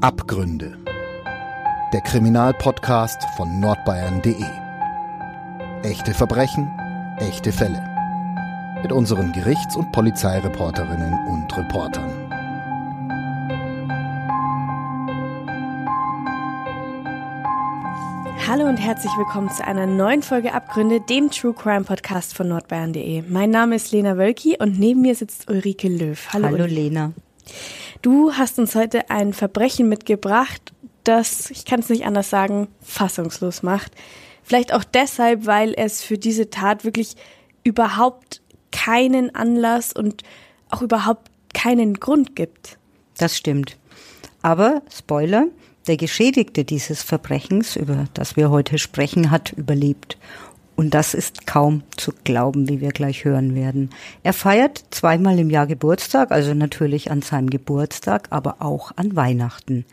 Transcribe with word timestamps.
Abgründe. 0.00 0.78
Der 1.92 2.00
Kriminalpodcast 2.02 3.20
von 3.36 3.58
nordbayern.de. 3.58 4.44
Echte 5.82 6.14
Verbrechen, 6.14 6.70
echte 7.18 7.50
Fälle. 7.50 7.82
Mit 8.80 8.92
unseren 8.92 9.32
Gerichts- 9.32 9.74
und 9.74 9.90
Polizeireporterinnen 9.90 11.14
und 11.26 11.56
Reportern. 11.56 12.08
Hallo 18.46 18.66
und 18.66 18.76
herzlich 18.76 19.12
willkommen 19.18 19.50
zu 19.50 19.66
einer 19.66 19.86
neuen 19.86 20.22
Folge 20.22 20.54
Abgründe, 20.54 21.00
dem 21.00 21.28
True 21.32 21.54
Crime 21.54 21.82
Podcast 21.82 22.36
von 22.36 22.46
nordbayern.de. 22.46 23.24
Mein 23.28 23.50
Name 23.50 23.74
ist 23.74 23.90
Lena 23.90 24.16
Wölki 24.16 24.56
und 24.60 24.78
neben 24.78 25.00
mir 25.00 25.16
sitzt 25.16 25.50
Ulrike 25.50 25.88
Löw. 25.88 26.28
Hallo, 26.32 26.46
Hallo 26.46 26.66
Lena. 26.66 27.12
Du 28.02 28.32
hast 28.32 28.58
uns 28.58 28.74
heute 28.74 29.10
ein 29.10 29.32
Verbrechen 29.32 29.88
mitgebracht, 29.88 30.72
das, 31.04 31.50
ich 31.50 31.64
kann 31.64 31.80
es 31.80 31.88
nicht 31.88 32.04
anders 32.04 32.30
sagen, 32.30 32.68
fassungslos 32.82 33.62
macht. 33.62 33.92
Vielleicht 34.42 34.72
auch 34.72 34.84
deshalb, 34.84 35.46
weil 35.46 35.74
es 35.74 36.02
für 36.02 36.18
diese 36.18 36.50
Tat 36.50 36.84
wirklich 36.84 37.16
überhaupt 37.64 38.42
keinen 38.72 39.34
Anlass 39.34 39.92
und 39.92 40.22
auch 40.70 40.82
überhaupt 40.82 41.30
keinen 41.54 41.94
Grund 41.94 42.36
gibt. 42.36 42.78
Das 43.16 43.36
stimmt. 43.36 43.76
Aber, 44.42 44.82
Spoiler, 44.94 45.46
der 45.86 45.96
Geschädigte 45.96 46.64
dieses 46.64 47.02
Verbrechens, 47.02 47.74
über 47.74 48.04
das 48.14 48.36
wir 48.36 48.50
heute 48.50 48.78
sprechen, 48.78 49.30
hat 49.30 49.52
überlebt. 49.52 50.18
Und 50.78 50.94
das 50.94 51.12
ist 51.12 51.44
kaum 51.44 51.82
zu 51.96 52.12
glauben, 52.22 52.68
wie 52.68 52.80
wir 52.80 52.92
gleich 52.92 53.24
hören 53.24 53.56
werden. 53.56 53.90
Er 54.22 54.32
feiert 54.32 54.84
zweimal 54.92 55.36
im 55.40 55.50
Jahr 55.50 55.66
Geburtstag, 55.66 56.30
also 56.30 56.54
natürlich 56.54 57.10
an 57.10 57.20
seinem 57.20 57.50
Geburtstag, 57.50 58.28
aber 58.30 58.62
auch 58.62 58.92
an 58.94 59.16
Weihnachten. 59.16 59.84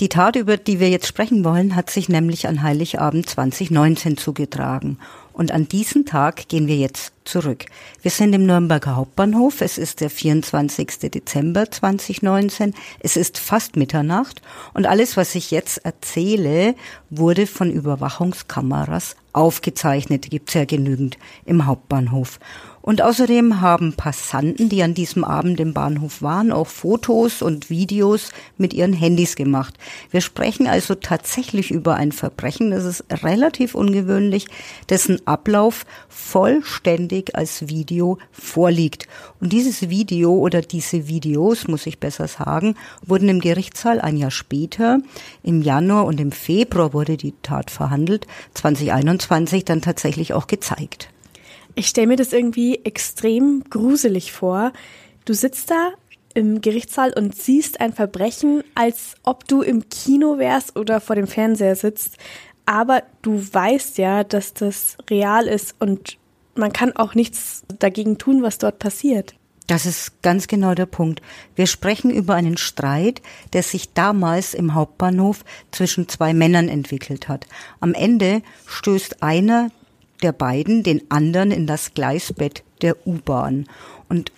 Die 0.00 0.08
Tat, 0.08 0.36
über 0.36 0.56
die 0.56 0.80
wir 0.80 0.88
jetzt 0.88 1.06
sprechen 1.06 1.44
wollen, 1.44 1.76
hat 1.76 1.90
sich 1.90 2.08
nämlich 2.08 2.48
an 2.48 2.62
Heiligabend 2.62 3.28
2019 3.28 4.16
zugetragen. 4.16 4.96
Und 5.32 5.52
an 5.52 5.68
diesen 5.68 6.04
Tag 6.04 6.48
gehen 6.48 6.66
wir 6.66 6.76
jetzt 6.76 7.12
zurück. 7.24 7.66
Wir 8.02 8.10
sind 8.10 8.32
im 8.32 8.46
Nürnberger 8.46 8.96
Hauptbahnhof. 8.96 9.60
Es 9.60 9.78
ist 9.78 10.00
der 10.00 10.10
24. 10.10 11.10
Dezember 11.10 11.70
2019. 11.70 12.74
Es 13.00 13.16
ist 13.16 13.38
fast 13.38 13.76
Mitternacht. 13.76 14.42
Und 14.74 14.86
alles, 14.86 15.16
was 15.16 15.34
ich 15.34 15.50
jetzt 15.50 15.78
erzähle, 15.84 16.74
wurde 17.10 17.46
von 17.46 17.70
Überwachungskameras 17.70 19.16
aufgezeichnet. 19.32 20.30
Gibt's 20.30 20.54
ja 20.54 20.64
genügend 20.64 21.18
im 21.44 21.66
Hauptbahnhof. 21.66 22.38
Und 22.82 23.00
außerdem 23.00 23.60
haben 23.60 23.92
Passanten, 23.92 24.68
die 24.68 24.82
an 24.82 24.92
diesem 24.92 25.22
Abend 25.22 25.60
im 25.60 25.72
Bahnhof 25.72 26.20
waren, 26.20 26.50
auch 26.50 26.66
Fotos 26.66 27.40
und 27.40 27.70
Videos 27.70 28.32
mit 28.58 28.74
ihren 28.74 28.92
Handys 28.92 29.36
gemacht. 29.36 29.74
Wir 30.10 30.20
sprechen 30.20 30.66
also 30.66 30.96
tatsächlich 30.96 31.70
über 31.70 31.94
ein 31.94 32.10
Verbrechen, 32.10 32.72
das 32.72 32.84
ist 32.84 33.04
relativ 33.22 33.76
ungewöhnlich, 33.76 34.48
dessen 34.88 35.24
Ablauf 35.28 35.86
vollständig 36.08 37.36
als 37.36 37.68
Video 37.68 38.18
vorliegt. 38.32 39.06
Und 39.40 39.52
dieses 39.52 39.88
Video 39.88 40.32
oder 40.32 40.60
diese 40.60 41.06
Videos, 41.06 41.68
muss 41.68 41.86
ich 41.86 42.00
besser 42.00 42.26
sagen, 42.26 42.74
wurden 43.06 43.28
im 43.28 43.40
Gerichtssaal 43.40 44.00
ein 44.00 44.16
Jahr 44.16 44.32
später, 44.32 44.98
im 45.44 45.62
Januar 45.62 46.04
und 46.04 46.20
im 46.20 46.32
Februar 46.32 46.92
wurde 46.92 47.16
die 47.16 47.34
Tat 47.42 47.70
verhandelt, 47.70 48.26
2021 48.54 49.64
dann 49.64 49.82
tatsächlich 49.82 50.32
auch 50.32 50.48
gezeigt. 50.48 51.11
Ich 51.74 51.88
stelle 51.88 52.06
mir 52.06 52.16
das 52.16 52.32
irgendwie 52.32 52.80
extrem 52.84 53.64
gruselig 53.68 54.32
vor. 54.32 54.72
Du 55.24 55.34
sitzt 55.34 55.70
da 55.70 55.92
im 56.34 56.60
Gerichtssaal 56.60 57.12
und 57.12 57.34
siehst 57.36 57.80
ein 57.80 57.92
Verbrechen, 57.92 58.62
als 58.74 59.14
ob 59.22 59.46
du 59.48 59.62
im 59.62 59.88
Kino 59.88 60.38
wärst 60.38 60.76
oder 60.76 61.00
vor 61.00 61.16
dem 61.16 61.26
Fernseher 61.26 61.76
sitzt. 61.76 62.16
Aber 62.66 63.02
du 63.22 63.42
weißt 63.52 63.98
ja, 63.98 64.24
dass 64.24 64.54
das 64.54 64.96
real 65.10 65.46
ist 65.46 65.74
und 65.78 66.18
man 66.54 66.72
kann 66.72 66.94
auch 66.94 67.14
nichts 67.14 67.64
dagegen 67.78 68.18
tun, 68.18 68.42
was 68.42 68.58
dort 68.58 68.78
passiert. 68.78 69.34
Das 69.66 69.86
ist 69.86 70.22
ganz 70.22 70.48
genau 70.48 70.74
der 70.74 70.86
Punkt. 70.86 71.22
Wir 71.54 71.66
sprechen 71.66 72.10
über 72.10 72.34
einen 72.34 72.56
Streit, 72.56 73.22
der 73.52 73.62
sich 73.62 73.92
damals 73.94 74.54
im 74.54 74.74
Hauptbahnhof 74.74 75.44
zwischen 75.70 76.08
zwei 76.08 76.34
Männern 76.34 76.68
entwickelt 76.68 77.28
hat. 77.28 77.46
Am 77.80 77.94
Ende 77.94 78.42
stößt 78.66 79.22
einer 79.22 79.70
der 80.22 80.32
beiden 80.32 80.82
den 80.82 81.10
anderen 81.10 81.50
in 81.50 81.66
das 81.66 81.94
Gleisbett 81.94 82.62
der 82.80 83.06
U-Bahn. 83.06 83.66
Und 84.08 84.32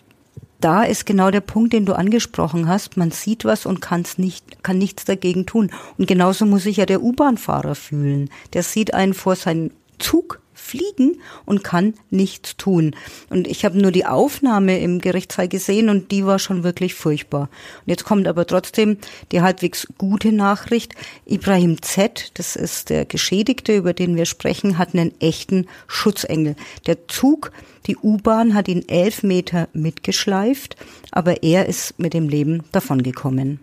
da 0.61 0.83
ist 0.83 1.05
genau 1.05 1.31
der 1.31 1.43
Punkt, 1.43 1.75
den 1.75 1.85
du 1.85 1.93
angesprochen 1.93 2.69
hast. 2.69 2.97
Man 2.97 3.11
sieht 3.11 3.45
was 3.45 3.67
und 3.67 3.83
kann's 3.83 4.17
nicht, 4.17 4.63
kann 4.63 4.79
nichts 4.79 5.05
dagegen 5.05 5.45
tun. 5.45 5.71
Und 5.99 6.09
genauso 6.09 6.47
muss 6.47 6.63
sich 6.63 6.79
ja 6.79 6.87
der 6.87 7.03
U-Bahn-Fahrer 7.03 7.75
fühlen. 7.75 8.31
Der 8.55 8.63
sieht 8.63 8.95
einen 8.95 9.13
vor 9.13 9.37
seinen 9.37 9.73
Zug 9.99 10.41
fliegen 10.55 11.21
und 11.45 11.65
kann 11.65 11.95
nichts 12.11 12.57
tun. 12.57 12.95
Und 13.31 13.47
ich 13.47 13.65
habe 13.65 13.79
nur 13.79 13.91
die 13.91 14.07
Aufnahme 14.07 14.79
im 14.79 15.01
Gerichtssaal 15.01 15.49
gesehen 15.49 15.89
und 15.89 16.11
die 16.11 16.25
war 16.25 16.39
schon 16.39 16.65
wirklich 16.65 16.95
furchtbar. 16.95 17.43
Und 17.43 17.91
jetzt 17.91 18.05
kommt 18.05 18.27
aber 18.27 18.47
trotzdem 18.47 18.99
die 19.33 19.43
halbwegs 19.43 19.89
gute 19.99 20.33
Nachricht. 20.33 20.95
Ibrahim 21.27 21.83
Z., 21.83 22.31
das 22.35 22.57
ist 22.57 22.91
der 22.91 23.05
Geschädigte, 23.05 23.77
über 23.77 23.93
den 23.93 24.17
wir 24.17 24.27
sprechen, 24.27 24.79
hat 24.79 24.95
einen 24.95 25.13
echten 25.21 25.67
Schutzengel. 25.87 26.57
Der 26.87 27.09
Zug, 27.09 27.53
die 27.87 27.97
U-Bahn 27.97 28.55
hat 28.55 28.69
ihn 28.69 28.89
elf 28.89 29.23
Meter 29.23 29.69
mitgeschleift, 29.73 30.77
aber 31.11 31.43
er 31.43 31.67
ist 31.67 31.99
mit 31.99 32.15
dem 32.15 32.29
Leben 32.29 32.63
davongekommen. 32.73 33.61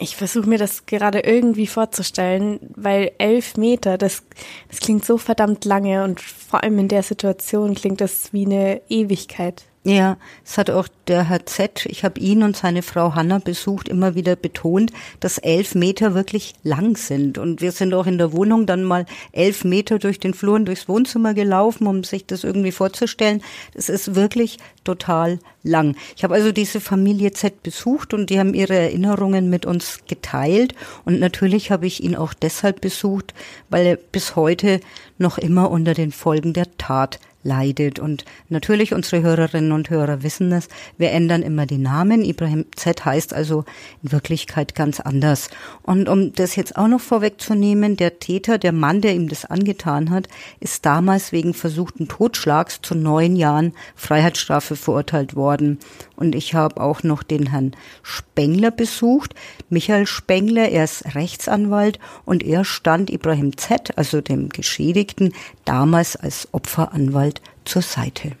Ich 0.00 0.16
versuche 0.16 0.48
mir 0.48 0.58
das 0.58 0.86
gerade 0.86 1.20
irgendwie 1.20 1.66
vorzustellen, 1.66 2.60
weil 2.76 3.10
elf 3.18 3.56
Meter, 3.56 3.98
das, 3.98 4.22
das 4.68 4.78
klingt 4.78 5.04
so 5.04 5.18
verdammt 5.18 5.64
lange 5.64 6.04
und 6.04 6.20
vor 6.20 6.62
allem 6.62 6.78
in 6.78 6.88
der 6.88 7.02
Situation 7.02 7.74
klingt 7.74 8.00
das 8.00 8.32
wie 8.32 8.46
eine 8.46 8.80
Ewigkeit. 8.88 9.64
Ja, 9.88 10.18
es 10.44 10.58
hat 10.58 10.68
auch 10.68 10.86
der 11.06 11.30
Herr 11.30 11.46
Z., 11.46 11.86
ich 11.86 12.04
habe 12.04 12.20
ihn 12.20 12.42
und 12.42 12.54
seine 12.54 12.82
Frau 12.82 13.14
Hanna 13.14 13.38
besucht, 13.38 13.88
immer 13.88 14.14
wieder 14.14 14.36
betont, 14.36 14.92
dass 15.20 15.38
elf 15.38 15.74
Meter 15.74 16.12
wirklich 16.12 16.52
lang 16.62 16.98
sind. 16.98 17.38
Und 17.38 17.62
wir 17.62 17.72
sind 17.72 17.94
auch 17.94 18.06
in 18.06 18.18
der 18.18 18.34
Wohnung 18.34 18.66
dann 18.66 18.84
mal 18.84 19.06
elf 19.32 19.64
Meter 19.64 19.98
durch 19.98 20.20
den 20.20 20.34
Flur 20.34 20.56
und 20.56 20.66
durchs 20.66 20.90
Wohnzimmer 20.90 21.32
gelaufen, 21.32 21.86
um 21.86 22.04
sich 22.04 22.26
das 22.26 22.44
irgendwie 22.44 22.70
vorzustellen. 22.70 23.42
Das 23.72 23.88
ist 23.88 24.14
wirklich 24.14 24.58
total 24.84 25.38
lang. 25.62 25.96
Ich 26.18 26.22
habe 26.22 26.34
also 26.34 26.52
diese 26.52 26.82
Familie 26.82 27.32
Z 27.32 27.62
besucht 27.62 28.12
und 28.12 28.28
die 28.28 28.38
haben 28.38 28.52
ihre 28.52 28.76
Erinnerungen 28.76 29.48
mit 29.48 29.64
uns 29.64 30.00
geteilt. 30.06 30.74
Und 31.06 31.18
natürlich 31.18 31.70
habe 31.70 31.86
ich 31.86 32.04
ihn 32.04 32.14
auch 32.14 32.34
deshalb 32.34 32.82
besucht, 32.82 33.32
weil 33.70 33.86
er 33.86 33.96
bis 33.96 34.36
heute 34.36 34.80
noch 35.16 35.38
immer 35.38 35.70
unter 35.70 35.94
den 35.94 36.12
Folgen 36.12 36.52
der 36.52 36.76
Tat 36.76 37.18
leidet. 37.48 37.98
Und 37.98 38.24
natürlich 38.48 38.94
unsere 38.94 39.22
Hörerinnen 39.22 39.72
und 39.72 39.90
Hörer 39.90 40.22
wissen 40.22 40.52
es. 40.52 40.68
Wir 40.98 41.10
ändern 41.10 41.42
immer 41.42 41.66
die 41.66 41.78
Namen. 41.78 42.22
Ibrahim 42.24 42.66
Z 42.76 43.04
heißt 43.04 43.34
also 43.34 43.64
in 44.02 44.12
Wirklichkeit 44.12 44.74
ganz 44.74 45.00
anders. 45.00 45.50
Und 45.82 46.08
um 46.08 46.32
das 46.32 46.54
jetzt 46.54 46.76
auch 46.76 46.86
noch 46.86 47.00
vorwegzunehmen, 47.00 47.96
der 47.96 48.20
Täter, 48.20 48.58
der 48.58 48.72
Mann, 48.72 49.00
der 49.00 49.14
ihm 49.14 49.28
das 49.28 49.44
angetan 49.46 50.10
hat, 50.10 50.28
ist 50.60 50.86
damals 50.86 51.32
wegen 51.32 51.54
versuchten 51.54 52.06
Totschlags 52.06 52.80
zu 52.82 52.94
neun 52.94 53.34
Jahren 53.34 53.72
Freiheitsstrafe 53.96 54.76
verurteilt 54.76 55.34
worden. 55.34 55.78
Und 56.18 56.34
ich 56.34 56.54
habe 56.54 56.80
auch 56.80 57.04
noch 57.04 57.22
den 57.22 57.50
Herrn 57.50 57.76
Spengler 58.02 58.72
besucht. 58.72 59.36
Michael 59.70 60.04
Spengler, 60.04 60.68
er 60.68 60.82
ist 60.82 61.14
Rechtsanwalt 61.14 62.00
und 62.24 62.42
er 62.42 62.64
stand 62.64 63.08
Ibrahim 63.08 63.56
Z., 63.56 63.96
also 63.96 64.20
dem 64.20 64.48
Geschädigten, 64.48 65.32
damals 65.64 66.16
als 66.16 66.48
Opferanwalt 66.50 67.40
zur 67.64 67.82
Seite. 67.82 68.32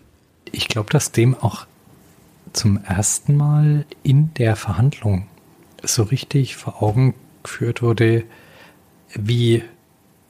Ich 0.50 0.66
glaube, 0.66 0.90
dass 0.90 1.12
dem 1.12 1.36
auch 1.36 1.66
zum 2.52 2.82
ersten 2.82 3.36
Mal 3.36 3.86
in 4.02 4.34
der 4.34 4.56
Verhandlung 4.56 5.28
so 5.84 6.02
richtig 6.02 6.56
vor 6.56 6.82
Augen 6.82 7.14
geführt 7.44 7.80
wurde, 7.80 8.24
wie 9.14 9.62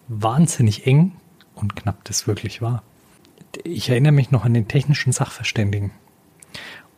wahnsinnig 0.09 0.87
eng 0.87 1.13
und 1.55 1.77
knapp 1.77 2.05
das 2.05 2.27
wirklich 2.27 2.61
war. 2.61 2.83
Ich 3.65 3.89
erinnere 3.89 4.13
mich 4.13 4.31
noch 4.31 4.45
an 4.45 4.53
den 4.53 4.69
technischen 4.69 5.13
Sachverständigen. 5.13 5.93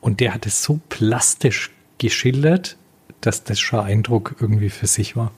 Und 0.00 0.20
der 0.20 0.34
hat 0.34 0.46
es 0.46 0.62
so 0.62 0.80
plastisch 0.88 1.70
geschildert, 1.98 2.76
dass 3.20 3.44
das 3.44 3.60
schon 3.60 3.80
Eindruck 3.80 4.36
irgendwie 4.40 4.70
für 4.70 4.86
sich 4.86 5.16
war. 5.16 5.32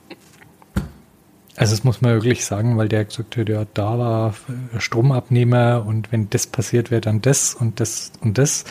Also 1.57 1.75
das 1.75 1.85
muss 1.85 2.01
man 2.01 2.15
wirklich 2.15 2.45
sagen, 2.45 2.79
weil 2.79 2.89
der 2.89 3.05
gesagt 3.05 3.37
hat, 3.37 3.49
ja, 3.49 3.67
da 3.75 3.99
war 3.99 4.35
Stromabnehmer 4.79 5.85
und 5.87 6.11
wenn 6.11 6.31
das 6.31 6.47
passiert 6.47 6.91
wäre, 6.91 7.03
dann 7.03 7.21
das 7.21 7.55
und 7.55 7.79
das 7.79 8.13
und 8.21 8.39
das. 8.39 8.65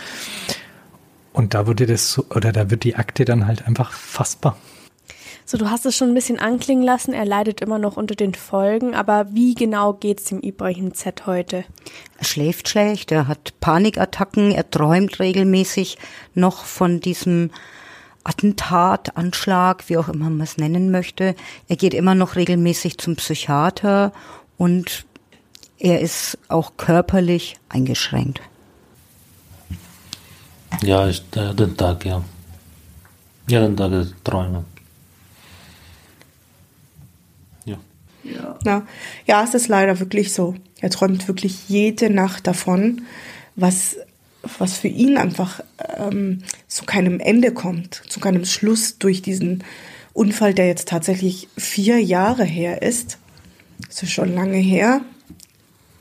Und 1.31 1.53
da 1.53 1.67
wurde 1.67 1.85
das 1.85 2.11
so, 2.11 2.25
oder 2.29 2.51
da 2.51 2.71
wird 2.71 2.83
die 2.83 2.95
Akte 2.95 3.23
dann 3.23 3.45
halt 3.45 3.67
einfach 3.67 3.91
fassbar. 3.91 4.57
So, 5.51 5.57
du 5.57 5.69
hast 5.69 5.86
es 5.86 5.98
schon 5.98 6.12
ein 6.12 6.13
bisschen 6.13 6.39
anklingen 6.39 6.81
lassen, 6.81 7.12
er 7.12 7.25
leidet 7.25 7.59
immer 7.59 7.77
noch 7.77 7.98
unter 7.98 8.15
den 8.15 8.33
Folgen, 8.33 8.95
aber 8.95 9.33
wie 9.33 9.53
genau 9.53 9.92
geht's 9.92 10.24
dem 10.24 10.39
Ibrahim 10.39 10.94
Z 10.94 11.25
heute? 11.25 11.65
Er 12.18 12.24
schläft 12.24 12.69
schlecht, 12.69 13.12
er 13.12 13.27
hat 13.27 13.59
Panikattacken, 13.59 14.53
er 14.53 14.71
träumt 14.71 15.19
regelmäßig 15.19 15.98
noch 16.36 16.63
von 16.63 17.01
diesem 17.01 17.51
Attentat, 18.24 19.18
Anschlag, 19.18 19.89
wie 19.89 19.98
auch 19.98 20.07
immer 20.07 20.30
man 20.30 20.39
es 20.39 20.56
nennen 20.56 20.89
möchte. 20.89 21.36
Er 21.68 21.75
geht 21.75 21.94
immer 21.94 22.15
noch 22.15 22.38
regelmäßig 22.38 22.98
zum 22.98 23.18
Psychiater 23.18 24.13
und 24.57 25.03
er 25.80 26.00
ist 26.00 26.38
auch 26.48 26.77
körperlich 26.77 27.57
eingeschränkt. 27.68 28.39
Ja, 30.81 31.09
ich, 31.09 31.21
äh, 31.36 31.53
den 31.53 31.75
Tag, 31.75 32.06
ja. 32.06 32.24
Jeden 33.48 33.75
Tag 33.75 33.92
träume. 34.24 34.63
Ja. 38.23 38.59
Ja. 38.65 38.88
ja, 39.25 39.44
es 39.44 39.53
ist 39.53 39.68
leider 39.68 40.00
wirklich 40.00 40.33
so. 40.33 40.56
Er 40.79 40.89
träumt 40.89 41.27
wirklich 41.27 41.69
jede 41.69 42.09
Nacht 42.09 42.47
davon, 42.47 43.03
was, 43.56 43.97
was 44.57 44.77
für 44.77 44.88
ihn 44.88 45.18
einfach 45.18 45.62
ähm, 45.97 46.44
zu 46.68 46.85
keinem 46.85 47.19
Ende 47.19 47.51
kommt, 47.51 48.03
zu 48.07 48.19
keinem 48.19 48.45
Schluss 48.45 48.97
durch 48.97 49.21
diesen 49.21 49.63
Unfall, 50.13 50.53
der 50.53 50.68
jetzt 50.68 50.88
tatsächlich 50.88 51.47
vier 51.57 52.00
Jahre 52.00 52.44
her 52.44 52.81
ist. 52.81 53.18
Das 53.88 54.03
ist 54.03 54.12
schon 54.12 54.33
lange 54.33 54.57
her. 54.57 55.01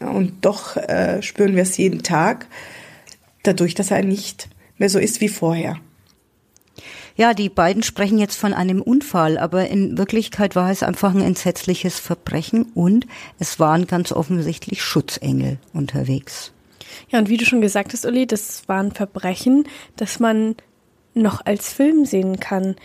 Und 0.00 0.44
doch 0.44 0.76
äh, 0.76 1.22
spüren 1.22 1.56
wir 1.56 1.62
es 1.62 1.76
jeden 1.76 2.02
Tag, 2.02 2.46
dadurch, 3.42 3.74
dass 3.74 3.90
er 3.90 4.02
nicht 4.02 4.48
mehr 4.78 4.88
so 4.88 4.98
ist 4.98 5.20
wie 5.20 5.28
vorher. 5.28 5.76
Ja, 7.20 7.34
die 7.34 7.50
beiden 7.50 7.82
sprechen 7.82 8.16
jetzt 8.16 8.36
von 8.36 8.54
einem 8.54 8.80
Unfall, 8.80 9.36
aber 9.36 9.68
in 9.68 9.98
Wirklichkeit 9.98 10.56
war 10.56 10.70
es 10.70 10.82
einfach 10.82 11.14
ein 11.14 11.20
entsetzliches 11.20 12.00
Verbrechen 12.00 12.72
und 12.74 13.06
es 13.38 13.60
waren 13.60 13.86
ganz 13.86 14.10
offensichtlich 14.10 14.82
Schutzengel 14.82 15.58
unterwegs. 15.74 16.50
Ja, 17.10 17.18
und 17.18 17.28
wie 17.28 17.36
du 17.36 17.44
schon 17.44 17.60
gesagt 17.60 17.92
hast, 17.92 18.06
Uli, 18.06 18.26
das 18.26 18.66
war 18.70 18.82
ein 18.82 18.92
Verbrechen, 18.92 19.64
das 19.96 20.18
man 20.18 20.56
noch 21.12 21.44
als 21.44 21.74
Film 21.74 22.06
sehen 22.06 22.40
kann. 22.40 22.76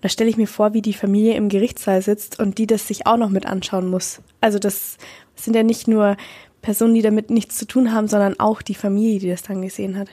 Da 0.00 0.08
stelle 0.08 0.28
ich 0.28 0.36
mir 0.36 0.48
vor, 0.48 0.74
wie 0.74 0.82
die 0.82 0.92
Familie 0.92 1.34
im 1.34 1.48
Gerichtssaal 1.48 2.02
sitzt 2.02 2.40
und 2.40 2.58
die 2.58 2.66
das 2.66 2.88
sich 2.88 3.06
auch 3.06 3.16
noch 3.16 3.30
mit 3.30 3.46
anschauen 3.46 3.86
muss. 3.86 4.22
Also 4.40 4.58
das 4.58 4.96
sind 5.36 5.54
ja 5.54 5.62
nicht 5.62 5.86
nur 5.86 6.16
Personen, 6.62 6.94
die 6.94 7.02
damit 7.02 7.30
nichts 7.30 7.56
zu 7.58 7.68
tun 7.68 7.92
haben, 7.92 8.08
sondern 8.08 8.40
auch 8.40 8.60
die 8.60 8.74
Familie, 8.74 9.20
die 9.20 9.28
das 9.28 9.44
dann 9.44 9.62
gesehen 9.62 9.96
hat 9.96 10.08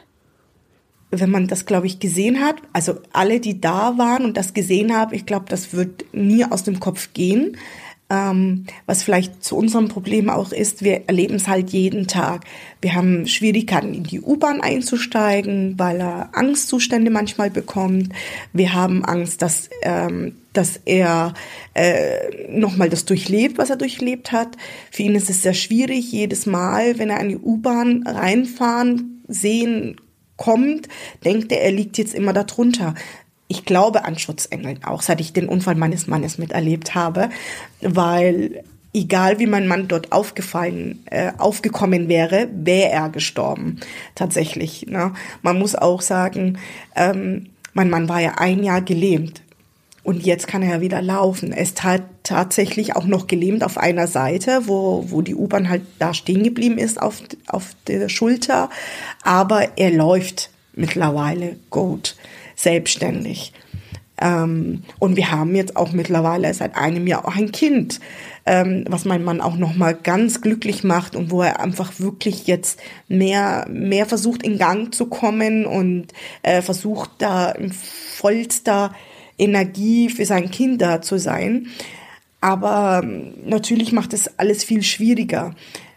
wenn 1.19 1.31
man 1.31 1.47
das, 1.47 1.65
glaube 1.65 1.87
ich, 1.87 1.99
gesehen 1.99 2.41
hat, 2.41 2.55
also 2.73 2.95
alle, 3.11 3.39
die 3.39 3.59
da 3.59 3.97
waren 3.97 4.25
und 4.25 4.37
das 4.37 4.53
gesehen 4.53 4.95
haben, 4.95 5.13
ich 5.13 5.25
glaube, 5.25 5.45
das 5.49 5.73
wird 5.73 6.05
nie 6.13 6.45
aus 6.45 6.63
dem 6.63 6.79
Kopf 6.79 7.13
gehen. 7.13 7.57
Ähm, 8.09 8.65
was 8.85 9.01
vielleicht 9.01 9.43
zu 9.43 9.55
unserem 9.55 9.87
Problem 9.87 10.29
auch 10.29 10.51
ist, 10.51 10.83
wir 10.83 11.07
erleben 11.07 11.35
es 11.35 11.47
halt 11.47 11.71
jeden 11.71 12.05
Tag. 12.07 12.43
Wir 12.81 12.95
haben 12.95 13.25
Schwierigkeiten, 13.27 13.93
in 13.93 14.03
die 14.03 14.19
U-Bahn 14.19 14.61
einzusteigen, 14.61 15.79
weil 15.79 15.99
er 15.99 16.29
Angstzustände 16.33 17.09
manchmal 17.09 17.49
bekommt. 17.49 18.09
Wir 18.51 18.73
haben 18.73 19.05
Angst, 19.05 19.41
dass, 19.41 19.69
ähm, 19.81 20.35
dass 20.51 20.81
er 20.85 21.33
äh, 21.73 22.51
nochmal 22.51 22.89
das 22.89 23.05
durchlebt, 23.05 23.57
was 23.57 23.69
er 23.69 23.77
durchlebt 23.77 24.31
hat. 24.31 24.57
Für 24.91 25.03
ihn 25.03 25.15
ist 25.15 25.29
es 25.29 25.41
sehr 25.41 25.55
schwierig, 25.55 26.11
jedes 26.11 26.45
Mal, 26.45 26.99
wenn 26.99 27.09
er 27.09 27.21
in 27.21 27.29
die 27.29 27.37
U-Bahn 27.37 28.03
reinfahren, 28.05 29.23
sehen, 29.27 29.95
kommt, 30.37 30.87
denkt 31.23 31.51
er, 31.51 31.61
er 31.61 31.71
liegt 31.71 31.97
jetzt 31.97 32.13
immer 32.13 32.33
darunter. 32.33 32.95
Ich 33.47 33.65
glaube 33.65 34.05
an 34.05 34.17
Schutzengeln 34.17 34.83
auch, 34.83 35.01
seit 35.01 35.21
ich 35.21 35.33
den 35.33 35.47
Unfall 35.47 35.75
meines 35.75 36.07
Mannes 36.07 36.37
miterlebt 36.37 36.95
habe, 36.95 37.29
weil 37.81 38.63
egal 38.93 39.39
wie 39.39 39.47
mein 39.47 39.67
Mann 39.67 39.87
dort 39.87 40.11
aufgefallen, 40.11 41.03
äh, 41.05 41.31
aufgekommen 41.37 42.07
wäre, 42.07 42.47
wäre 42.53 42.89
er 42.91 43.09
gestorben. 43.09 43.79
Tatsächlich. 44.15 44.85
Ne? 44.87 45.13
Man 45.41 45.59
muss 45.59 45.75
auch 45.75 46.01
sagen, 46.01 46.57
ähm, 46.95 47.49
mein 47.73 47.89
Mann 47.89 48.07
war 48.07 48.21
ja 48.21 48.35
ein 48.37 48.63
Jahr 48.63 48.81
gelähmt. 48.81 49.42
Und 50.03 50.25
jetzt 50.25 50.47
kann 50.47 50.61
er 50.61 50.75
ja 50.75 50.81
wieder 50.81 51.01
laufen. 51.01 51.53
Er 51.53 51.63
ist 51.63 51.81
tatsächlich 52.23 52.95
auch 52.95 53.05
noch 53.05 53.27
gelähmt 53.27 53.63
auf 53.63 53.77
einer 53.77 54.07
Seite, 54.07 54.63
wo, 54.65 55.05
wo 55.07 55.21
die 55.21 55.35
U-Bahn 55.35 55.69
halt 55.69 55.83
da 55.97 56.13
stehen 56.13 56.43
geblieben 56.43 56.77
ist 56.77 57.01
auf, 57.01 57.21
auf 57.47 57.75
der 57.87 58.09
Schulter. 58.09 58.69
Aber 59.23 59.77
er 59.77 59.91
läuft 59.91 60.49
mittlerweile 60.75 61.55
gut, 61.69 62.17
selbstständig. 62.55 63.53
Ähm, 64.21 64.83
und 64.99 65.15
wir 65.15 65.31
haben 65.31 65.55
jetzt 65.55 65.75
auch 65.75 65.91
mittlerweile 65.91 66.53
seit 66.53 66.75
einem 66.75 67.07
Jahr 67.07 67.25
auch 67.25 67.35
ein 67.35 67.51
Kind, 67.51 67.99
ähm, 68.45 68.85
was 68.87 69.05
mein 69.05 69.23
Mann 69.23 69.41
auch 69.41 69.55
noch 69.55 69.75
mal 69.75 69.95
ganz 69.95 70.41
glücklich 70.41 70.83
macht 70.83 71.15
und 71.15 71.31
wo 71.31 71.41
er 71.41 71.59
einfach 71.59 71.99
wirklich 71.99 72.45
jetzt 72.45 72.79
mehr 73.07 73.65
mehr 73.69 74.05
versucht 74.05 74.43
in 74.43 74.57
Gang 74.57 74.93
zu 74.93 75.07
kommen 75.07 75.65
und 75.65 76.07
äh, 76.43 76.61
versucht 76.61 77.09
da 77.19 77.51
im 77.51 77.71
vollster 77.71 78.93
Energie 79.37 80.09
für 80.09 80.25
sein 80.25 80.51
Kind 80.51 80.81
da 80.81 81.01
zu 81.01 81.17
sein. 81.17 81.67
Aber 82.41 83.01
ähm, 83.03 83.33
natürlich 83.45 83.91
macht 83.93 84.13
es 84.13 84.37
alles 84.37 84.63
viel 84.63 84.83
schwieriger 84.83 85.55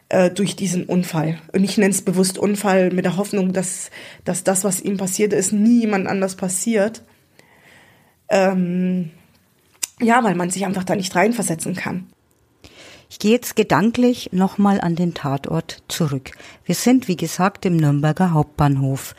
äh, 0.08 0.30
durch 0.30 0.54
diesen 0.56 0.84
Unfall. 0.84 1.38
Und 1.52 1.64
ich 1.64 1.78
nenne 1.78 1.90
es 1.90 2.02
bewusst 2.02 2.38
Unfall 2.38 2.92
mit 2.92 3.04
der 3.04 3.16
Hoffnung, 3.16 3.52
dass, 3.52 3.90
dass 4.24 4.44
das, 4.44 4.62
was 4.62 4.80
ihm 4.80 4.96
passiert 4.96 5.32
ist, 5.32 5.52
nie 5.52 5.80
jemand 5.80 6.06
anders 6.06 6.36
passiert. 6.36 7.02
Ähm, 8.28 9.10
ja, 10.00 10.22
weil 10.22 10.34
man 10.34 10.50
sich 10.50 10.64
einfach 10.66 10.84
da 10.84 10.94
nicht 10.94 11.14
reinversetzen 11.14 11.74
kann. 11.74 12.06
Ich 13.08 13.18
gehe 13.18 13.32
jetzt 13.32 13.56
gedanklich 13.56 14.30
nochmal 14.32 14.80
an 14.80 14.96
den 14.96 15.14
Tatort 15.14 15.82
zurück. 15.88 16.32
Wir 16.64 16.74
sind, 16.74 17.08
wie 17.08 17.16
gesagt, 17.16 17.64
im 17.64 17.76
Nürnberger 17.76 18.32
Hauptbahnhof. 18.32 19.14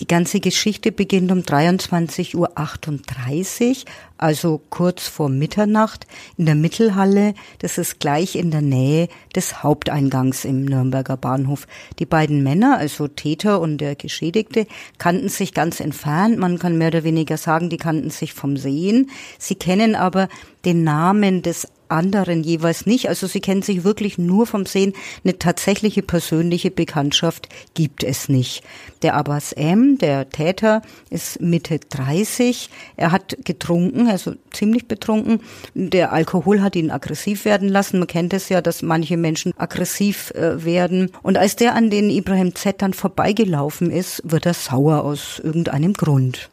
Die 0.00 0.08
ganze 0.08 0.40
Geschichte 0.40 0.90
beginnt 0.90 1.30
um 1.30 1.40
23.38 1.40 2.34
Uhr, 2.34 3.84
also 4.18 4.60
kurz 4.70 5.06
vor 5.06 5.28
Mitternacht, 5.28 6.06
in 6.36 6.46
der 6.46 6.56
Mittelhalle. 6.56 7.34
Das 7.60 7.78
ist 7.78 8.00
gleich 8.00 8.34
in 8.34 8.50
der 8.50 8.62
Nähe 8.62 9.08
des 9.36 9.62
Haupteingangs 9.62 10.44
im 10.44 10.64
Nürnberger 10.64 11.16
Bahnhof. 11.16 11.66
Die 12.00 12.06
beiden 12.06 12.42
Männer, 12.42 12.76
also 12.78 13.06
Täter 13.06 13.60
und 13.60 13.78
der 13.78 13.94
Geschädigte, 13.94 14.66
kannten 14.98 15.28
sich 15.28 15.54
ganz 15.54 15.78
entfernt. 15.78 16.38
Man 16.38 16.58
kann 16.58 16.76
mehr 16.76 16.88
oder 16.88 17.04
weniger 17.04 17.36
sagen, 17.36 17.70
die 17.70 17.76
kannten 17.76 18.10
sich 18.10 18.34
vom 18.34 18.56
Sehen. 18.56 19.10
Sie 19.38 19.54
kennen 19.54 19.94
aber 19.94 20.28
den 20.64 20.82
Namen 20.82 21.42
des 21.42 21.68
anderen 21.88 22.42
jeweils 22.42 22.86
nicht. 22.86 23.08
Also 23.08 23.26
sie 23.26 23.40
kennen 23.40 23.62
sich 23.62 23.84
wirklich 23.84 24.18
nur 24.18 24.46
vom 24.46 24.66
Sehen. 24.66 24.92
Eine 25.24 25.38
tatsächliche 25.38 26.02
persönliche 26.02 26.70
Bekanntschaft 26.70 27.48
gibt 27.74 28.04
es 28.04 28.28
nicht. 28.28 28.62
Der 29.02 29.14
Abbas 29.14 29.52
M., 29.52 29.98
der 29.98 30.28
Täter, 30.30 30.82
ist 31.10 31.40
Mitte 31.40 31.78
30. 31.78 32.70
Er 32.96 33.12
hat 33.12 33.36
getrunken, 33.44 34.08
also 34.08 34.34
ziemlich 34.50 34.88
betrunken. 34.88 35.40
Der 35.74 36.12
Alkohol 36.12 36.62
hat 36.62 36.76
ihn 36.76 36.90
aggressiv 36.90 37.44
werden 37.44 37.68
lassen. 37.68 37.98
Man 37.98 38.08
kennt 38.08 38.32
es 38.32 38.48
ja, 38.48 38.60
dass 38.60 38.82
manche 38.82 39.16
Menschen 39.16 39.52
aggressiv 39.56 40.30
äh, 40.32 40.64
werden. 40.64 41.10
Und 41.22 41.38
als 41.38 41.56
der 41.56 41.74
an 41.74 41.90
den 41.90 42.10
Ibrahim 42.10 42.54
Z 42.54 42.82
dann 42.82 42.94
vorbeigelaufen 42.94 43.90
ist, 43.90 44.22
wird 44.24 44.46
er 44.46 44.54
sauer 44.54 45.04
aus 45.04 45.40
irgendeinem 45.42 45.94
Grund. 45.94 46.50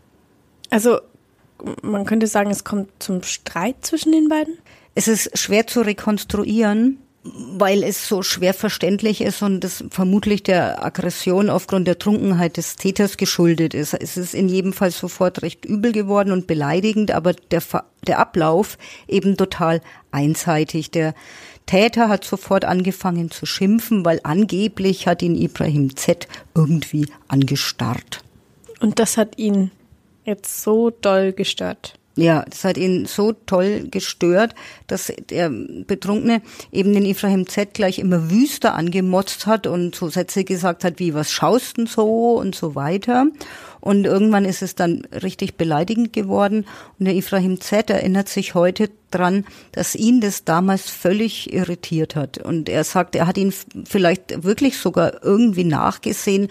Also 0.70 1.00
man 1.82 2.06
könnte 2.06 2.28
sagen, 2.28 2.52
es 2.52 2.64
kommt 2.64 2.90
zum 3.00 3.24
Streit 3.24 3.78
zwischen 3.82 4.12
den 4.12 4.30
beiden? 4.30 4.58
Es 4.96 5.08
ist 5.08 5.38
schwer 5.38 5.68
zu 5.68 5.82
rekonstruieren, 5.82 6.98
weil 7.24 7.84
es 7.84 8.08
so 8.08 8.24
schwer 8.24 8.54
verständlich 8.54 9.22
ist 9.22 9.44
und 9.44 9.60
das 9.60 9.84
vermutlich 9.92 10.42
der 10.42 10.84
Aggression 10.84 11.50
aufgrund 11.50 11.88
der 11.88 12.00
Trunkenheit 12.00 12.58
des 12.58 12.78
Täters 12.78 13.16
geschuldet 13.16 13.74
ist. 13.74 13.94
Es 13.94 14.18
ist 14.18 14.34
in 14.34 14.50
jedem 14.50 14.74
Fall 14.74 14.90
sofort 14.90 15.44
recht 15.44 15.64
übel 15.64 15.92
geworden 15.92 16.32
und 16.32 16.48
beleidigend, 16.48 17.12
aber 17.12 17.34
der, 17.34 17.62
der 18.08 18.20
Ablauf 18.20 18.78
eben 19.08 19.38
total 19.38 19.82
einseitig. 20.12 20.90
Der 20.90 21.14
Täter 21.68 22.10
hat 22.10 22.24
sofort 22.26 22.66
angefangen 22.66 23.30
zu 23.30 23.46
schimpfen, 23.46 24.04
weil 24.04 24.20
angeblich 24.24 25.06
hat 25.06 25.22
ihn 25.22 25.36
Ibrahim 25.36 25.96
Z 25.96 26.28
irgendwie 26.56 27.08
angestarrt. 27.28 28.24
Und 28.80 28.98
das 28.98 29.18
hat 29.18 29.38
ihn 29.38 29.70
jetzt 30.32 30.64
so 30.64 30.90
doll 30.90 31.34
gestört. 31.34 31.96
Ja, 32.18 32.44
das 32.50 32.66
hat 32.66 32.78
ihn 32.78 33.06
so 33.06 33.32
toll 33.32 33.88
gestört, 33.90 34.54
dass 34.88 35.14
der 35.30 35.50
Betrunkene 35.50 36.42
eben 36.72 36.94
den 36.94 37.06
Ibrahim 37.06 37.48
Z 37.48 37.74
gleich 37.74 38.00
immer 38.00 38.30
wüster 38.30 38.76
angemotzt 38.76 39.48
hat 39.48 39.66
und 39.66 39.96
so 39.96 40.10
Sätze 40.10 40.44
gesagt 40.44 40.84
hat 40.84 41.00
wie, 41.00 41.14
was 41.14 41.32
schaust 41.32 41.78
denn 41.78 41.88
so 41.88 42.34
und 42.38 42.54
so 42.54 42.76
weiter. 42.76 43.28
Und 43.80 44.06
irgendwann 44.06 44.44
ist 44.44 44.62
es 44.62 44.76
dann 44.76 45.06
richtig 45.24 45.56
beleidigend 45.56 46.12
geworden. 46.12 46.66
Und 47.00 47.06
der 47.06 47.16
Ibrahim 47.16 47.62
Z 47.62 47.90
erinnert 47.90 48.28
sich 48.28 48.56
heute 48.56 48.90
dran, 49.10 49.46
dass 49.72 49.96
ihn 49.96 50.20
das 50.20 50.44
damals 50.44 50.90
völlig 50.90 51.52
irritiert 51.54 52.18
hat. 52.18 52.38
Und 52.38 52.68
er 52.68 52.84
sagt, 52.84 53.16
er 53.16 53.26
hat 53.26 53.38
ihn 53.38 53.54
vielleicht 53.86 54.44
wirklich 54.44 54.78
sogar 54.78 55.24
irgendwie 55.24 55.64
nachgesehen, 55.64 56.50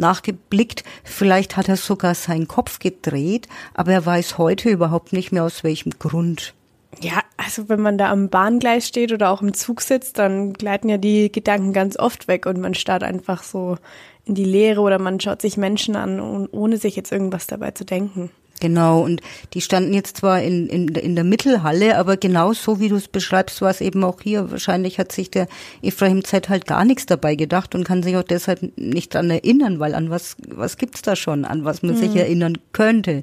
nachgeblickt. 0.00 0.82
Vielleicht 1.04 1.56
hat 1.56 1.68
er 1.68 1.76
sogar 1.76 2.14
seinen 2.14 2.48
Kopf 2.48 2.78
gedreht, 2.78 3.48
aber 3.74 3.92
er 3.92 4.04
weiß 4.04 4.38
heute 4.38 4.70
überhaupt 4.70 5.12
nicht 5.12 5.30
mehr 5.30 5.44
aus 5.44 5.62
welchem 5.62 5.92
Grund. 5.98 6.54
Ja, 7.00 7.22
also 7.36 7.68
wenn 7.68 7.80
man 7.80 7.98
da 7.98 8.10
am 8.10 8.28
Bahngleis 8.28 8.88
steht 8.88 9.12
oder 9.12 9.30
auch 9.30 9.42
im 9.42 9.54
Zug 9.54 9.80
sitzt, 9.80 10.18
dann 10.18 10.52
gleiten 10.54 10.88
ja 10.88 10.98
die 10.98 11.30
Gedanken 11.30 11.72
ganz 11.72 11.96
oft 11.96 12.26
weg 12.26 12.46
und 12.46 12.60
man 12.60 12.74
starrt 12.74 13.04
einfach 13.04 13.44
so 13.44 13.76
in 14.24 14.34
die 14.34 14.44
Leere 14.44 14.80
oder 14.80 14.98
man 14.98 15.20
schaut 15.20 15.40
sich 15.40 15.56
Menschen 15.56 15.96
an, 15.96 16.48
ohne 16.48 16.76
sich 16.76 16.96
jetzt 16.96 17.12
irgendwas 17.12 17.46
dabei 17.46 17.70
zu 17.70 17.84
denken. 17.84 18.30
Genau, 18.60 19.00
und 19.00 19.22
die 19.54 19.62
standen 19.62 19.94
jetzt 19.94 20.18
zwar 20.18 20.42
in, 20.42 20.68
in, 20.68 20.88
in 20.88 21.14
der 21.14 21.24
Mittelhalle, 21.24 21.96
aber 21.96 22.18
genau 22.18 22.52
so 22.52 22.78
wie 22.78 22.88
du 22.88 22.96
es 22.96 23.08
beschreibst, 23.08 23.62
war 23.62 23.70
es 23.70 23.80
eben 23.80 24.04
auch 24.04 24.20
hier. 24.20 24.50
Wahrscheinlich 24.50 24.98
hat 24.98 25.12
sich 25.12 25.30
der 25.30 25.48
Ephraim 25.82 26.24
Z 26.24 26.48
halt 26.50 26.66
gar 26.66 26.84
nichts 26.84 27.06
dabei 27.06 27.34
gedacht 27.34 27.74
und 27.74 27.84
kann 27.84 28.02
sich 28.02 28.16
auch 28.16 28.22
deshalb 28.22 28.76
nicht 28.76 29.14
dran 29.14 29.30
erinnern, 29.30 29.80
weil 29.80 29.94
an 29.94 30.10
was, 30.10 30.36
was 30.46 30.76
gibt's 30.76 31.02
da 31.02 31.16
schon, 31.16 31.46
an 31.46 31.64
was 31.64 31.82
man 31.82 31.94
mhm. 31.94 31.98
sich 31.98 32.14
erinnern 32.14 32.58
könnte. 32.72 33.22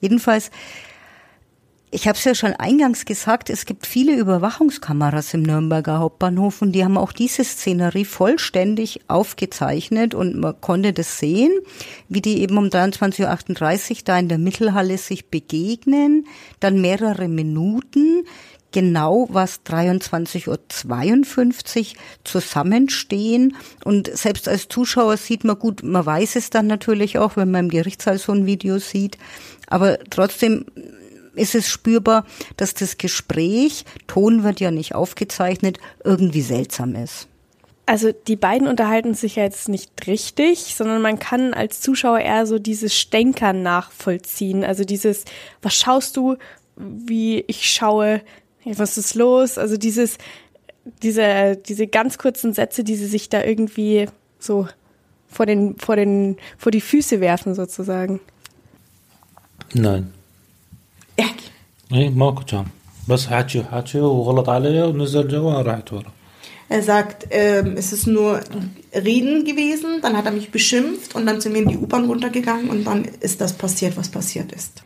Jedenfalls 0.00 0.50
ich 1.90 2.06
habe 2.06 2.18
es 2.18 2.24
ja 2.24 2.34
schon 2.34 2.52
eingangs 2.52 3.06
gesagt, 3.06 3.48
es 3.48 3.64
gibt 3.64 3.86
viele 3.86 4.14
Überwachungskameras 4.14 5.32
im 5.34 5.42
Nürnberger 5.42 5.98
Hauptbahnhof 5.98 6.60
und 6.60 6.72
die 6.72 6.84
haben 6.84 6.98
auch 6.98 7.12
diese 7.12 7.44
Szenerie 7.44 8.04
vollständig 8.04 9.00
aufgezeichnet 9.08 10.14
und 10.14 10.36
man 10.36 10.60
konnte 10.60 10.92
das 10.92 11.18
sehen, 11.18 11.52
wie 12.08 12.20
die 12.20 12.40
eben 12.40 12.58
um 12.58 12.66
23.38 12.66 13.90
Uhr 13.90 13.96
da 14.04 14.18
in 14.18 14.28
der 14.28 14.38
Mittelhalle 14.38 14.98
sich 14.98 15.30
begegnen, 15.30 16.26
dann 16.60 16.80
mehrere 16.80 17.28
Minuten, 17.28 18.24
genau 18.70 19.26
was 19.30 19.64
23.52 19.64 20.48
Uhr 20.48 20.58
zusammenstehen. 22.24 23.56
Und 23.84 24.14
selbst 24.14 24.46
als 24.46 24.68
Zuschauer 24.68 25.16
sieht 25.16 25.44
man 25.44 25.58
gut, 25.58 25.82
man 25.82 26.04
weiß 26.04 26.36
es 26.36 26.50
dann 26.50 26.66
natürlich 26.66 27.18
auch, 27.18 27.36
wenn 27.36 27.50
man 27.50 27.66
im 27.66 27.70
Gerichtssaal 27.70 28.18
so 28.18 28.32
ein 28.32 28.44
Video 28.46 28.78
sieht. 28.78 29.16
Aber 29.68 29.98
trotzdem 30.10 30.66
ist 31.38 31.54
es 31.54 31.68
spürbar, 31.68 32.26
dass 32.56 32.74
das 32.74 32.98
Gespräch, 32.98 33.84
Ton 34.06 34.42
wird 34.42 34.60
ja 34.60 34.70
nicht 34.70 34.94
aufgezeichnet, 34.94 35.78
irgendwie 36.04 36.42
seltsam 36.42 36.94
ist. 36.94 37.28
Also 37.86 38.12
die 38.12 38.36
beiden 38.36 38.68
unterhalten 38.68 39.14
sich 39.14 39.36
ja 39.36 39.44
jetzt 39.44 39.70
nicht 39.70 40.06
richtig, 40.06 40.74
sondern 40.74 41.00
man 41.00 41.18
kann 41.18 41.54
als 41.54 41.80
Zuschauer 41.80 42.18
eher 42.18 42.44
so 42.44 42.58
dieses 42.58 42.94
Stänkern 42.94 43.62
nachvollziehen. 43.62 44.62
Also 44.62 44.84
dieses, 44.84 45.24
was 45.62 45.74
schaust 45.74 46.18
du, 46.18 46.36
wie 46.76 47.44
ich 47.46 47.70
schaue, 47.70 48.20
was 48.64 48.98
ist 48.98 49.14
los? 49.14 49.56
Also 49.56 49.78
dieses, 49.78 50.18
diese, 51.02 51.56
diese 51.56 51.86
ganz 51.86 52.18
kurzen 52.18 52.52
Sätze, 52.52 52.84
die 52.84 52.94
sie 52.94 53.06
sich 53.06 53.30
da 53.30 53.42
irgendwie 53.42 54.06
so 54.38 54.68
vor 55.26 55.46
den, 55.46 55.78
vor 55.78 55.96
den, 55.96 56.36
vor 56.58 56.72
die 56.72 56.82
Füße 56.82 57.20
werfen 57.20 57.54
sozusagen. 57.54 58.20
Nein. 59.72 60.12
احكي 61.91 62.01
ايه 62.01 62.09
ما 62.09 62.31
كنت 62.31 62.63
بس 63.09 63.27
حكي 63.27 63.63
حكي 63.63 63.99
وغلط 63.99 64.49
علي 64.49 64.81
ونزل 64.81 65.27
جوا 65.27 65.61
رحت 65.61 65.93
ورا 65.93 66.11
Er 66.69 66.81
sagt, 66.81 67.27
ähm, 67.29 67.75
es 67.77 67.93
ist 67.93 68.07
nur 68.07 68.39
Reden 68.95 69.43
gewesen, 69.45 69.99
dann 70.01 70.17
hat 70.17 70.25
er 70.25 70.31
mich 70.31 70.49
beschimpft 70.49 71.13
und 71.13 71.25
dann 71.27 71.39
sind 71.39 71.53
wir 71.53 71.61
in 71.61 71.67
die 71.67 71.77
U-Bahn 71.77 72.05
runtergegangen 72.05 72.69
und 72.69 72.85
dann 72.87 73.05
ist 73.27 73.41
das 73.41 73.53
passiert, 73.53 73.95
was 73.97 74.09
passiert 74.09 74.51
ist. 74.51 74.81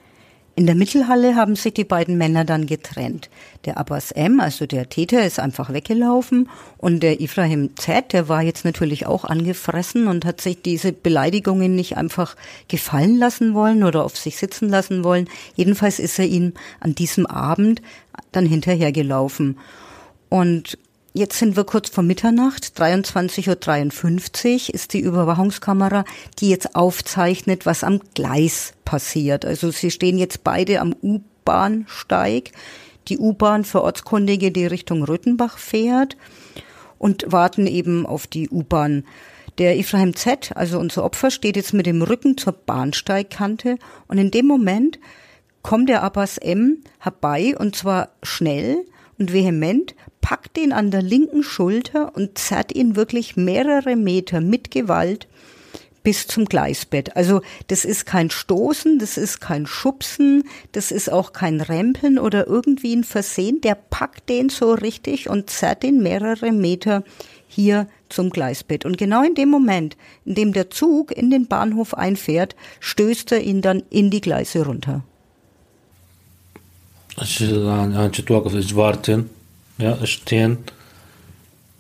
In 0.54 0.66
der 0.66 0.74
Mittelhalle 0.74 1.34
haben 1.34 1.56
sich 1.56 1.72
die 1.72 1.84
beiden 1.84 2.18
Männer 2.18 2.44
dann 2.44 2.66
getrennt. 2.66 3.30
Der 3.64 3.78
Abbas 3.78 4.10
M., 4.10 4.38
also 4.38 4.66
der 4.66 4.90
Täter, 4.90 5.24
ist 5.24 5.40
einfach 5.40 5.72
weggelaufen 5.72 6.50
und 6.76 7.02
der 7.02 7.20
Ibrahim 7.20 7.74
Z., 7.76 8.12
der 8.12 8.28
war 8.28 8.42
jetzt 8.42 8.66
natürlich 8.66 9.06
auch 9.06 9.24
angefressen 9.24 10.08
und 10.08 10.26
hat 10.26 10.42
sich 10.42 10.60
diese 10.60 10.92
Beleidigungen 10.92 11.74
nicht 11.74 11.96
einfach 11.96 12.36
gefallen 12.68 13.16
lassen 13.16 13.54
wollen 13.54 13.82
oder 13.82 14.04
auf 14.04 14.18
sich 14.18 14.36
sitzen 14.36 14.68
lassen 14.68 15.04
wollen. 15.04 15.26
Jedenfalls 15.54 15.98
ist 15.98 16.18
er 16.18 16.26
ihm 16.26 16.52
an 16.80 16.94
diesem 16.94 17.24
Abend 17.24 17.80
dann 18.32 18.44
hinterhergelaufen. 18.44 19.58
Und 20.28 20.76
Jetzt 21.14 21.38
sind 21.38 21.56
wir 21.56 21.64
kurz 21.64 21.90
vor 21.90 22.02
Mitternacht, 22.02 22.72
23.53 22.80 24.68
Uhr 24.68 24.74
ist 24.74 24.94
die 24.94 25.00
Überwachungskamera, 25.00 26.06
die 26.38 26.48
jetzt 26.48 26.74
aufzeichnet, 26.74 27.66
was 27.66 27.84
am 27.84 28.00
Gleis 28.14 28.72
passiert. 28.86 29.44
Also 29.44 29.70
sie 29.70 29.90
stehen 29.90 30.16
jetzt 30.16 30.42
beide 30.42 30.80
am 30.80 30.94
U-Bahnsteig. 31.02 32.52
Die 33.08 33.18
U-Bahn 33.18 33.64
für 33.64 33.82
Ortskundige, 33.82 34.52
die 34.52 34.64
Richtung 34.64 35.02
Rüttenbach 35.02 35.58
fährt 35.58 36.16
und 36.96 37.30
warten 37.30 37.66
eben 37.66 38.06
auf 38.06 38.26
die 38.26 38.48
U-Bahn. 38.48 39.04
Der 39.58 39.78
Ephraim 39.78 40.16
Z., 40.16 40.52
also 40.56 40.78
unser 40.78 41.04
Opfer, 41.04 41.30
steht 41.30 41.56
jetzt 41.56 41.74
mit 41.74 41.84
dem 41.84 42.00
Rücken 42.00 42.38
zur 42.38 42.54
Bahnsteigkante 42.54 43.76
und 44.08 44.16
in 44.16 44.30
dem 44.30 44.46
Moment 44.46 44.98
kommt 45.60 45.90
der 45.90 46.04
Abbas 46.04 46.38
M. 46.38 46.78
herbei 47.00 47.54
und 47.58 47.76
zwar 47.76 48.08
schnell 48.22 48.86
und 49.18 49.34
vehement, 49.34 49.94
packt 50.22 50.56
ihn 50.56 50.72
an 50.72 50.90
der 50.90 51.02
linken 51.02 51.42
Schulter 51.42 52.16
und 52.16 52.38
zerrt 52.38 52.74
ihn 52.74 52.96
wirklich 52.96 53.36
mehrere 53.36 53.96
Meter 53.96 54.40
mit 54.40 54.70
Gewalt 54.70 55.28
bis 56.02 56.26
zum 56.26 56.46
Gleisbett. 56.46 57.16
Also 57.16 57.42
das 57.68 57.84
ist 57.84 58.06
kein 58.06 58.30
Stoßen, 58.30 58.98
das 58.98 59.16
ist 59.16 59.40
kein 59.40 59.66
Schubsen, 59.66 60.44
das 60.72 60.90
ist 60.90 61.12
auch 61.12 61.32
kein 61.32 61.60
Rempeln 61.60 62.18
oder 62.18 62.46
irgendwie 62.46 62.94
ein 62.94 63.04
Versehen. 63.04 63.60
Der 63.60 63.74
packt 63.74 64.28
den 64.28 64.48
so 64.48 64.72
richtig 64.72 65.28
und 65.28 65.50
zerrt 65.50 65.84
ihn 65.84 66.02
mehrere 66.02 66.52
Meter 66.52 67.04
hier 67.46 67.86
zum 68.08 68.30
Gleisbett. 68.30 68.84
Und 68.84 68.98
genau 68.98 69.22
in 69.22 69.34
dem 69.34 69.50
Moment, 69.50 69.96
in 70.24 70.34
dem 70.34 70.52
der 70.52 70.70
Zug 70.70 71.12
in 71.12 71.30
den 71.30 71.46
Bahnhof 71.46 71.94
einfährt, 71.94 72.56
stößt 72.80 73.32
er 73.32 73.42
ihn 73.42 73.60
dann 73.60 73.82
in 73.90 74.10
die 74.10 74.20
Gleise 74.20 74.64
runter. 74.64 75.04
Ja, 79.82 80.06
stehen, 80.06 80.58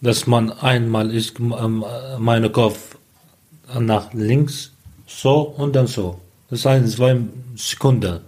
dass 0.00 0.26
man 0.26 0.50
einmal 0.50 1.10
ist, 1.14 1.38
ähm, 1.38 1.84
meine 2.18 2.50
Kopf 2.50 2.96
nach 3.78 4.12
links, 4.12 4.72
so 5.06 5.40
und 5.56 5.74
dann 5.76 5.86
so. 5.86 6.20
Das 6.50 6.60
ist 6.60 6.66
ein, 6.66 6.86
zwei 6.86 7.16
Sekunden. 7.56 8.20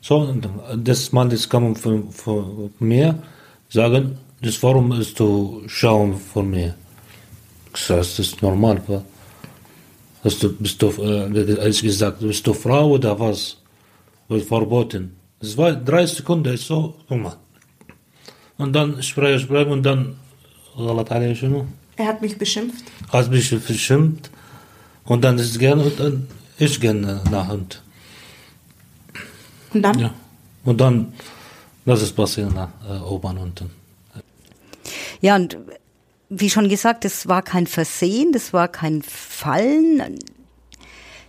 So, 0.00 0.34
das 0.76 1.12
Mann 1.12 1.30
ist 1.30 1.48
kommen 1.48 1.76
von, 1.76 2.10
von 2.10 2.70
mir, 2.78 3.18
sagen, 3.68 4.18
das 4.40 4.62
warum 4.62 4.92
ist 4.92 5.18
du 5.20 5.62
schauen 5.66 6.16
von 6.16 6.50
mir? 6.50 6.74
Ich 7.74 7.80
sage, 7.80 8.00
das 8.00 8.18
ist 8.18 8.42
normal. 8.42 8.82
Hast 10.24 10.42
du, 10.42 10.52
bist 10.52 10.80
du, 10.82 10.88
äh, 11.02 11.58
als 11.60 11.82
gesagt, 11.82 12.20
bist 12.20 12.46
du 12.46 12.52
Frau 12.52 12.90
oder 12.90 13.18
was? 13.18 13.56
Wird 14.28 14.44
verboten. 14.44 15.16
Das 15.40 15.56
war 15.56 15.72
drei 15.72 16.06
Sekunden, 16.06 16.56
so, 16.56 16.94
guck 17.08 17.18
mal. 17.18 17.36
Und 18.62 18.72
dann 18.74 19.02
spreche 19.02 19.40
Sprache, 19.40 19.40
Sprache 19.40 19.70
und 19.70 19.82
dann 19.82 20.16
Er 21.96 22.06
hat 22.06 22.22
mich 22.22 22.38
beschimpft. 22.38 22.84
Er 23.10 23.18
Hat 23.18 23.28
mich 23.28 23.50
beschimpft. 23.50 24.30
Und 25.04 25.24
dann 25.24 25.36
ist 25.36 25.50
es 25.50 25.58
gerne 25.58 25.82
und 25.82 25.98
dann 25.98 26.28
ich 26.58 26.80
gerne 26.80 27.20
nach 27.28 27.48
Hand. 27.48 27.82
Und 29.74 29.82
dann? 29.82 29.98
Ja. 29.98 30.14
Und 30.64 30.80
dann, 30.80 31.12
das 31.84 32.02
ist 32.02 32.14
passiert 32.14 32.54
nach 32.54 32.68
äh, 32.88 33.00
oben 33.00 33.36
unten. 33.36 33.70
Ja, 35.20 35.34
und 35.34 35.58
wie 36.28 36.48
schon 36.48 36.68
gesagt, 36.68 37.04
das 37.04 37.26
war 37.26 37.42
kein 37.42 37.66
Versehen, 37.66 38.30
das 38.30 38.52
war 38.52 38.68
kein 38.68 39.02
Fallen, 39.02 40.20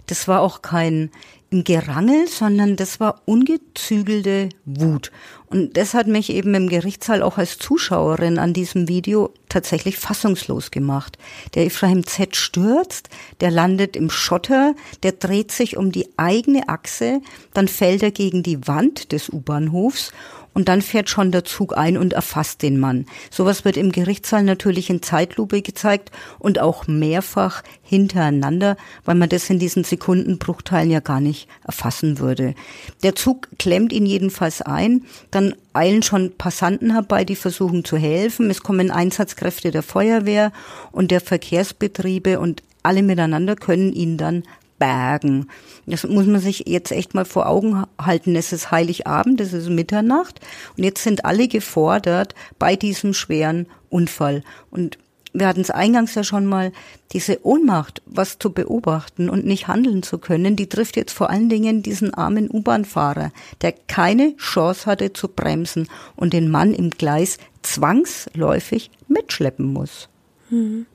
das 0.05 0.27
war 0.27 0.41
auch 0.41 0.61
kein 0.61 1.09
im 1.53 1.63
Gerangel, 1.63 2.27
sondern 2.27 2.75
das 2.75 2.99
war 2.99 3.21
ungezügelte 3.25 4.49
Wut. 4.65 5.11
Und 5.45 5.77
das 5.77 5.93
hat 5.93 6.07
mich 6.07 6.31
eben 6.31 6.55
im 6.55 6.67
Gerichtssaal 6.67 7.21
auch 7.21 7.37
als 7.37 7.59
Zuschauerin 7.59 8.39
an 8.39 8.53
diesem 8.53 8.87
Video 8.87 9.31
tatsächlich 9.49 9.97
fassungslos 9.97 10.71
gemacht. 10.71 11.19
Der 11.53 11.67
Ephraim 11.67 12.07
Z 12.07 12.35
stürzt, 12.35 13.09
der 13.39 13.51
landet 13.51 13.95
im 13.95 14.09
Schotter, 14.09 14.73
der 15.03 15.11
dreht 15.11 15.51
sich 15.51 15.77
um 15.77 15.91
die 15.91 16.09
eigene 16.17 16.69
Achse, 16.69 17.21
dann 17.53 17.67
fällt 17.67 18.01
er 18.01 18.11
gegen 18.11 18.41
die 18.41 18.67
Wand 18.67 19.11
des 19.11 19.29
U-Bahnhofs 19.29 20.11
und 20.53 20.69
dann 20.69 20.81
fährt 20.81 21.09
schon 21.09 21.31
der 21.31 21.43
Zug 21.43 21.77
ein 21.77 21.97
und 21.97 22.13
erfasst 22.13 22.61
den 22.61 22.79
Mann. 22.79 23.05
Sowas 23.29 23.65
wird 23.65 23.77
im 23.77 23.91
Gerichtssaal 23.91 24.43
natürlich 24.43 24.89
in 24.89 25.01
Zeitlupe 25.01 25.61
gezeigt 25.61 26.11
und 26.39 26.59
auch 26.59 26.87
mehrfach 26.87 27.63
hintereinander, 27.81 28.77
weil 29.03 29.15
man 29.15 29.29
das 29.29 29.49
in 29.49 29.59
diesen 29.59 29.83
Sekundenbruchteilen 29.83 30.91
ja 30.91 30.99
gar 30.99 31.19
nicht 31.19 31.42
erfassen 31.65 32.19
würde. 32.19 32.55
Der 33.03 33.15
Zug 33.15 33.47
klemmt 33.59 33.93
ihn 33.93 34.05
jedenfalls 34.05 34.61
ein, 34.61 35.05
dann 35.31 35.55
eilen 35.73 36.03
schon 36.03 36.33
Passanten 36.37 36.91
herbei, 36.91 37.25
die 37.25 37.35
versuchen 37.35 37.83
zu 37.85 37.97
helfen. 37.97 38.49
Es 38.49 38.63
kommen 38.63 38.91
Einsatzkräfte 38.91 39.71
der 39.71 39.83
Feuerwehr 39.83 40.51
und 40.91 41.11
der 41.11 41.21
Verkehrsbetriebe 41.21 42.39
und 42.39 42.63
alle 42.83 43.03
miteinander 43.03 43.55
können 43.55 43.93
ihn 43.93 44.17
dann 44.17 44.43
bergen. 44.77 45.47
Das 45.85 46.03
muss 46.03 46.25
man 46.25 46.41
sich 46.41 46.65
jetzt 46.67 46.91
echt 46.91 47.13
mal 47.13 47.25
vor 47.25 47.47
Augen 47.47 47.85
halten. 47.97 48.35
Es 48.35 48.51
ist 48.51 48.71
Heiligabend, 48.71 49.39
es 49.39 49.53
ist 49.53 49.69
Mitternacht 49.69 50.41
und 50.77 50.83
jetzt 50.83 51.03
sind 51.03 51.25
alle 51.25 51.47
gefordert 51.47 52.35
bei 52.59 52.75
diesem 52.75 53.13
schweren 53.13 53.67
Unfall. 53.89 54.43
Und 54.71 54.97
wir 55.33 55.47
hatten 55.47 55.61
es 55.61 55.71
eingangs 55.71 56.15
ja 56.15 56.23
schon 56.23 56.45
mal, 56.45 56.71
diese 57.11 57.45
Ohnmacht, 57.45 58.01
was 58.05 58.39
zu 58.39 58.51
beobachten 58.51 59.29
und 59.29 59.45
nicht 59.45 59.67
handeln 59.67 60.03
zu 60.03 60.19
können, 60.19 60.55
die 60.55 60.69
trifft 60.69 60.95
jetzt 60.95 61.13
vor 61.13 61.29
allen 61.29 61.49
Dingen 61.49 61.83
diesen 61.83 62.13
armen 62.13 62.49
U-Bahn-Fahrer, 62.51 63.31
der 63.61 63.73
keine 63.87 64.37
Chance 64.37 64.85
hatte 64.85 65.13
zu 65.13 65.27
bremsen 65.27 65.87
und 66.15 66.33
den 66.33 66.49
Mann 66.49 66.73
im 66.73 66.91
Gleis 66.91 67.37
zwangsläufig 67.63 68.91
mitschleppen 69.07 69.65
muss. 69.73 70.09
Mhm. 70.49 70.85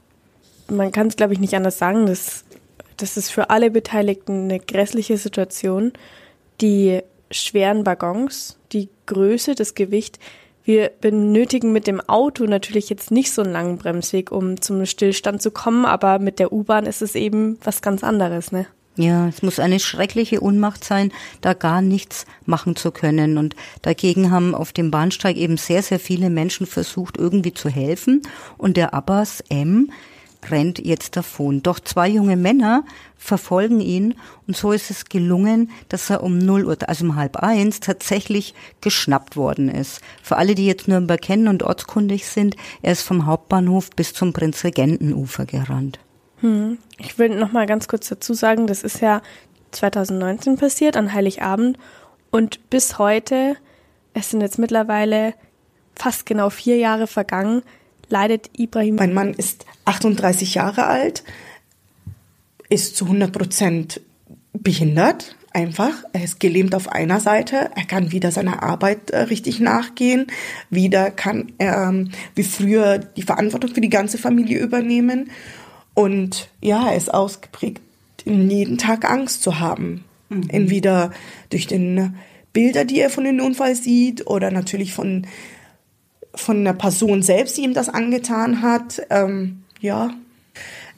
Man 0.70 0.92
kann 0.92 1.06
es, 1.06 1.16
glaube 1.16 1.32
ich, 1.32 1.40
nicht 1.40 1.54
anders 1.54 1.78
sagen, 1.78 2.06
dass 2.06 2.44
das 2.98 3.16
ist 3.16 3.30
für 3.30 3.50
alle 3.50 3.70
Beteiligten 3.70 4.44
eine 4.44 4.60
grässliche 4.60 5.16
Situation. 5.16 5.92
die 6.60 7.00
schweren 7.30 7.86
Waggons, 7.86 8.58
die 8.72 8.88
Größe, 9.06 9.54
das 9.54 9.74
Gewicht. 9.74 10.18
Wir 10.68 10.90
benötigen 11.00 11.72
mit 11.72 11.86
dem 11.86 11.98
Auto 11.98 12.44
natürlich 12.44 12.90
jetzt 12.90 13.10
nicht 13.10 13.32
so 13.32 13.40
einen 13.40 13.54
langen 13.54 13.78
Bremsweg, 13.78 14.30
um 14.30 14.60
zum 14.60 14.84
Stillstand 14.84 15.40
zu 15.40 15.50
kommen, 15.50 15.86
aber 15.86 16.18
mit 16.18 16.38
der 16.38 16.52
U-Bahn 16.52 16.84
ist 16.84 17.00
es 17.00 17.14
eben 17.14 17.58
was 17.64 17.80
ganz 17.80 18.04
anderes, 18.04 18.52
ne? 18.52 18.66
Ja, 18.94 19.28
es 19.28 19.40
muss 19.40 19.60
eine 19.60 19.80
schreckliche 19.80 20.42
Unmacht 20.42 20.84
sein, 20.84 21.10
da 21.40 21.54
gar 21.54 21.80
nichts 21.80 22.26
machen 22.44 22.76
zu 22.76 22.90
können. 22.90 23.38
Und 23.38 23.56
dagegen 23.80 24.30
haben 24.30 24.54
auf 24.54 24.74
dem 24.74 24.90
Bahnsteig 24.90 25.38
eben 25.38 25.56
sehr, 25.56 25.82
sehr 25.82 25.98
viele 25.98 26.28
Menschen 26.28 26.66
versucht, 26.66 27.16
irgendwie 27.16 27.54
zu 27.54 27.70
helfen. 27.70 28.20
Und 28.58 28.76
der 28.76 28.92
Abbas 28.92 29.42
M 29.48 29.90
rennt 30.46 30.78
jetzt 30.78 31.16
davon. 31.16 31.62
Doch 31.62 31.80
zwei 31.80 32.08
junge 32.08 32.36
Männer 32.36 32.84
verfolgen 33.16 33.80
ihn 33.80 34.14
und 34.46 34.56
so 34.56 34.72
ist 34.72 34.90
es 34.90 35.06
gelungen, 35.06 35.70
dass 35.88 36.10
er 36.10 36.22
um 36.22 36.38
0 36.38 36.64
Uhr, 36.64 36.76
also 36.86 37.04
um 37.04 37.16
halb 37.16 37.36
eins, 37.36 37.80
tatsächlich 37.80 38.54
geschnappt 38.80 39.36
worden 39.36 39.68
ist. 39.68 40.00
Für 40.22 40.36
alle, 40.36 40.54
die 40.54 40.66
jetzt 40.66 40.88
Nürnberg 40.88 41.20
kennen 41.20 41.48
und 41.48 41.62
ortskundig 41.62 42.26
sind, 42.26 42.56
er 42.82 42.92
ist 42.92 43.02
vom 43.02 43.26
Hauptbahnhof 43.26 43.90
bis 43.90 44.14
zum 44.14 44.32
Prinzregentenufer 44.32 45.46
gerannt. 45.46 45.98
Hm. 46.40 46.78
Ich 46.98 47.18
will 47.18 47.30
noch 47.30 47.52
mal 47.52 47.66
ganz 47.66 47.88
kurz 47.88 48.08
dazu 48.08 48.34
sagen, 48.34 48.66
das 48.66 48.82
ist 48.82 49.00
ja 49.00 49.22
2019 49.72 50.56
passiert, 50.56 50.96
an 50.96 51.12
Heiligabend 51.12 51.78
und 52.30 52.70
bis 52.70 52.98
heute, 52.98 53.56
es 54.14 54.30
sind 54.30 54.40
jetzt 54.40 54.58
mittlerweile 54.58 55.34
fast 55.94 56.26
genau 56.26 56.50
vier 56.50 56.76
Jahre 56.76 57.06
vergangen, 57.06 57.62
leidet 58.08 58.50
Ibrahim. 58.58 58.96
Mein 58.96 59.14
Mann 59.14 59.34
ist 59.34 59.66
38 59.84 60.54
Jahre 60.54 60.86
alt, 60.86 61.24
ist 62.68 62.96
zu 62.96 63.04
100 63.06 63.32
Prozent 63.32 64.00
behindert, 64.52 65.36
einfach. 65.52 66.04
Er 66.12 66.24
ist 66.24 66.40
gelähmt 66.40 66.74
auf 66.74 66.88
einer 66.88 67.20
Seite. 67.20 67.70
Er 67.74 67.84
kann 67.84 68.12
wieder 68.12 68.30
seiner 68.30 68.62
Arbeit 68.62 69.10
äh, 69.10 69.20
richtig 69.22 69.60
nachgehen. 69.60 70.26
Wieder 70.70 71.10
kann 71.10 71.52
er 71.58 71.88
ähm, 71.88 72.10
wie 72.34 72.42
früher 72.42 72.98
die 72.98 73.22
Verantwortung 73.22 73.74
für 73.74 73.80
die 73.80 73.88
ganze 73.88 74.18
Familie 74.18 74.58
übernehmen. 74.58 75.30
Und 75.94 76.48
ja, 76.60 76.90
er 76.90 76.96
ist 76.96 77.12
ausgeprägt, 77.12 77.80
jeden 78.24 78.78
Tag 78.78 79.08
Angst 79.10 79.42
zu 79.42 79.58
haben. 79.58 80.04
Mhm. 80.28 80.48
Entweder 80.48 81.12
durch 81.50 81.66
den 81.66 82.14
Bilder, 82.52 82.84
die 82.84 83.00
er 83.00 83.10
von 83.10 83.24
dem 83.24 83.40
Unfall 83.40 83.74
sieht, 83.74 84.26
oder 84.26 84.50
natürlich 84.50 84.92
von 84.92 85.26
von 86.38 86.64
der 86.64 86.72
Person 86.72 87.22
selbst, 87.22 87.56
die 87.56 87.62
ihm 87.62 87.74
das 87.74 87.88
angetan 87.88 88.62
hat. 88.62 89.02
Ähm, 89.10 89.62
ja, 89.80 90.10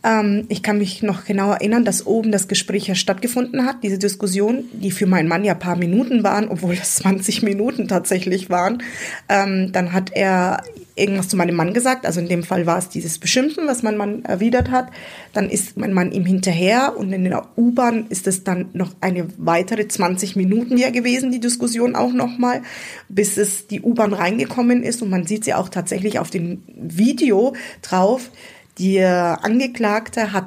ähm, 0.02 0.46
ich 0.48 0.62
kann 0.62 0.78
mich 0.78 1.02
noch 1.02 1.24
genau 1.24 1.52
erinnern, 1.52 1.84
dass 1.84 2.06
oben 2.06 2.32
das 2.32 2.48
Gespräch 2.48 2.86
ja 2.86 2.94
stattgefunden 2.94 3.66
hat, 3.66 3.82
diese 3.82 3.98
Diskussion, 3.98 4.64
die 4.72 4.90
für 4.90 5.06
meinen 5.06 5.28
Mann 5.28 5.44
ja 5.44 5.54
paar 5.54 5.76
Minuten 5.76 6.22
waren, 6.22 6.48
obwohl 6.48 6.74
es 6.74 6.96
20 6.96 7.42
Minuten 7.42 7.88
tatsächlich 7.88 8.50
waren. 8.50 8.82
Ähm, 9.28 9.72
dann 9.72 9.92
hat 9.92 10.10
er 10.12 10.62
irgendwas 11.00 11.28
zu 11.28 11.36
meinem 11.36 11.56
Mann 11.56 11.72
gesagt, 11.72 12.06
also 12.06 12.20
in 12.20 12.28
dem 12.28 12.42
Fall 12.42 12.66
war 12.66 12.78
es 12.78 12.88
dieses 12.88 13.18
Beschimpfen, 13.18 13.66
was 13.66 13.82
mein 13.82 13.96
Mann 13.96 14.24
erwidert 14.24 14.70
hat. 14.70 14.90
Dann 15.32 15.48
ist 15.48 15.76
mein 15.76 15.92
Mann 15.92 16.12
ihm 16.12 16.24
hinterher 16.24 16.94
und 16.96 17.12
in 17.12 17.24
der 17.24 17.46
U-Bahn 17.56 18.06
ist 18.08 18.26
es 18.26 18.44
dann 18.44 18.68
noch 18.72 18.90
eine 19.00 19.26
weitere 19.38 19.88
20 19.88 20.36
Minuten 20.36 20.76
ja 20.76 20.90
gewesen, 20.90 21.32
die 21.32 21.40
Diskussion 21.40 21.96
auch 21.96 22.12
nochmal, 22.12 22.62
bis 23.08 23.36
es 23.36 23.66
die 23.66 23.80
U-Bahn 23.80 24.12
reingekommen 24.12 24.82
ist. 24.82 25.02
Und 25.02 25.10
man 25.10 25.26
sieht 25.26 25.44
sie 25.44 25.54
auch 25.54 25.68
tatsächlich 25.68 26.18
auf 26.18 26.30
dem 26.30 26.62
Video 26.76 27.54
drauf, 27.82 28.30
der 28.78 29.44
Angeklagte 29.44 30.32
hat 30.32 30.46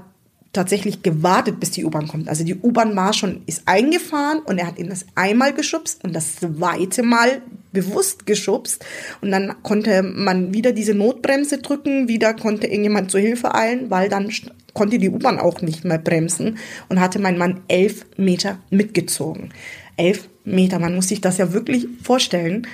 tatsächlich 0.53 1.01
gewartet, 1.01 1.59
bis 1.59 1.71
die 1.71 1.83
U-Bahn 1.83 2.07
kommt. 2.07 2.29
Also 2.29 2.43
die 2.43 2.55
U-Bahn 2.55 2.95
war 2.95 3.13
schon, 3.13 3.41
ist 3.47 3.63
eingefahren 3.65 4.39
und 4.39 4.59
er 4.59 4.67
hat 4.67 4.77
ihn 4.77 4.87
das 4.87 5.05
einmal 5.15 5.51
geschubst 5.53 6.03
und 6.03 6.15
das 6.15 6.35
zweite 6.35 7.01
Mal 7.01 7.41
bewusst 7.71 8.27
geschubst. 8.27 8.85
Und 9.21 9.31
dann 9.31 9.55
konnte 9.63 10.03
man 10.03 10.53
wieder 10.53 10.71
diese 10.71 10.93
Notbremse 10.93 11.57
drücken, 11.57 12.07
wieder 12.07 12.35
konnte 12.35 12.67
irgendjemand 12.67 13.09
zur 13.09 13.19
Hilfe 13.19 13.55
eilen, 13.55 13.89
weil 13.89 14.09
dann 14.09 14.31
konnte 14.73 14.99
die 14.99 15.09
U-Bahn 15.09 15.39
auch 15.39 15.61
nicht 15.61 15.83
mehr 15.85 15.97
bremsen 15.97 16.59
und 16.87 16.99
hatte 16.99 17.17
mein 17.17 17.37
Mann 17.37 17.61
elf 17.67 18.05
Meter 18.15 18.59
mitgezogen. 18.69 19.49
Elf 19.97 20.29
Meter, 20.45 20.77
man 20.77 20.93
muss 20.93 21.07
sich 21.07 21.19
das 21.19 21.39
ja 21.39 21.51
wirklich 21.51 21.87
vorstellen. 22.03 22.67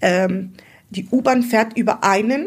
Ähm, 0.00 0.52
die 0.90 1.08
U-Bahn 1.10 1.42
fährt 1.42 1.76
über 1.76 2.04
einen 2.04 2.46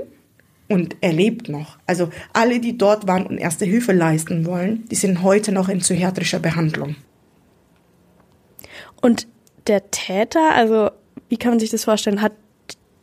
und 0.70 0.98
er 1.02 1.14
lebt 1.14 1.50
noch. 1.50 1.78
Also 1.86 2.10
alle, 2.34 2.60
die 2.60 2.78
dort 2.78 3.08
waren 3.08 3.26
und 3.26 3.38
erste 3.38 3.66
Hilfe 3.66 3.94
leisten 3.94 4.46
wollen, 4.46 4.86
die 4.90 4.96
sind 4.96 5.24
heute 5.24 5.52
noch 5.52 5.70
in 5.70 5.80
psychiatrischer 5.80 6.40
Behandlung. 6.40 6.96
Und 9.02 9.28
der 9.68 9.92
Täter, 9.92 10.54
also 10.54 10.90
wie 11.30 11.38
kann 11.38 11.52
man 11.52 11.60
sich 11.60 11.70
das 11.70 11.86
vorstellen, 11.86 12.22
hat 12.22 12.34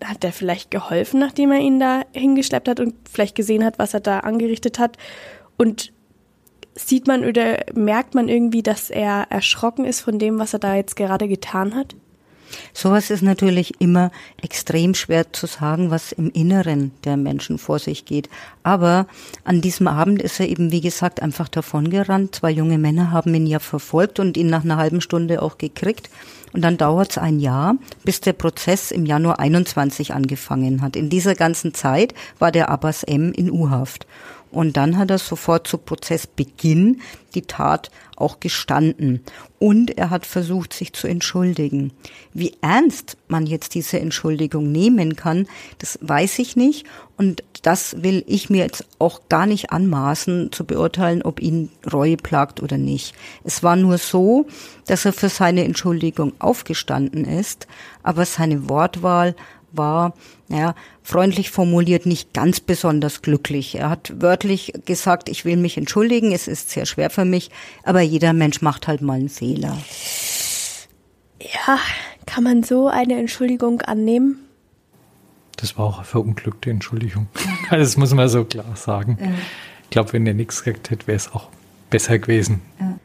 hat 0.02 0.22
der 0.22 0.32
vielleicht 0.32 0.70
geholfen, 0.70 1.18
nachdem 1.18 1.50
er 1.50 1.60
ihn 1.60 1.80
da 1.80 2.02
hingeschleppt 2.12 2.68
hat 2.68 2.80
und 2.80 2.94
vielleicht 3.10 3.34
gesehen 3.34 3.64
hat, 3.64 3.78
was 3.78 3.94
er 3.94 4.00
da 4.00 4.20
angerichtet 4.20 4.78
hat? 4.78 4.98
Und 5.56 5.92
sieht 6.74 7.06
man 7.06 7.24
oder 7.24 7.60
merkt 7.74 8.14
man 8.14 8.28
irgendwie, 8.28 8.62
dass 8.62 8.90
er 8.90 9.26
erschrocken 9.30 9.84
ist 9.84 10.00
von 10.00 10.18
dem, 10.18 10.38
was 10.38 10.52
er 10.52 10.58
da 10.58 10.74
jetzt 10.74 10.96
gerade 10.96 11.28
getan 11.28 11.74
hat? 11.74 11.96
Sowas 12.72 13.10
ist 13.10 13.22
natürlich 13.22 13.80
immer 13.80 14.10
extrem 14.42 14.94
schwer 14.94 15.32
zu 15.32 15.46
sagen, 15.46 15.90
was 15.90 16.12
im 16.12 16.30
Inneren 16.30 16.92
der 17.04 17.16
Menschen 17.16 17.58
vor 17.58 17.78
sich 17.78 18.04
geht. 18.04 18.28
Aber 18.62 19.06
an 19.44 19.60
diesem 19.60 19.88
Abend 19.88 20.22
ist 20.22 20.40
er 20.40 20.48
eben, 20.48 20.72
wie 20.72 20.80
gesagt, 20.80 21.22
einfach 21.22 21.48
davongerannt. 21.48 22.34
Zwei 22.36 22.50
junge 22.50 22.78
Männer 22.78 23.10
haben 23.10 23.34
ihn 23.34 23.46
ja 23.46 23.58
verfolgt 23.58 24.20
und 24.20 24.36
ihn 24.36 24.48
nach 24.48 24.64
einer 24.64 24.76
halben 24.76 25.00
Stunde 25.00 25.42
auch 25.42 25.58
gekriegt. 25.58 26.10
Und 26.54 26.62
dann 26.62 26.76
dauert 26.76 27.10
es 27.10 27.18
ein 27.18 27.40
Jahr, 27.40 27.74
bis 28.04 28.20
der 28.20 28.32
Prozess 28.32 28.92
im 28.92 29.06
Januar 29.06 29.40
21 29.40 30.14
angefangen 30.14 30.82
hat. 30.82 30.94
In 30.94 31.10
dieser 31.10 31.34
ganzen 31.34 31.74
Zeit 31.74 32.14
war 32.38 32.52
der 32.52 32.68
Abbas 32.68 33.02
M. 33.02 33.32
in 33.32 33.50
U-Haft. 33.50 34.06
Und 34.54 34.76
dann 34.76 34.96
hat 34.96 35.10
er 35.10 35.18
sofort 35.18 35.66
zu 35.66 35.78
Prozessbeginn 35.78 37.00
die 37.34 37.42
Tat 37.42 37.90
auch 38.16 38.38
gestanden. 38.38 39.22
Und 39.58 39.98
er 39.98 40.10
hat 40.10 40.24
versucht, 40.24 40.72
sich 40.72 40.92
zu 40.92 41.08
entschuldigen. 41.08 41.92
Wie 42.32 42.54
ernst 42.60 43.16
man 43.26 43.46
jetzt 43.46 43.74
diese 43.74 43.98
Entschuldigung 43.98 44.70
nehmen 44.70 45.16
kann, 45.16 45.48
das 45.78 45.98
weiß 46.00 46.38
ich 46.38 46.54
nicht. 46.54 46.86
Und 47.16 47.42
das 47.62 48.02
will 48.02 48.24
ich 48.28 48.50
mir 48.50 48.62
jetzt 48.62 48.84
auch 48.98 49.28
gar 49.28 49.46
nicht 49.46 49.72
anmaßen, 49.72 50.52
zu 50.52 50.64
beurteilen, 50.64 51.22
ob 51.22 51.40
ihn 51.40 51.70
Reue 51.92 52.16
plagt 52.16 52.62
oder 52.62 52.78
nicht. 52.78 53.14
Es 53.42 53.62
war 53.62 53.74
nur 53.74 53.98
so, 53.98 54.46
dass 54.86 55.04
er 55.04 55.12
für 55.12 55.28
seine 55.28 55.64
Entschuldigung 55.64 56.32
aufgestanden 56.38 57.24
ist, 57.24 57.66
aber 58.02 58.24
seine 58.24 58.68
Wortwahl 58.68 59.34
war, 59.76 60.14
naja, 60.48 60.74
freundlich 61.02 61.50
formuliert, 61.50 62.06
nicht 62.06 62.32
ganz 62.32 62.60
besonders 62.60 63.22
glücklich. 63.22 63.76
Er 63.76 63.90
hat 63.90 64.12
wörtlich 64.20 64.72
gesagt, 64.84 65.28
ich 65.28 65.44
will 65.44 65.56
mich 65.56 65.76
entschuldigen, 65.76 66.32
es 66.32 66.48
ist 66.48 66.70
sehr 66.70 66.86
schwer 66.86 67.10
für 67.10 67.24
mich, 67.24 67.50
aber 67.82 68.00
jeder 68.00 68.32
Mensch 68.32 68.62
macht 68.62 68.88
halt 68.88 69.02
mal 69.02 69.14
einen 69.14 69.28
Fehler. 69.28 69.76
Ja, 71.40 71.78
kann 72.26 72.44
man 72.44 72.62
so 72.62 72.88
eine 72.88 73.18
Entschuldigung 73.18 73.82
annehmen? 73.82 74.38
Das 75.56 75.78
war 75.78 75.86
auch 75.86 75.96
eine 75.98 76.04
verunglückte 76.04 76.70
Entschuldigung. 76.70 77.28
das 77.70 77.96
muss 77.96 78.12
man 78.14 78.28
so 78.28 78.44
klar 78.44 78.76
sagen. 78.76 79.18
Ja. 79.20 79.28
Ich 79.84 79.90
glaube, 79.90 80.12
wenn 80.12 80.26
er 80.26 80.34
nichts 80.34 80.62
gesagt 80.62 80.90
hätte, 80.90 81.06
wäre 81.06 81.16
es 81.16 81.32
auch 81.32 81.48
besser 81.90 82.18
gewesen. 82.18 82.62
Ja. 82.80 82.98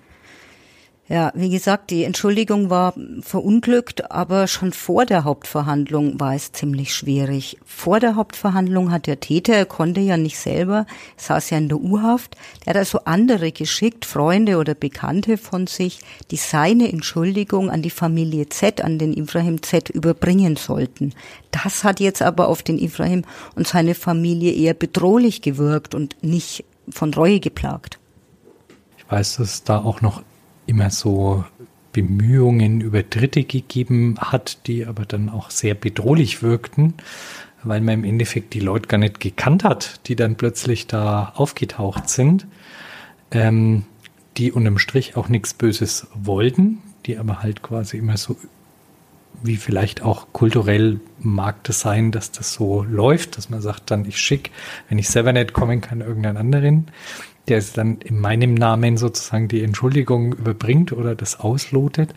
Ja, 1.12 1.32
wie 1.34 1.50
gesagt, 1.50 1.90
die 1.90 2.04
Entschuldigung 2.04 2.70
war 2.70 2.94
verunglückt, 3.22 4.12
aber 4.12 4.46
schon 4.46 4.72
vor 4.72 5.08
der 5.08 5.24
Hauptverhandlung 5.24 6.20
war 6.20 6.36
es 6.36 6.52
ziemlich 6.52 6.94
schwierig. 6.94 7.58
Vor 7.66 8.00
der 8.00 8.16
Hauptverhandlung 8.16 8.92
hat 8.92 9.08
der 9.08 9.20
Täter, 9.20 9.56
er 9.56 9.66
konnte 9.66 10.02
ja 10.02 10.18
nicht 10.18 10.38
selber, 10.38 10.86
saß 11.18 11.50
ja 11.50 11.58
in 11.58 11.68
der 11.68 11.80
U-Haft, 11.80 12.38
der 12.64 12.76
hat 12.76 12.78
also 12.78 13.00
andere 13.06 13.52
geschickt, 13.52 14.06
Freunde 14.06 14.58
oder 14.58 14.76
Bekannte 14.76 15.40
von 15.40 15.66
sich, 15.66 16.02
die 16.30 16.38
seine 16.38 16.92
Entschuldigung 16.92 17.72
an 17.72 17.82
die 17.82 17.90
Familie 17.90 18.48
Z, 18.50 18.80
an 18.80 19.00
den 19.00 19.14
Ibrahim 19.14 19.64
Z 19.64 19.90
überbringen 19.90 20.58
sollten. 20.58 21.16
Das 21.50 21.84
hat 21.84 22.00
jetzt 22.00 22.22
aber 22.22 22.48
auf 22.48 22.62
den 22.62 22.78
Ibrahim 22.78 23.24
und 23.56 23.68
seine 23.68 23.96
Familie 23.96 24.54
eher 24.54 24.76
bedrohlich 24.76 25.42
gewirkt 25.42 25.96
und 25.96 26.18
nicht 26.22 26.66
von 26.88 27.12
Reue 27.16 27.40
geplagt. 27.40 27.98
Ich 29.00 29.12
weiß, 29.12 29.38
dass 29.38 29.64
da 29.64 29.80
auch 29.80 30.02
noch 30.02 30.22
immer 30.70 30.92
so 30.92 31.44
Bemühungen 31.92 32.82
über 32.82 33.02
Dritte 33.02 33.44
gegeben 33.44 34.16
hat, 34.20 34.68
die 34.68 34.86
aber 34.86 35.06
dann 35.06 35.30
auch 35.30 35.50
sehr 35.50 35.74
bedrohlich 35.74 36.44
wirkten, 36.44 36.94
weil 37.64 37.82
man 37.82 37.96
im 37.96 38.04
Endeffekt 38.04 38.54
die 38.54 38.60
Leute 38.60 38.88
gar 38.88 39.00
nicht 39.00 39.20
gekannt 39.20 39.64
hat, 39.64 40.08
die 40.08 40.16
dann 40.16 40.36
plötzlich 40.36 40.86
da 40.86 41.34
aufgetaucht 41.36 42.08
sind, 42.08 42.46
ähm, 43.32 43.86
die 44.38 44.52
unterm 44.52 44.78
Strich 44.78 45.18
auch 45.18 45.28
nichts 45.28 45.54
Böses 45.54 46.08
wollten, 46.14 46.78
die 47.06 47.18
aber 47.18 47.42
halt 47.42 47.64
quasi 47.64 47.98
immer 47.98 48.18
so, 48.18 48.38
wie 49.42 49.58
vielleicht 49.58 50.04
auch 50.04 50.28
kulturell 50.32 51.00
mag 51.20 51.64
das 51.64 51.80
sein, 51.80 52.12
dass 52.12 52.32
das 52.32 52.54
so 52.54 52.84
läuft, 52.84 53.38
dass 53.38 53.50
man 53.50 53.62
sagt 53.62 53.90
dann, 53.90 54.06
ich 54.06 54.18
schick, 54.18 54.52
wenn 54.88 55.00
ich 55.00 55.10
selber 55.10 55.34
nicht 55.34 55.54
kommen 55.54 55.82
kann, 55.82 56.02
irgendeinen 56.02 56.38
anderen 56.38 56.88
der 57.50 57.62
dann 57.62 57.98
in 58.02 58.20
meinem 58.20 58.54
Namen 58.54 58.98
sozusagen 58.98 59.48
die 59.48 59.64
Entschuldigung 59.64 60.34
überbringt 60.34 60.94
oder 60.94 61.16
das 61.16 61.40
auslotet. 61.40 62.14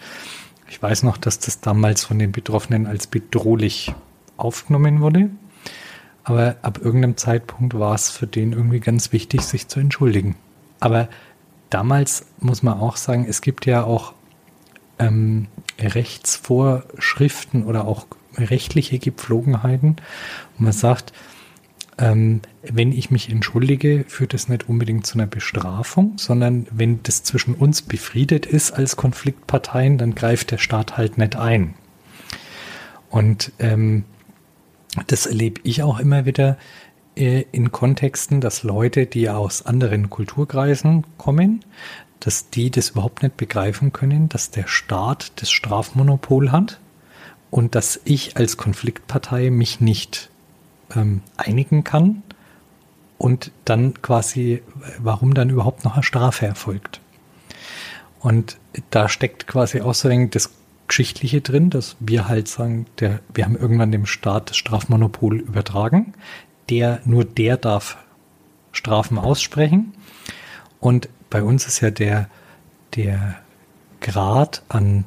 Ich 0.68 0.82
weiß 0.82 1.02
noch, 1.02 1.16
dass 1.16 1.38
das 1.38 1.60
damals 1.60 2.04
von 2.04 2.18
den 2.18 2.32
Betroffenen 2.32 2.86
als 2.86 3.06
bedrohlich 3.06 3.94
aufgenommen 4.36 5.00
wurde. 5.00 5.30
Aber 6.24 6.56
ab 6.62 6.78
irgendeinem 6.82 7.16
Zeitpunkt 7.16 7.78
war 7.78 7.94
es 7.94 8.10
für 8.10 8.26
den 8.26 8.52
irgendwie 8.52 8.80
ganz 8.80 9.12
wichtig, 9.12 9.42
sich 9.42 9.68
zu 9.68 9.80
entschuldigen. 9.80 10.36
Aber 10.80 11.08
damals 11.70 12.26
muss 12.38 12.62
man 12.62 12.78
auch 12.78 12.96
sagen, 12.96 13.26
es 13.28 13.40
gibt 13.40 13.66
ja 13.66 13.84
auch 13.84 14.14
ähm, 14.98 15.48
Rechtsvorschriften 15.80 17.64
oder 17.64 17.86
auch 17.86 18.06
rechtliche 18.36 18.98
Gepflogenheiten. 18.98 19.96
Und 20.58 20.64
man 20.64 20.72
sagt, 20.72 21.12
ähm, 21.98 22.40
wenn 22.62 22.92
ich 22.92 23.10
mich 23.10 23.28
entschuldige, 23.28 24.04
führt 24.08 24.34
das 24.34 24.48
nicht 24.48 24.68
unbedingt 24.68 25.06
zu 25.06 25.14
einer 25.14 25.26
Bestrafung, 25.26 26.14
sondern 26.16 26.66
wenn 26.70 27.02
das 27.02 27.22
zwischen 27.22 27.54
uns 27.54 27.82
befriedet 27.82 28.46
ist 28.46 28.72
als 28.72 28.96
Konfliktparteien, 28.96 29.98
dann 29.98 30.14
greift 30.14 30.50
der 30.50 30.58
Staat 30.58 30.96
halt 30.96 31.18
nicht 31.18 31.36
ein. 31.36 31.74
Und 33.10 33.52
ähm, 33.58 34.04
das 35.06 35.26
erlebe 35.26 35.60
ich 35.64 35.82
auch 35.82 35.98
immer 35.98 36.24
wieder 36.24 36.56
äh, 37.14 37.44
in 37.52 37.72
Kontexten, 37.72 38.40
dass 38.40 38.62
Leute, 38.62 39.06
die 39.06 39.28
aus 39.28 39.66
anderen 39.66 40.08
Kulturkreisen 40.08 41.04
kommen, 41.18 41.64
dass 42.20 42.50
die 42.50 42.70
das 42.70 42.90
überhaupt 42.90 43.22
nicht 43.22 43.36
begreifen 43.36 43.92
können, 43.92 44.28
dass 44.28 44.50
der 44.50 44.66
Staat 44.66 45.32
das 45.36 45.50
Strafmonopol 45.50 46.52
hat 46.52 46.80
und 47.50 47.74
dass 47.74 48.00
ich 48.04 48.36
als 48.36 48.56
Konfliktpartei 48.56 49.50
mich 49.50 49.80
nicht 49.80 50.30
ähm, 50.96 51.22
einigen 51.36 51.84
kann 51.84 52.22
und 53.18 53.52
dann 53.64 54.00
quasi, 54.02 54.62
warum 54.98 55.34
dann 55.34 55.50
überhaupt 55.50 55.84
noch 55.84 55.94
eine 55.94 56.02
Strafe 56.02 56.46
erfolgt. 56.46 57.00
Und 58.20 58.58
da 58.90 59.08
steckt 59.08 59.46
quasi 59.46 59.80
ein 59.80 60.30
das 60.30 60.50
Geschichtliche 60.88 61.40
drin, 61.40 61.70
dass 61.70 61.96
wir 62.00 62.28
halt 62.28 62.48
sagen, 62.48 62.86
der, 63.00 63.20
wir 63.32 63.44
haben 63.44 63.56
irgendwann 63.56 63.92
dem 63.92 64.06
Staat 64.06 64.50
das 64.50 64.56
Strafmonopol 64.56 65.40
übertragen. 65.40 66.14
Der, 66.68 67.00
nur 67.04 67.24
der 67.24 67.56
darf 67.56 67.96
Strafen 68.72 69.18
aussprechen. 69.18 69.94
Und 70.80 71.08
bei 71.30 71.42
uns 71.42 71.66
ist 71.66 71.80
ja 71.80 71.90
der, 71.90 72.28
der 72.94 73.36
Grad 74.00 74.62
an 74.68 75.04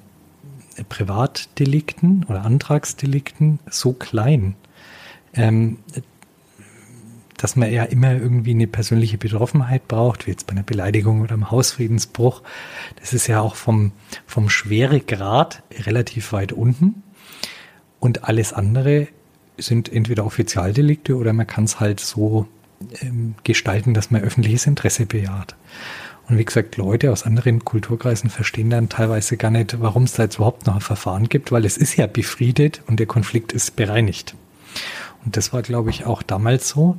Privatdelikten 0.89 2.25
oder 2.27 2.43
Antragsdelikten 2.43 3.59
so 3.69 3.93
klein, 3.93 4.55
ähm, 5.35 5.77
dass 7.37 7.55
man 7.55 7.71
ja 7.71 7.83
immer 7.83 8.13
irgendwie 8.13 8.51
eine 8.51 8.67
persönliche 8.67 9.17
Betroffenheit 9.17 9.87
braucht, 9.87 10.25
wie 10.25 10.31
jetzt 10.31 10.47
bei 10.47 10.53
einer 10.53 10.63
Beleidigung 10.63 11.21
oder 11.21 11.33
einem 11.33 11.51
Hausfriedensbruch. 11.51 12.41
Das 12.99 13.13
ist 13.13 13.27
ja 13.27 13.41
auch 13.41 13.55
vom, 13.55 13.91
vom 14.25 14.49
Schweregrad 14.49 15.61
relativ 15.85 16.31
weit 16.31 16.53
unten. 16.53 17.03
Und 17.99 18.23
alles 18.23 18.53
andere 18.53 19.07
sind 19.57 19.91
entweder 19.91 20.25
Offizialdelikte 20.25 21.15
oder 21.15 21.33
man 21.33 21.47
kann 21.47 21.65
es 21.65 21.79
halt 21.79 21.99
so 21.99 22.47
ähm, 23.01 23.35
gestalten, 23.43 23.93
dass 23.93 24.11
man 24.11 24.21
öffentliches 24.21 24.67
Interesse 24.67 25.05
bejaht. 25.05 25.55
Und 26.27 26.37
wie 26.37 26.45
gesagt, 26.45 26.77
Leute 26.77 27.11
aus 27.11 27.23
anderen 27.23 27.63
Kulturkreisen 27.63 28.29
verstehen 28.29 28.69
dann 28.69 28.89
teilweise 28.89 29.37
gar 29.37 29.51
nicht, 29.51 29.79
warum 29.79 30.03
es 30.03 30.13
da 30.13 30.23
jetzt 30.23 30.37
überhaupt 30.37 30.65
noch 30.65 30.75
ein 30.75 30.81
Verfahren 30.81 31.29
gibt, 31.29 31.51
weil 31.51 31.65
es 31.65 31.77
ist 31.77 31.95
ja 31.95 32.07
befriedet 32.07 32.81
und 32.87 32.99
der 32.99 33.05
Konflikt 33.05 33.53
ist 33.53 33.75
bereinigt. 33.75 34.35
Und 35.23 35.37
das 35.37 35.53
war, 35.53 35.61
glaube 35.61 35.89
ich, 35.89 36.05
auch 36.05 36.23
damals 36.23 36.69
so, 36.69 36.97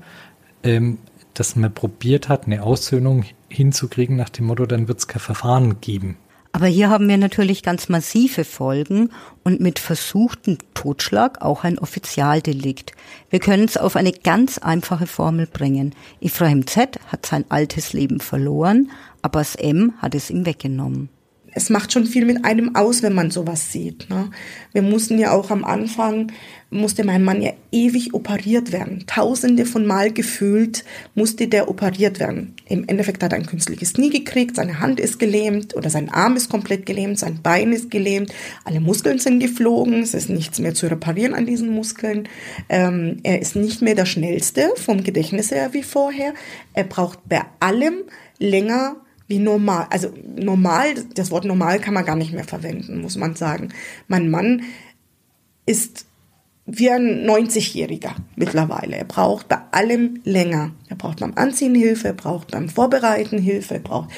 ähm, 0.63 0.99
dass 1.35 1.57
man 1.57 1.73
probiert 1.73 2.29
hat, 2.29 2.47
eine 2.47 2.63
Aussöhnung 2.63 3.25
hinzukriegen 3.49 4.17
nach 4.17 4.31
dem 4.31 4.47
Motto, 4.47 4.67
dann 4.67 4.89
wird 4.89 4.99
es 4.99 5.07
kein 5.07 5.21
Verfahren 5.21 5.81
geben. 5.81 6.17
Aber 6.53 6.67
hier 6.67 6.89
haben 6.89 7.07
wir 7.07 7.19
natürlich 7.19 7.63
ganz 7.63 7.91
massive 7.91 8.45
Folgen 8.45 9.11
und 9.45 9.61
mit 9.61 9.79
versuchtem 9.79 10.57
Totschlag 10.73 11.43
auch 11.43 11.65
ein 11.65 11.79
Offizialdelikt. 11.79 12.93
Wir 13.29 13.41
können 13.41 13.65
es 13.65 13.77
auf 13.77 13.95
eine 13.95 14.13
ganz 14.13 14.57
einfache 14.57 15.07
Formel 15.07 15.47
bringen. 15.47 15.95
Ephraim 16.23 16.67
Z 16.67 16.99
hat 17.09 17.27
sein 17.27 17.45
altes 17.51 17.93
Leben 17.93 18.21
verloren, 18.21 18.91
aber 19.21 19.41
das 19.41 19.55
M 19.55 19.93
hat 20.01 20.15
es 20.15 20.31
ihm 20.31 20.47
weggenommen 20.47 21.11
es 21.57 21.71
macht 21.71 21.91
schon 21.91 22.05
viel 22.05 22.27
mit 22.27 22.45
einem 22.45 22.75
aus, 22.75 23.03
wenn 23.03 23.15
man 23.15 23.31
sowas 23.31 23.73
sieht. 23.73 24.11
Ne? 24.11 24.31
Wir 24.75 24.83
mussten 24.83 25.19
ja 25.19 25.33
auch 25.33 25.51
am 25.51 25.65
Anfang, 25.65 26.31
musste 26.69 27.03
mein 27.03 27.25
Mann 27.25 27.41
ja 27.41 27.53
ewig 27.73 28.13
operiert 28.13 28.73
werden. 28.73 29.05
Tausende 29.07 29.65
von 29.65 29.87
Mal 29.87 30.13
gefühlt 30.13 30.85
musste 31.15 31.49
der 31.49 31.71
operiert 31.71 32.21
werden. 32.21 32.55
Im 32.69 32.87
Endeffekt 32.87 33.23
hat 33.23 33.33
er 33.33 33.39
ein 33.39 33.47
künstliches 33.47 33.95
Knie 33.95 34.11
gekriegt, 34.11 34.57
seine 34.57 34.81
Hand 34.81 35.01
ist 35.01 35.19
gelähmt 35.19 35.75
oder 35.75 35.89
sein 35.89 36.11
Arm 36.11 36.37
ist 36.37 36.51
komplett 36.51 36.85
gelähmt, 36.85 37.19
sein 37.19 37.41
Bein 37.43 37.73
ist 37.73 37.91
gelähmt, 37.91 38.35
alle 38.65 38.81
Muskeln 38.81 39.19
sind 39.19 39.41
geflogen, 39.41 40.03
es 40.03 40.13
ist 40.13 40.29
nichts 40.29 40.59
mehr 40.59 40.75
zu 40.75 40.91
reparieren 40.91 41.33
an 41.33 41.47
diesen 41.47 41.71
Muskeln. 41.71 42.29
Ähm, 42.69 43.21
er 43.23 43.41
ist 43.41 43.57
nicht 43.57 43.81
mehr 43.81 43.95
der 43.95 44.05
Schnellste 44.05 44.73
vom 44.77 45.03
Gedächtnis 45.03 45.53
her 45.53 45.71
wie 45.73 45.83
vorher. 45.83 46.35
Er 46.75 46.85
braucht 46.85 47.27
bei 47.27 47.41
allem 47.61 48.03
länger 48.39 48.97
wie 49.27 49.39
normal. 49.39 49.87
Also 49.91 50.13
normal, 50.37 50.95
das 51.15 51.31
Wort 51.31 51.45
normal 51.45 51.81
kann 51.81 51.95
man 51.95 52.05
gar 52.05 52.17
nicht 52.17 52.33
mehr 52.33 52.45
verwenden, 52.45 53.01
muss 53.01 53.17
man 53.17 53.35
sagen. 53.35 53.71
Mein 54.09 54.31
Mann 54.31 54.63
ist 55.67 56.07
wie 56.67 56.91
ein 56.91 57.25
90-Jähriger 57.29 58.11
mittlerweile. 58.35 58.97
Er 58.97 59.05
braucht 59.05 59.49
bei 59.49 59.59
allem 59.71 60.21
länger. 60.25 60.73
Er 60.89 60.97
braucht 60.97 61.21
beim 61.21 61.35
Anziehen 61.37 61.75
Hilfe, 61.75 62.09
er 62.09 62.15
braucht 62.15 62.51
beim 62.51 62.69
Vorbereiten 62.69 63.39
Hilfe, 63.39 63.75
er 63.75 63.81
braucht 63.81 64.11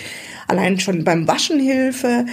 allein 0.46 0.80
schon 0.80 1.04
beim 1.04 1.28
Waschen 1.28 1.60
Hilfe. 1.60 2.24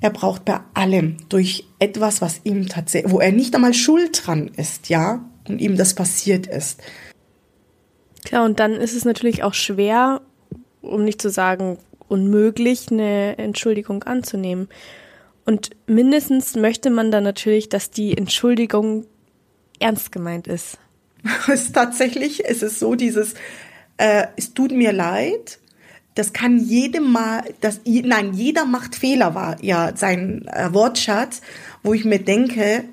Er 0.00 0.10
braucht 0.10 0.44
bei 0.44 0.60
allem 0.74 1.16
durch 1.28 1.66
etwas, 1.78 2.20
was 2.20 2.42
ihm 2.44 2.68
tatsächlich, 2.68 3.10
wo 3.10 3.18
er 3.18 3.32
nicht 3.32 3.54
einmal 3.54 3.74
schuld 3.74 4.26
dran 4.26 4.48
ist, 4.56 4.88
ja, 4.88 5.24
und 5.48 5.60
ihm 5.60 5.76
das 5.76 5.94
passiert 5.94 6.46
ist. 6.46 6.80
Klar, 8.24 8.44
und 8.44 8.60
dann 8.60 8.72
ist 8.72 8.94
es 8.94 9.04
natürlich 9.04 9.42
auch 9.42 9.54
schwer, 9.54 10.20
um 10.82 11.02
nicht 11.04 11.22
zu 11.22 11.30
sagen 11.30 11.78
unmöglich, 12.08 12.90
eine 12.90 13.38
Entschuldigung 13.38 14.02
anzunehmen. 14.04 14.68
Und 15.44 15.70
mindestens 15.86 16.56
möchte 16.56 16.90
man 16.90 17.10
dann 17.10 17.24
natürlich, 17.24 17.68
dass 17.68 17.90
die 17.90 18.16
Entschuldigung 18.16 19.06
ernst 19.78 20.12
gemeint 20.12 20.46
ist. 20.46 20.78
Es 21.52 21.72
tatsächlich, 21.72 22.44
es 22.44 22.62
ist 22.62 22.78
so 22.78 22.94
dieses, 22.94 23.34
äh, 23.96 24.26
es 24.36 24.54
tut 24.54 24.72
mir 24.72 24.92
leid, 24.92 25.58
das 26.14 26.32
kann 26.32 26.58
jedem 26.58 27.12
mal, 27.12 27.42
das, 27.60 27.80
nein, 27.84 28.32
jeder 28.32 28.64
macht 28.64 28.94
Fehler, 28.96 29.34
war 29.34 29.62
ja 29.62 29.94
sein 29.96 30.46
äh, 30.48 30.72
Wortschatz, 30.72 31.42
wo 31.82 31.94
ich 31.94 32.04
mir 32.04 32.18
denke, 32.18 32.84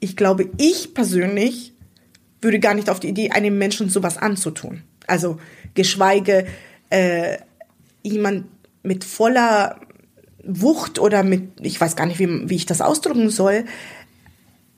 ich 0.00 0.16
glaube, 0.16 0.50
ich 0.58 0.94
persönlich 0.94 1.72
würde 2.42 2.60
gar 2.60 2.74
nicht 2.74 2.90
auf 2.90 3.00
die 3.00 3.08
Idee, 3.08 3.30
einem 3.30 3.56
Menschen 3.56 3.88
sowas 3.88 4.18
anzutun. 4.18 4.82
Also 5.06 5.38
geschweige 5.74 6.46
äh, 6.90 7.38
jemand 8.02 8.46
mit 8.82 9.04
voller 9.04 9.80
Wucht 10.44 10.98
oder 10.98 11.22
mit, 11.22 11.60
ich 11.60 11.80
weiß 11.80 11.96
gar 11.96 12.06
nicht, 12.06 12.18
wie, 12.18 12.48
wie 12.48 12.56
ich 12.56 12.66
das 12.66 12.80
ausdrücken 12.80 13.30
soll, 13.30 13.64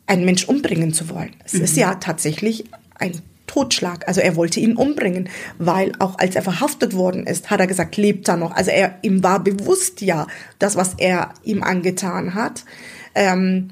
einen 0.06 0.24
Mensch 0.24 0.44
umbringen 0.44 0.92
zu 0.92 1.08
wollen. 1.08 1.34
Es 1.44 1.54
mhm. 1.54 1.62
ist 1.62 1.76
ja 1.76 1.94
tatsächlich 1.94 2.64
ein 2.96 3.22
Totschlag. 3.46 4.06
Also 4.08 4.20
er 4.20 4.36
wollte 4.36 4.60
ihn 4.60 4.76
umbringen, 4.76 5.28
weil 5.58 5.92
auch 5.98 6.18
als 6.18 6.34
er 6.34 6.42
verhaftet 6.42 6.94
worden 6.94 7.26
ist, 7.26 7.50
hat 7.50 7.60
er 7.60 7.66
gesagt, 7.66 7.96
lebt 7.96 8.28
er 8.28 8.36
noch. 8.36 8.52
Also 8.52 8.70
er 8.70 8.98
ihm 9.02 9.22
war 9.22 9.42
bewusst 9.42 10.00
ja, 10.00 10.26
das, 10.58 10.76
was 10.76 10.94
er 10.98 11.32
ihm 11.42 11.62
angetan 11.62 12.34
hat. 12.34 12.64
Ähm, 13.14 13.68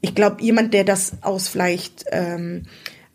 ich 0.00 0.14
glaube, 0.14 0.42
jemand, 0.42 0.74
der 0.74 0.84
das 0.84 1.22
aus 1.22 1.48
vielleicht 1.48 2.04
ähm, 2.12 2.62
äh, 2.62 2.68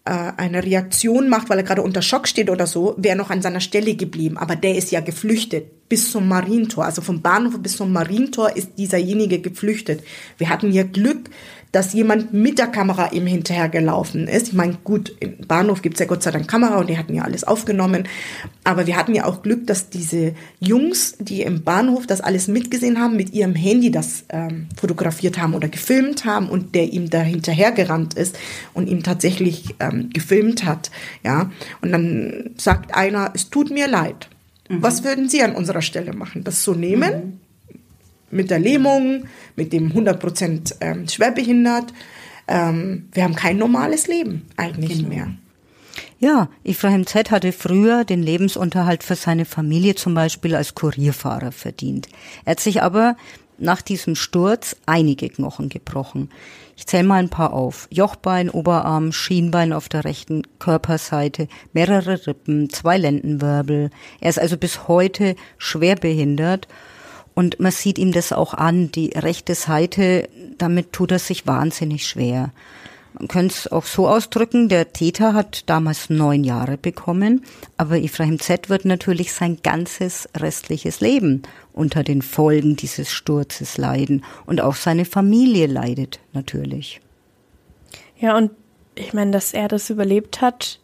eine 0.06 0.63
Reaktion 0.63 1.30
macht, 1.30 1.50
weil 1.50 1.60
er 1.60 1.63
gerade 1.63 1.82
unter 1.82 2.02
Schock 2.02 2.28
steht 2.28 2.50
oder 2.50 2.68
so, 2.68 2.94
wäre 2.98 3.16
noch 3.16 3.30
an 3.30 3.42
seiner 3.42 3.62
Stelle 3.62 3.96
geblieben. 3.96 4.38
Aber 4.38 4.58
der 4.58 4.76
ist 4.76 4.92
ja 4.92 5.00
geflüchtet 5.00 5.88
bis 5.88 6.12
zum 6.12 6.28
Marientor. 6.28 6.84
Also 6.86 7.02
vom 7.02 7.22
Bahnhof 7.22 7.58
bis 7.60 7.78
zum 7.78 7.94
Marientor 7.94 8.58
ist 8.58 8.72
dieserjenige 8.78 9.39
geflüchtet. 9.39 10.04
Wir 10.38 10.50
hatten 10.50 10.74
ja 10.74 10.84
Glück, 10.84 11.30
dass 11.74 11.92
jemand 11.94 12.34
mit 12.34 12.60
der 12.60 12.68
Kamera 12.68 13.12
ihm 13.14 13.26
hinterhergelaufen 13.26 14.28
ist. 14.28 14.50
Ich 14.50 14.54
meine, 14.54 14.78
gut, 14.84 15.12
im 15.20 15.38
Bahnhof 15.48 15.82
gibt's 15.82 16.00
ja 16.00 16.06
Gott 16.06 16.22
sei 16.22 16.30
Dank 16.30 16.48
Kamera 16.48 16.78
und 16.78 16.88
die 16.88 17.00
hatten 17.00 17.16
ja 17.16 17.24
alles 17.24 17.44
aufgenommen. 17.44 18.08
Aber 18.64 18.86
wir 18.86 18.96
hatten 18.96 19.16
ja 19.16 19.26
auch 19.26 19.42
Glück, 19.42 19.66
dass 19.66 19.90
diese 19.90 20.36
Jungs, 20.60 21.16
die 21.20 21.42
im 21.42 21.64
Bahnhof 21.64 22.06
das 22.06 22.22
alles 22.22 22.48
mitgesehen 22.48 23.00
haben, 23.00 23.16
mit 23.18 23.34
ihrem 23.34 23.56
Handy 23.56 23.90
das 23.90 24.24
ähm, 24.30 24.68
fotografiert 24.80 25.40
haben 25.40 25.56
oder 25.56 25.68
gefilmt 25.68 26.26
haben 26.26 26.48
und 26.48 26.76
der 26.76 26.94
ihm 26.94 27.10
da 27.10 27.22
hinterhergerannt 27.22 28.14
ist 28.14 28.38
und 28.76 28.88
ihm 28.88 29.02
tatsächlich 29.02 29.74
ähm, 29.80 30.12
gefilmt 30.14 30.66
hat. 30.66 30.92
Ja, 31.24 31.50
und 31.82 31.92
dann 31.92 32.52
sagt 32.56 32.94
einer, 32.94 33.32
es 33.34 33.50
tut 33.50 33.72
mir 33.72 33.88
leid. 33.88 34.30
Mhm. 34.70 34.84
Was 34.84 35.04
würden 35.04 35.28
Sie 35.28 35.42
an 35.42 35.56
unserer 35.56 35.82
Stelle 35.82 36.14
machen? 36.14 36.44
Das 36.44 36.64
so 36.64 36.76
nehmen? 36.76 37.14
Mhm 37.14 37.43
mit 38.34 38.50
der 38.50 38.60
Lähmung, 38.60 39.26
mit 39.56 39.74
dem 39.74 39.91
100% 39.91 40.76
ähm, 40.82 41.08
schwerbehindert. 41.08 41.93
Ähm, 42.48 43.10
wir 43.12 43.24
haben 43.24 43.36
kein 43.36 43.58
normales 43.58 44.08
Leben 44.08 44.48
eigentlich 44.58 44.98
genau. 44.98 45.10
mehr. 45.10 45.28
Ja, 46.19 46.50
Ephraim 46.63 47.06
Z 47.06 47.32
hatte 47.32 47.52
früher 47.52 48.06
den 48.06 48.24
Lebensunterhalt 48.24 49.04
für 49.04 49.15
seine 49.15 49.46
Familie 49.46 49.96
zum 49.96 50.13
Beispiel 50.13 50.56
als 50.56 50.74
Kurierfahrer 50.74 51.52
verdient. 51.52 52.08
Er 52.46 52.52
hat 52.52 52.60
sich 52.60 52.82
aber 52.82 53.17
nach 53.58 53.82
diesem 53.82 54.15
Sturz 54.15 54.76
einige 54.86 55.30
Knochen 55.30 55.69
gebrochen. 55.69 56.30
Ich 56.76 56.88
zähle 56.88 57.04
mal 57.04 57.19
ein 57.19 57.30
paar 57.30 57.54
auf. 57.54 57.88
Jochbein, 57.91 58.50
Oberarm, 58.50 59.12
Schienbein 59.12 59.74
auf 59.74 59.89
der 59.89 60.06
rechten 60.06 60.43
Körperseite, 60.60 61.48
mehrere 61.72 62.26
Rippen, 62.26 62.69
zwei 62.69 62.98
Lendenwirbel. 62.98 63.89
Er 64.19 64.30
ist 64.30 64.39
also 64.39 64.58
bis 64.58 64.88
heute 64.88 65.36
schwer 65.58 65.96
behindert 65.96 66.67
und 67.36 67.60
man 67.60 67.72
sieht 67.72 67.98
ihm 67.98 68.12
das 68.12 68.32
auch 68.32 68.54
an. 68.54 68.91
Die 68.91 69.10
rechte 69.10 69.56
Seite, 69.56 70.30
damit 70.58 70.93
tut 70.93 71.12
er 71.12 71.19
sich 71.19 71.48
wahnsinnig 71.48 72.08
schwer. 72.08 72.52
Man 73.13 73.28
könnte 73.28 73.54
es 73.54 73.72
auch 73.72 73.86
so 73.86 74.08
ausdrücken, 74.08 74.69
der 74.69 74.91
Täter 74.91 75.36
hat 75.36 75.69
damals 75.69 76.10
neun 76.10 76.43
Jahre 76.43 76.78
bekommen, 76.78 77.46
aber 77.78 77.98
Ibrahim 77.98 78.39
Z. 78.39 78.69
wird 78.69 78.86
natürlich 78.86 79.34
sein 79.34 79.60
ganzes 79.62 80.28
restliches 80.36 81.00
Leben 81.00 81.43
unter 81.74 82.04
den 82.04 82.24
Folgen 82.24 82.76
dieses 82.76 83.12
Sturzes 83.12 83.78
leiden. 83.78 84.26
Und 84.48 84.62
auch 84.62 84.76
seine 84.76 85.06
Familie 85.06 85.67
leidet 85.67 86.19
natürlich. 86.34 87.02
Ja, 88.19 88.36
und 88.36 88.52
ich 88.96 89.13
meine, 89.13 89.32
dass 89.32 89.54
er 89.54 89.67
das 89.67 89.89
überlebt 89.91 90.41
hat, 90.41 90.80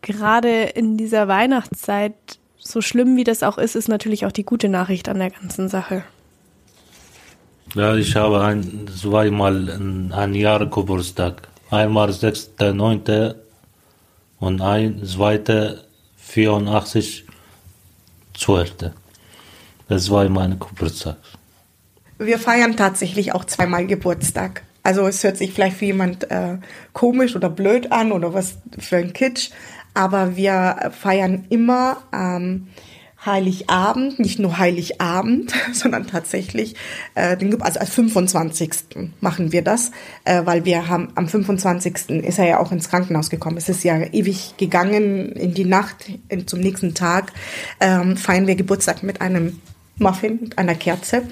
gerade 0.00 0.62
in 0.62 0.96
dieser 0.96 1.28
Weihnachtszeit, 1.28 2.39
so 2.60 2.80
schlimm 2.80 3.16
wie 3.16 3.24
das 3.24 3.42
auch 3.42 3.58
ist, 3.58 3.74
ist 3.74 3.88
natürlich 3.88 4.26
auch 4.26 4.32
die 4.32 4.44
gute 4.44 4.68
Nachricht 4.68 5.08
an 5.08 5.18
der 5.18 5.30
ganzen 5.30 5.68
Sache. 5.68 6.04
Ja, 7.74 7.94
ich 7.94 8.16
habe 8.16 8.42
ein, 8.42 8.88
zweimal 8.88 10.10
ein 10.12 10.34
Jahr 10.34 10.66
Geburtstag. 10.66 11.48
Einmal 11.70 12.10
6.9. 12.10 13.34
und 14.40 14.60
ein 14.60 15.04
zweiter 15.04 15.84
84 16.16 17.26
12. 18.34 18.92
Das 19.88 20.10
war 20.10 20.28
mein 20.28 20.58
Geburtstag. 20.58 21.16
Wir 22.18 22.38
feiern 22.38 22.76
tatsächlich 22.76 23.32
auch 23.34 23.44
zweimal 23.44 23.86
Geburtstag. 23.86 24.62
Also 24.82 25.06
es 25.06 25.22
hört 25.22 25.36
sich 25.36 25.52
vielleicht 25.52 25.76
für 25.76 25.84
jemand 25.84 26.30
äh, 26.30 26.58
komisch 26.92 27.36
oder 27.36 27.50
blöd 27.50 27.92
an 27.92 28.12
oder 28.12 28.32
was 28.32 28.58
für 28.78 28.96
ein 28.96 29.12
Kitsch, 29.12 29.50
aber 29.94 30.36
wir 30.36 30.92
feiern 30.98 31.46
immer 31.48 31.98
ähm, 32.12 32.68
Heiligabend, 33.24 34.18
nicht 34.18 34.38
nur 34.38 34.56
Heiligabend, 34.56 35.52
sondern 35.72 36.06
tatsächlich, 36.06 36.74
äh, 37.14 37.36
den, 37.36 37.60
also 37.60 37.78
als 37.78 37.90
25. 37.90 38.70
machen 39.20 39.52
wir 39.52 39.62
das, 39.62 39.90
äh, 40.24 40.46
weil 40.46 40.64
wir 40.64 40.88
haben 40.88 41.08
am 41.16 41.28
25. 41.28 42.08
ist 42.24 42.38
er 42.38 42.46
ja 42.46 42.60
auch 42.60 42.72
ins 42.72 42.88
Krankenhaus 42.88 43.28
gekommen. 43.28 43.58
Es 43.58 43.68
ist 43.68 43.84
ja 43.84 43.98
ewig 43.98 44.54
gegangen 44.56 45.32
in 45.32 45.52
die 45.52 45.66
Nacht, 45.66 46.10
in, 46.28 46.46
zum 46.46 46.60
nächsten 46.60 46.94
Tag 46.94 47.32
ähm, 47.80 48.16
feiern 48.16 48.46
wir 48.46 48.54
Geburtstag 48.54 49.02
mit 49.02 49.20
einem 49.20 49.60
Muffin 50.00 50.38
mit 50.40 50.58
einer 50.58 50.74
Kerze 50.74 51.22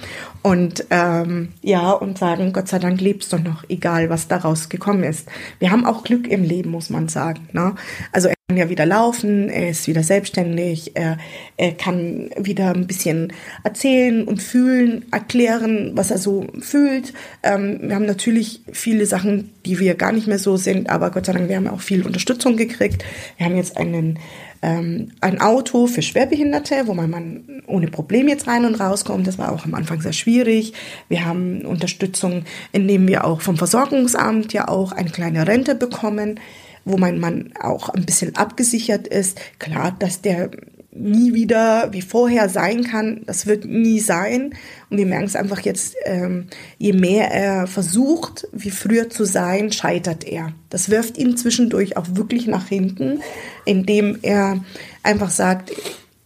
und 0.48 0.86
ähm, 0.88 1.48
ja 1.60 1.90
und 1.90 2.16
sagen 2.16 2.54
Gott 2.54 2.68
sei 2.68 2.78
Dank 2.78 3.02
lebst 3.02 3.34
du 3.34 3.38
noch, 3.38 3.64
egal 3.68 4.08
was 4.08 4.28
daraus 4.28 4.70
gekommen 4.70 5.04
ist. 5.04 5.28
Wir 5.58 5.70
haben 5.70 5.84
auch 5.84 6.04
Glück 6.04 6.26
im 6.26 6.42
Leben, 6.42 6.70
muss 6.70 6.88
man 6.88 7.08
sagen. 7.08 7.48
Ne? 7.52 7.74
Also 8.12 8.28
er 8.28 8.34
kann 8.48 8.56
ja 8.56 8.70
wieder 8.70 8.86
laufen, 8.86 9.50
er 9.50 9.68
ist 9.68 9.86
wieder 9.88 10.02
selbstständig, 10.02 10.92
er, 10.94 11.18
er 11.58 11.72
kann 11.72 12.30
wieder 12.38 12.70
ein 12.74 12.86
bisschen 12.86 13.30
erzählen 13.62 14.26
und 14.26 14.40
fühlen, 14.40 15.04
erklären, 15.12 15.90
was 15.94 16.10
er 16.10 16.18
so 16.18 16.46
fühlt. 16.60 17.12
Ähm, 17.42 17.80
wir 17.82 17.94
haben 17.94 18.06
natürlich 18.06 18.62
viele 18.72 19.04
Sachen, 19.04 19.52
die 19.66 19.78
wir 19.78 19.96
gar 19.96 20.12
nicht 20.12 20.28
mehr 20.28 20.38
so 20.38 20.56
sind, 20.56 20.88
aber 20.88 21.10
Gott 21.10 21.26
sei 21.26 21.34
Dank, 21.34 21.50
wir 21.50 21.56
haben 21.56 21.68
auch 21.68 21.82
viel 21.82 22.06
Unterstützung 22.06 22.56
gekriegt. 22.56 23.04
Wir 23.36 23.44
haben 23.44 23.56
jetzt 23.56 23.76
einen 23.76 24.18
ähm, 24.62 25.12
ein 25.20 25.40
Auto 25.40 25.86
für 25.86 26.02
Schwerbehinderte, 26.02 26.86
wo 26.86 26.94
man, 26.94 27.10
man 27.10 27.62
ohne 27.66 27.88
Problem 27.88 28.28
jetzt 28.28 28.46
rein 28.48 28.64
und 28.64 28.74
rauskommt. 28.74 29.26
Das 29.26 29.38
war 29.38 29.52
auch 29.52 29.64
am 29.64 29.74
Anfang 29.74 30.00
sehr 30.00 30.12
schwierig. 30.12 30.37
Wir 30.44 31.24
haben 31.24 31.62
Unterstützung, 31.64 32.44
indem 32.72 33.06
wir 33.08 33.24
auch 33.24 33.40
vom 33.40 33.56
Versorgungsamt 33.56 34.52
ja 34.52 34.68
auch 34.68 34.92
eine 34.92 35.10
kleine 35.10 35.46
Rente 35.46 35.74
bekommen, 35.74 36.40
wo 36.84 36.96
mein 36.96 37.18
Mann 37.18 37.52
auch 37.60 37.88
ein 37.88 38.06
bisschen 38.06 38.36
abgesichert 38.36 39.06
ist. 39.06 39.38
Klar, 39.58 39.94
dass 39.98 40.22
der 40.22 40.50
nie 40.98 41.34
wieder 41.34 41.92
wie 41.92 42.02
vorher 42.02 42.48
sein 42.48 42.84
kann. 42.84 43.22
Das 43.26 43.46
wird 43.46 43.64
nie 43.64 44.00
sein. 44.00 44.54
Und 44.90 44.98
wir 44.98 45.06
merken 45.06 45.26
es 45.26 45.36
einfach 45.36 45.60
jetzt, 45.60 45.94
ähm, 46.04 46.46
je 46.78 46.92
mehr 46.92 47.30
er 47.30 47.66
versucht, 47.66 48.48
wie 48.52 48.70
früher 48.70 49.08
zu 49.08 49.24
sein, 49.24 49.70
scheitert 49.72 50.24
er. 50.24 50.52
Das 50.70 50.90
wirft 50.90 51.18
ihn 51.18 51.36
zwischendurch 51.36 51.96
auch 51.96 52.06
wirklich 52.12 52.46
nach 52.46 52.66
hinten, 52.66 53.20
indem 53.64 54.18
er 54.22 54.64
einfach 55.02 55.30
sagt, 55.30 55.72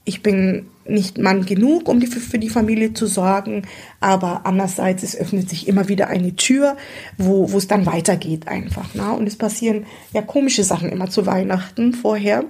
ich 0.04 0.22
bin 0.22 0.66
nicht 0.84 1.18
Mann 1.18 1.46
genug, 1.46 1.88
um 1.88 2.00
die, 2.00 2.06
für 2.06 2.38
die 2.38 2.48
Familie 2.48 2.92
zu 2.92 3.06
sorgen, 3.06 3.66
aber 4.00 4.42
andererseits, 4.44 5.02
es 5.02 5.16
öffnet 5.16 5.48
sich 5.48 5.68
immer 5.68 5.88
wieder 5.88 6.08
eine 6.08 6.34
Tür, 6.36 6.76
wo, 7.18 7.52
wo 7.52 7.58
es 7.58 7.68
dann 7.68 7.86
weitergeht 7.86 8.48
einfach. 8.48 8.94
Ne? 8.94 9.12
Und 9.12 9.26
es 9.26 9.36
passieren 9.36 9.86
ja 10.12 10.22
komische 10.22 10.64
Sachen 10.64 10.88
immer 10.88 11.08
zu 11.08 11.26
Weihnachten 11.26 11.94
vorher 11.94 12.44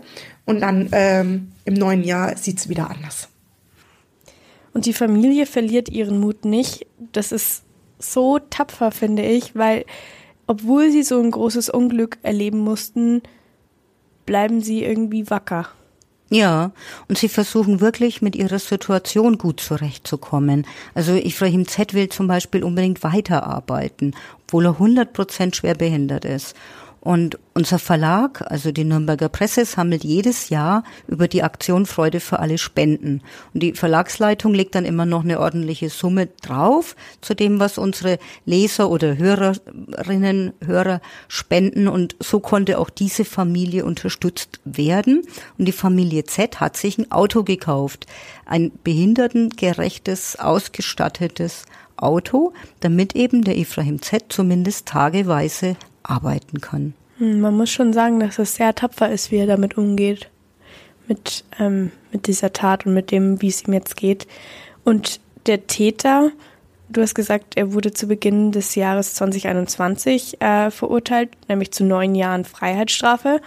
und 0.45 0.61
dann 0.61 0.89
ähm, 0.93 1.53
im 1.65 1.75
neuen 1.75 2.05
Jahr 2.05 2.37
sieht 2.37 2.59
es 2.59 2.69
wieder 2.69 2.91
anders. 2.91 3.29
Und 4.75 4.87
die 4.87 4.95
Familie 4.95 5.47
verliert 5.47 5.89
ihren 5.91 6.19
Mut 6.19 6.45
nicht. 6.45 6.87
Das 7.13 7.31
ist 7.31 7.63
so 7.99 8.39
tapfer, 8.39 8.91
finde 8.91 9.23
ich, 9.23 9.55
weil 9.55 9.85
obwohl 10.47 10.91
sie 10.91 11.03
so 11.03 11.21
ein 11.21 11.31
großes 11.31 11.69
Unglück 11.71 12.19
erleben 12.23 12.59
mussten, 12.59 13.23
bleiben 14.27 14.61
sie 14.61 14.83
irgendwie 14.83 15.31
wacker. 15.31 15.69
Ja, 16.33 16.73
und 17.09 17.19
sie 17.19 17.29
versuchen 17.29 17.83
wirklich 17.83 18.23
mit 18.23 18.35
ihrer 18.35 18.59
Situation 18.59 19.37
gut 19.37 19.61
zurechtzukommen. 19.61 20.67
Also 20.95 21.15
Ibrahim 21.15 21.69
Z 21.69 21.93
will 21.93 22.09
zum 22.09 22.27
Beispiel 22.27 22.65
unbedingt 22.65 23.03
weiterarbeiten, 23.03 24.17
obwohl 24.45 24.65
er 24.65 24.73
100 24.73 25.13
Prozent 25.13 25.57
schwer 25.57 25.75
behindert 25.75 26.25
ist. 26.25 26.57
Und 27.03 27.37
unser 27.53 27.81
Verlag, 27.81 28.45
also 28.49 28.71
die 28.71 28.85
Nürnberger 28.85 29.29
Presse, 29.29 29.65
sammelt 29.65 30.05
jedes 30.05 30.51
Jahr 30.51 30.85
über 31.09 31.27
die 31.27 31.43
Aktion 31.43 31.85
Freude 31.85 32.21
für 32.21 32.39
alle 32.39 32.59
Spenden. 32.59 33.23
Und 33.53 33.65
die 33.65 33.73
Verlagsleitung 33.73 34.55
legt 34.55 34.77
dann 34.77 34.85
immer 34.85 35.05
noch 35.05 35.25
eine 35.25 35.41
ordentliche 35.41 35.91
Summe 35.91 36.29
drauf 36.43 36.95
zu 37.21 37.35
dem, 37.35 37.59
was 37.59 37.77
unsere 37.77 38.21
Leser 38.45 38.89
oder 38.89 39.17
Hörerinnen, 39.17 40.53
Hörer 40.65 41.01
spenden. 41.27 41.89
Und 41.89 42.15
so 42.21 42.39
konnte 42.39 42.79
auch 42.79 42.89
diese 42.89 43.25
Familie 43.25 43.85
unterstützt 43.85 44.61
werden. 44.65 45.23
Und 45.59 45.65
die 45.65 45.73
Familie 45.73 46.23
Z 46.23 46.61
hat 46.61 46.77
sich 46.77 46.99
ein 46.99 47.11
Auto 47.11 47.43
gekauft. 47.43 48.07
Ein 48.47 48.71
behindertengerechtes, 48.85 50.39
ausgestattetes 50.39 51.65
Auto, 51.97 52.53
damit 52.79 53.17
eben 53.17 53.43
der 53.43 53.59
Ephraim 53.59 54.01
Z 54.01 54.27
zumindest 54.29 54.87
tageweise 54.87 55.77
arbeiten 56.03 56.61
kann. 56.61 56.95
Hm, 57.19 57.41
man 57.41 57.57
muss 57.57 57.71
schon 57.71 57.93
sagen, 57.93 58.21
dass 58.21 58.39
es 58.39 58.57
sehr 58.57 58.75
tapfer 58.75 59.11
ist, 59.11 59.31
wie 59.31 59.37
er 59.37 59.47
damit 59.47 59.77
umgeht. 59.77 60.29
Mit, 61.09 61.45
ähm, 61.59 61.91
mit 62.13 62.27
dieser 62.27 62.53
Tat 62.53 62.87
und 62.87 62.95
mit 62.95 63.11
dem, 63.11 63.43
wie 63.43 63.49
es 63.49 63.67
ihm 63.67 63.73
jetzt 63.73 63.97
geht. 63.97 64.27
Und 64.85 65.21
der 65.47 65.67
Täter, 65.67 66.31
du 66.89 67.03
hast 67.03 67.15
gesagt, 67.15 67.57
er 67.57 67.73
wurde 67.73 67.93
zu 67.93 68.07
Beginn 68.07 68.53
des 68.53 68.77
Jahres 68.77 69.15
2021 69.15 70.41
äh, 70.41 70.71
verurteilt, 70.71 71.31
nämlich 71.49 71.73
zu 71.73 71.85
neun 71.85 72.15
Jahren 72.15 72.45
Freiheitsstrafe. 72.45 73.41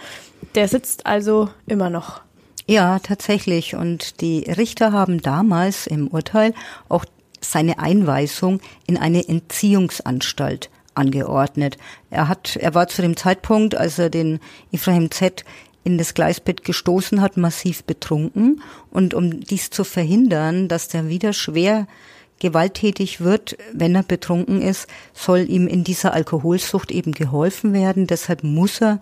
Der 0.54 0.68
sitzt 0.68 1.06
also 1.06 1.48
immer 1.66 1.90
noch. 1.90 2.20
Ja, 2.66 2.98
tatsächlich. 2.98 3.74
Und 3.74 4.20
die 4.20 4.40
Richter 4.40 4.92
haben 4.92 5.22
damals 5.22 5.86
im 5.86 6.08
Urteil 6.08 6.52
auch 6.88 7.04
seine 7.40 7.78
Einweisung 7.78 8.60
in 8.86 8.96
eine 8.96 9.26
Entziehungsanstalt 9.26 10.70
angeordnet. 10.96 11.76
Er 12.10 12.28
hat, 12.28 12.56
er 12.56 12.74
war 12.74 12.88
zu 12.88 13.02
dem 13.02 13.16
Zeitpunkt, 13.16 13.76
als 13.76 13.98
er 13.98 14.10
den 14.10 14.40
Ibrahim 14.70 15.10
Z 15.10 15.44
in 15.84 15.98
das 15.98 16.14
Gleisbett 16.14 16.64
gestoßen 16.64 17.20
hat, 17.20 17.36
massiv 17.36 17.84
betrunken. 17.84 18.60
Und 18.90 19.14
um 19.14 19.40
dies 19.40 19.70
zu 19.70 19.84
verhindern, 19.84 20.68
dass 20.68 20.88
der 20.88 21.08
wieder 21.08 21.32
schwer 21.32 21.86
gewalttätig 22.40 23.20
wird, 23.20 23.56
wenn 23.72 23.94
er 23.94 24.02
betrunken 24.02 24.60
ist, 24.60 24.88
soll 25.14 25.48
ihm 25.48 25.68
in 25.68 25.84
dieser 25.84 26.12
Alkoholsucht 26.12 26.90
eben 26.90 27.12
geholfen 27.12 27.72
werden. 27.72 28.06
Deshalb 28.06 28.42
muss 28.42 28.80
er 28.80 29.00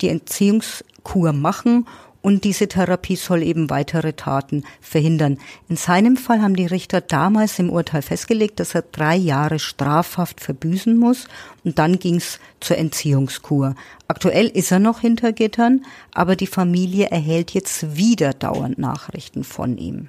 die 0.00 0.08
Entziehungskur 0.08 1.32
machen 1.32 1.86
und 2.24 2.44
diese 2.44 2.68
Therapie 2.68 3.16
soll 3.16 3.42
eben 3.42 3.68
weitere 3.68 4.14
Taten 4.14 4.64
verhindern. 4.80 5.36
In 5.68 5.76
seinem 5.76 6.16
Fall 6.16 6.40
haben 6.40 6.56
die 6.56 6.64
Richter 6.64 7.02
damals 7.02 7.58
im 7.58 7.68
Urteil 7.68 8.00
festgelegt, 8.00 8.60
dass 8.60 8.74
er 8.74 8.80
drei 8.80 9.14
Jahre 9.14 9.58
Strafhaft 9.58 10.40
verbüßen 10.40 10.96
muss 10.96 11.28
und 11.64 11.78
dann 11.78 11.98
ging's 11.98 12.40
zur 12.60 12.78
Entziehungskur. 12.78 13.74
Aktuell 14.08 14.46
ist 14.46 14.72
er 14.72 14.78
noch 14.78 15.00
hinter 15.00 15.34
Gittern, 15.34 15.84
aber 16.12 16.34
die 16.34 16.46
Familie 16.46 17.08
erhält 17.10 17.50
jetzt 17.50 17.94
wieder 17.94 18.32
dauernd 18.32 18.78
Nachrichten 18.78 19.44
von 19.44 19.76
ihm. 19.76 20.08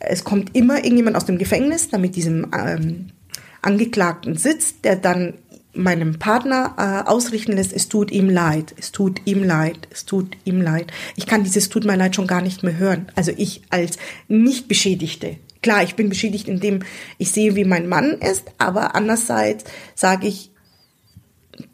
Es 0.00 0.24
kommt 0.24 0.56
immer 0.56 0.78
irgendjemand 0.78 1.16
aus 1.16 1.26
dem 1.26 1.38
Gefängnis, 1.38 1.88
der 1.90 2.00
mit 2.00 2.16
diesem 2.16 2.50
ähm, 2.52 3.10
Angeklagten 3.62 4.36
sitzt, 4.36 4.84
der 4.84 4.96
dann 4.96 5.34
meinem 5.74 6.18
Partner 6.18 6.74
äh, 6.76 7.08
ausrichten 7.08 7.52
lässt, 7.52 7.72
es 7.72 7.88
tut 7.88 8.10
ihm 8.10 8.28
leid, 8.28 8.74
es 8.78 8.92
tut 8.92 9.22
ihm 9.24 9.42
leid, 9.42 9.88
es 9.90 10.04
tut 10.04 10.36
ihm 10.44 10.60
leid. 10.60 10.92
Ich 11.16 11.26
kann 11.26 11.44
dieses 11.44 11.68
tut 11.68 11.84
mir 11.84 11.96
leid 11.96 12.14
schon 12.14 12.26
gar 12.26 12.42
nicht 12.42 12.62
mehr 12.62 12.76
hören. 12.76 13.06
Also 13.14 13.32
ich 13.36 13.62
als 13.70 13.96
nicht 14.28 14.68
Beschädigte 14.68 15.38
klar, 15.62 15.82
ich 15.82 15.94
bin 15.94 16.08
beschädigt, 16.08 16.48
indem 16.48 16.80
ich 17.18 17.30
sehe, 17.30 17.56
wie 17.56 17.64
mein 17.64 17.88
Mann 17.88 18.18
ist, 18.18 18.44
aber 18.58 18.94
andererseits 18.94 19.64
sage 19.94 20.26
ich, 20.26 20.50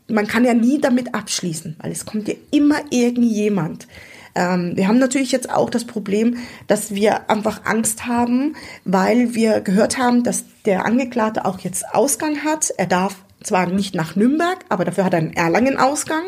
man 0.06 0.26
kann 0.26 0.44
ja 0.44 0.54
nie 0.54 0.80
damit 0.80 1.14
abschließen, 1.14 1.76
weil 1.80 1.90
es 1.90 2.06
kommt 2.06 2.28
ja 2.28 2.34
immer 2.50 2.80
irgendjemand. 2.90 3.88
Ähm, 4.34 4.72
wir 4.74 4.88
haben 4.88 4.98
natürlich 4.98 5.32
jetzt 5.32 5.50
auch 5.50 5.70
das 5.70 5.84
Problem, 5.84 6.36
dass 6.66 6.94
wir 6.94 7.28
einfach 7.30 7.64
Angst 7.64 8.06
haben, 8.06 8.56
weil 8.84 9.34
wir 9.34 9.60
gehört 9.60 9.98
haben, 9.98 10.22
dass 10.22 10.44
der 10.64 10.84
Angeklagte 10.84 11.44
auch 11.44 11.58
jetzt 11.60 11.94
Ausgang 11.94 12.44
hat. 12.44 12.70
Er 12.76 12.86
darf 12.86 13.16
zwar 13.48 13.66
nicht 13.66 13.94
nach 13.94 14.14
Nürnberg, 14.16 14.64
aber 14.68 14.84
dafür 14.84 15.04
hat 15.04 15.14
er 15.14 15.20
einen 15.20 15.32
Erlangen-Ausgang, 15.32 16.24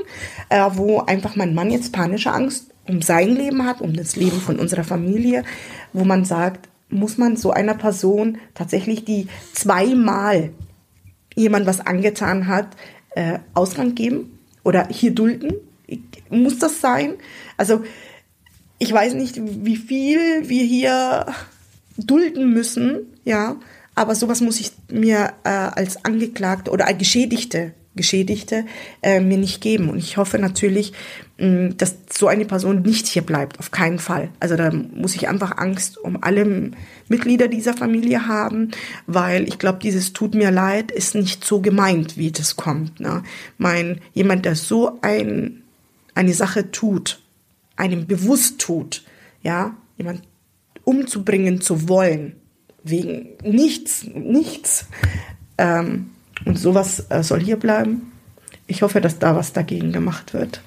äh, 0.48 0.68
wo 0.74 1.00
einfach 1.00 1.36
mein 1.36 1.54
Mann 1.54 1.70
jetzt 1.70 1.92
panische 1.92 2.32
Angst 2.32 2.70
um 2.88 3.02
sein 3.02 3.36
Leben 3.36 3.64
hat, 3.64 3.80
um 3.80 3.94
das 3.94 4.16
Leben 4.16 4.40
von 4.40 4.58
unserer 4.58 4.84
Familie, 4.84 5.44
wo 5.92 6.04
man 6.04 6.24
sagt, 6.24 6.68
muss 6.88 7.18
man 7.18 7.36
so 7.36 7.52
einer 7.52 7.74
Person 7.74 8.38
tatsächlich, 8.54 9.04
die 9.04 9.28
zweimal 9.52 10.50
jemand 11.36 11.66
was 11.66 11.80
angetan 11.80 12.48
hat, 12.48 12.68
äh, 13.10 13.38
Ausgang 13.54 13.94
geben 13.94 14.38
oder 14.64 14.88
hier 14.88 15.14
dulden? 15.14 15.52
Muss 16.30 16.58
das 16.58 16.80
sein? 16.80 17.14
Also 17.56 17.84
ich 18.78 18.92
weiß 18.92 19.14
nicht, 19.14 19.38
wie 19.40 19.76
viel 19.76 20.48
wir 20.48 20.64
hier 20.64 21.26
dulden 21.96 22.52
müssen, 22.52 23.06
ja, 23.24 23.56
aber 24.00 24.14
sowas 24.14 24.40
muss 24.40 24.60
ich 24.60 24.72
mir 24.90 25.34
äh, 25.44 25.50
als 25.50 26.06
Angeklagte 26.06 26.70
oder 26.70 26.86
als 26.86 26.96
Geschädigte 26.96 27.74
Geschädigte 27.96 28.64
äh, 29.02 29.20
mir 29.20 29.36
nicht 29.36 29.60
geben. 29.60 29.90
Und 29.90 29.98
ich 29.98 30.16
hoffe 30.16 30.38
natürlich, 30.38 30.94
mh, 31.38 31.74
dass 31.76 31.96
so 32.10 32.28
eine 32.28 32.46
Person 32.46 32.80
nicht 32.80 33.06
hier 33.08 33.20
bleibt, 33.20 33.58
auf 33.58 33.72
keinen 33.72 33.98
Fall. 33.98 34.30
Also 34.38 34.56
da 34.56 34.70
muss 34.70 35.16
ich 35.16 35.28
einfach 35.28 35.58
Angst 35.58 35.98
um 35.98 36.22
alle 36.22 36.70
Mitglieder 37.08 37.48
dieser 37.48 37.74
Familie 37.74 38.26
haben, 38.26 38.70
weil 39.06 39.46
ich 39.46 39.58
glaube, 39.58 39.80
dieses 39.82 40.14
tut 40.14 40.34
mir 40.34 40.50
leid 40.50 40.90
ist 40.92 41.14
nicht 41.14 41.44
so 41.44 41.60
gemeint, 41.60 42.16
wie 42.16 42.30
das 42.30 42.56
kommt. 42.56 43.00
Ne? 43.00 43.22
Mein 43.58 44.00
jemand, 44.14 44.46
der 44.46 44.54
so 44.54 44.98
ein 45.02 45.62
eine 46.14 46.32
Sache 46.32 46.70
tut, 46.70 47.20
einem 47.76 48.06
bewusst 48.06 48.60
tut, 48.60 49.04
ja, 49.42 49.76
jemand 49.98 50.22
umzubringen 50.84 51.60
zu 51.60 51.88
wollen, 51.88 52.39
wegen 52.82 53.30
nichts, 53.42 54.04
nichts. 54.04 54.86
Ähm, 55.58 56.10
und 56.44 56.58
sowas 56.58 57.06
äh, 57.10 57.22
soll 57.22 57.40
hier 57.40 57.56
bleiben. 57.56 58.12
Ich 58.66 58.82
hoffe, 58.82 59.00
dass 59.00 59.18
da 59.18 59.36
was 59.36 59.52
dagegen 59.52 59.92
gemacht 59.92 60.32
wird. 60.32 60.62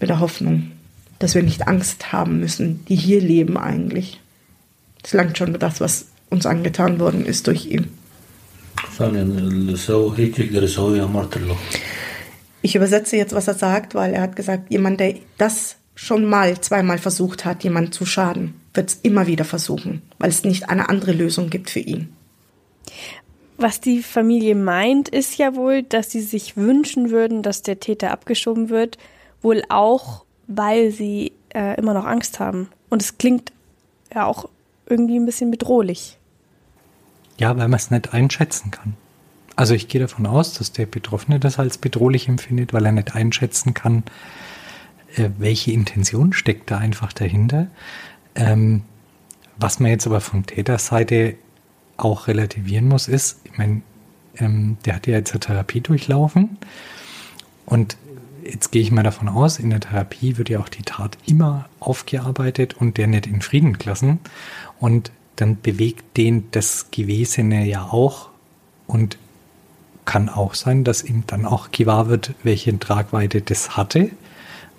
Mit 0.00 0.10
der 0.10 0.20
Hoffnung, 0.20 0.72
dass 1.18 1.34
wir 1.34 1.42
nicht 1.42 1.68
Angst 1.68 2.12
haben 2.12 2.40
müssen, 2.40 2.84
die 2.86 2.96
hier 2.96 3.20
leben 3.20 3.56
eigentlich. 3.56 4.20
Es 5.02 5.12
langt 5.12 5.38
schon 5.38 5.58
das, 5.58 5.80
was 5.80 6.06
uns 6.30 6.46
angetan 6.46 6.98
worden 6.98 7.24
ist 7.24 7.46
durch 7.46 7.66
ihn. 7.66 7.88
Ich 12.62 12.74
übersetze 12.74 13.16
jetzt, 13.16 13.34
was 13.34 13.46
er 13.46 13.54
sagt, 13.54 13.94
weil 13.94 14.14
er 14.14 14.22
hat 14.22 14.36
gesagt, 14.36 14.70
jemand, 14.70 15.00
der 15.00 15.16
das 15.38 15.76
schon 15.94 16.24
mal 16.24 16.60
zweimal 16.60 16.98
versucht 16.98 17.44
hat, 17.44 17.62
jemand 17.62 17.94
zu 17.94 18.04
schaden, 18.06 18.54
wird 18.74 18.90
es 18.90 18.98
immer 19.02 19.26
wieder 19.26 19.44
versuchen, 19.44 20.02
weil 20.18 20.30
es 20.30 20.44
nicht 20.44 20.68
eine 20.68 20.88
andere 20.88 21.12
Lösung 21.12 21.48
gibt 21.50 21.70
für 21.70 21.80
ihn. 21.80 22.12
Was 23.56 23.80
die 23.80 24.02
Familie 24.02 24.56
meint, 24.56 25.08
ist 25.08 25.38
ja 25.38 25.54
wohl, 25.54 25.84
dass 25.84 26.10
sie 26.10 26.20
sich 26.20 26.56
wünschen 26.56 27.10
würden, 27.10 27.42
dass 27.42 27.62
der 27.62 27.78
Täter 27.78 28.10
abgeschoben 28.10 28.68
wird, 28.68 28.98
wohl 29.42 29.62
auch, 29.68 30.24
weil 30.48 30.90
sie 30.90 31.32
äh, 31.54 31.78
immer 31.78 31.94
noch 31.94 32.04
Angst 32.04 32.40
haben. 32.40 32.68
Und 32.90 33.00
es 33.00 33.16
klingt 33.16 33.52
ja 34.12 34.26
auch 34.26 34.48
irgendwie 34.86 35.16
ein 35.16 35.26
bisschen 35.26 35.50
bedrohlich. 35.50 36.18
Ja, 37.38 37.56
weil 37.56 37.68
man 37.68 37.78
es 37.78 37.90
nicht 37.90 38.12
einschätzen 38.12 38.70
kann. 38.70 38.94
Also 39.56 39.74
ich 39.74 39.88
gehe 39.88 40.00
davon 40.00 40.26
aus, 40.26 40.54
dass 40.54 40.72
der 40.72 40.86
Betroffene 40.86 41.38
das 41.38 41.58
als 41.58 41.78
bedrohlich 41.78 42.28
empfindet, 42.28 42.72
weil 42.72 42.84
er 42.84 42.92
nicht 42.92 43.14
einschätzen 43.14 43.72
kann, 43.72 44.02
äh, 45.16 45.30
welche 45.38 45.70
Intention 45.70 46.32
steckt 46.32 46.70
da 46.70 46.78
einfach 46.78 47.12
dahinter. 47.12 47.68
Ähm, 48.34 48.82
was 49.56 49.80
man 49.80 49.90
jetzt 49.90 50.06
aber 50.06 50.20
von 50.20 50.44
Täterseite 50.44 51.36
auch 51.96 52.26
relativieren 52.26 52.88
muss, 52.88 53.08
ist, 53.08 53.40
ich 53.44 53.56
meine, 53.56 53.82
ähm, 54.36 54.76
der 54.84 54.96
hat 54.96 55.06
ja 55.06 55.14
jetzt 55.14 55.32
eine 55.32 55.40
Therapie 55.40 55.80
durchlaufen. 55.80 56.58
Und 57.66 57.96
jetzt 58.44 58.72
gehe 58.72 58.82
ich 58.82 58.90
mal 58.90 59.02
davon 59.02 59.28
aus, 59.28 59.58
in 59.58 59.70
der 59.70 59.80
Therapie 59.80 60.36
wird 60.36 60.48
ja 60.48 60.60
auch 60.60 60.68
die 60.68 60.82
Tat 60.82 61.16
immer 61.26 61.68
aufgearbeitet 61.80 62.74
und 62.74 62.98
der 62.98 63.06
nicht 63.06 63.26
in 63.26 63.40
Frieden 63.40 63.78
gelassen. 63.78 64.18
Und 64.80 65.12
dann 65.36 65.60
bewegt 65.60 66.16
den 66.16 66.50
das 66.50 66.90
Gewesene 66.90 67.64
ja 67.66 67.84
auch. 67.84 68.30
Und 68.86 69.16
kann 70.04 70.28
auch 70.28 70.54
sein, 70.54 70.84
dass 70.84 71.02
ihm 71.02 71.24
dann 71.26 71.46
auch 71.46 71.70
gewahr 71.70 72.08
wird, 72.08 72.34
welche 72.42 72.78
Tragweite 72.78 73.40
das 73.40 73.76
hatte, 73.76 74.10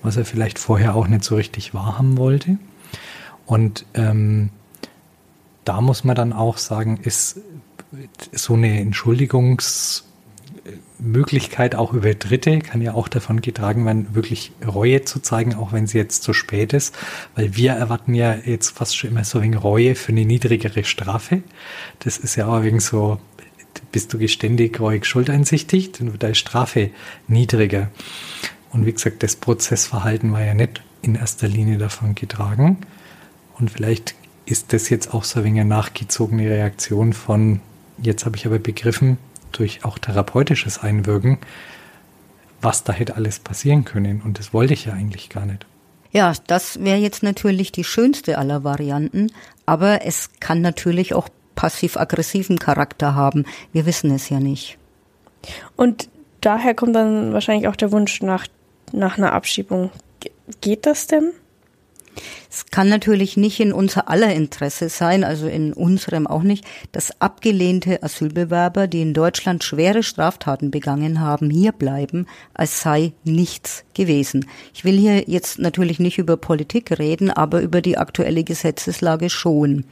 was 0.04 0.18
er 0.18 0.26
vielleicht 0.26 0.60
vorher 0.60 0.96
auch 0.96 1.08
nicht 1.08 1.24
so 1.24 1.36
richtig 1.36 1.74
wahrhaben 1.74 2.18
wollte. 2.18 2.58
Und 3.45 3.86
ähm, 3.93 4.49
da 5.63 5.81
muss 5.81 6.03
man 6.03 6.15
dann 6.15 6.34
auch 6.34 6.58
sagen, 6.58 6.99
ist 7.03 7.39
so 8.31 8.53
eine 8.53 8.79
Entschuldigungsmöglichkeit 8.79 11.75
auch 11.75 11.93
über 11.93 12.13
Dritte 12.13 12.60
kann 12.60 12.81
ja 12.81 12.93
auch 12.93 13.08
davon 13.08 13.41
getragen 13.41 13.86
werden, 13.86 14.13
wirklich 14.13 14.51
Reue 14.65 15.03
zu 15.03 15.19
zeigen, 15.19 15.55
auch 15.55 15.71
wenn 15.71 15.88
sie 15.88 15.97
jetzt 15.97 16.23
zu 16.23 16.34
spät 16.34 16.73
ist, 16.73 16.95
weil 17.36 17.55
wir 17.55 17.73
erwarten 17.73 18.13
ja 18.13 18.36
jetzt 18.36 18.71
fast 18.71 18.97
schon 18.97 19.12
immer 19.12 19.23
so 19.23 19.41
wegen 19.41 19.55
Reue 19.55 19.95
für 19.95 20.12
eine 20.12 20.25
niedrigere 20.25 20.84
Strafe. 20.84 21.43
Das 21.99 22.17
ist 22.17 22.36
ja 22.36 22.47
auch 22.47 22.63
wegen 22.63 22.79
so, 22.79 23.19
bist 23.91 24.13
du 24.13 24.17
geständig, 24.17 24.79
reuig, 24.79 25.05
schuldeinsichtig, 25.05 25.93
dann 25.93 26.12
wird 26.12 26.23
deine 26.23 26.36
Strafe 26.36 26.91
niedriger. 27.27 27.89
Und 28.71 28.86
wie 28.86 28.93
gesagt, 28.93 29.23
das 29.23 29.38
Prozessverhalten 29.38 30.34
war 30.34 30.43
ja 30.43 30.53
nicht 30.53 30.81
in 31.01 31.15
erster 31.15 31.47
Linie 31.47 31.77
davon 31.77 32.15
getragen. 32.15 32.79
Und 33.60 33.72
vielleicht 33.72 34.15
ist 34.46 34.74
das 34.74 34.89
jetzt 34.89 35.13
auch 35.13 35.24
so 35.24 35.39
ein 35.39 35.46
wenig 35.46 35.62
eine 35.62 35.70
nachgezogene 35.70 36.50
Reaktion 36.50 37.13
von, 37.13 37.62
jetzt 37.98 38.26
habe 38.26 38.36
ich 38.36 38.46
aber 38.46 38.60
begriffen, 38.60 39.18
durch 39.52 39.86
auch 39.86 39.98
therapeutisches 39.98 40.80
Einwirken, 40.80 41.38
was 42.62 42.84
da 42.84 42.94
hätte 42.94 43.15
alles 43.15 43.39
passieren 43.39 43.86
können. 43.86 44.22
Und 44.22 44.39
das 44.39 44.54
wollte 44.54 44.74
ich 44.74 44.86
ja 44.86 44.94
eigentlich 44.94 45.30
gar 45.30 45.46
nicht. 45.46 45.65
Ja, 46.12 46.34
das 46.48 46.84
wäre 46.84 46.98
jetzt 46.98 47.24
natürlich 47.24 47.72
die 47.72 47.84
schönste 47.84 48.38
aller 48.38 48.63
Varianten, 48.63 49.32
aber 49.65 50.06
es 50.06 50.30
kann 50.39 50.62
natürlich 50.62 51.13
auch 51.13 51.28
passiv-aggressiven 51.56 52.60
Charakter 52.60 53.15
haben. 53.15 53.46
Wir 53.74 53.86
wissen 53.86 54.12
es 54.12 54.30
ja 54.30 54.39
nicht. 54.39 54.78
Und 55.76 56.10
daher 56.41 56.74
kommt 56.74 56.96
dann 56.96 57.34
wahrscheinlich 57.34 57.68
auch 57.68 57.76
der 57.76 57.91
Wunsch 57.91 58.22
nach, 58.22 58.48
nach 58.91 59.18
einer 59.18 59.34
Abschiebung. 59.34 59.91
Geht 60.62 60.86
das 60.86 61.08
denn? 61.08 61.32
Es 62.49 62.65
kann 62.67 62.89
natürlich 62.89 63.38
nicht 63.38 63.60
in 63.60 63.73
unser 63.73 64.10
aller 64.10 64.34
Interesse 64.34 64.89
sein, 64.89 65.23
also 65.23 65.47
in 65.47 65.73
unserem 65.73 66.28
auch 66.28 66.43
nicht, 66.43 66.65
dass 66.91 67.19
abgelehnte 67.21 68.01
Asylbewerber, 68.04 68.88
die 68.88 69.01
in 69.01 69.13
Deutschland 69.13 69.63
schwere 69.63 70.04
Straftaten 70.04 70.71
begangen 70.71 71.19
haben, 71.19 71.49
hier 71.49 71.71
bleiben, 71.71 72.28
als 72.54 72.82
sei 72.82 73.13
nichts 73.23 73.84
gewesen. 73.93 74.47
Ich 74.73 74.86
will 74.86 74.97
hier 74.97 75.23
jetzt 75.28 75.60
natürlich 75.60 75.99
nicht 75.99 76.17
über 76.17 76.38
Politik 76.38 76.97
reden, 76.97 77.32
aber 77.32 77.62
über 77.62 77.82
die 77.82 77.97
aktuelle 77.97 78.43
Gesetzeslage 78.43 79.30
schon. 79.30 79.86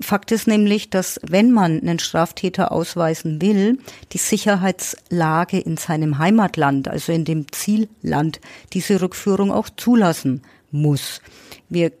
Fakt 0.00 0.32
ist 0.32 0.48
nämlich, 0.48 0.90
dass 0.90 1.20
wenn 1.26 1.52
man 1.52 1.80
einen 1.80 2.00
Straftäter 2.00 2.72
ausweisen 2.72 3.40
will, 3.40 3.78
die 4.12 4.18
Sicherheitslage 4.18 5.58
in 5.58 5.76
seinem 5.76 6.18
Heimatland, 6.18 6.88
also 6.88 7.12
in 7.12 7.24
dem 7.24 7.50
Zielland, 7.52 8.40
diese 8.72 9.00
Rückführung 9.00 9.52
auch 9.52 9.68
zulassen 9.70 10.42
muss. 10.72 11.20
Wir 11.68 11.92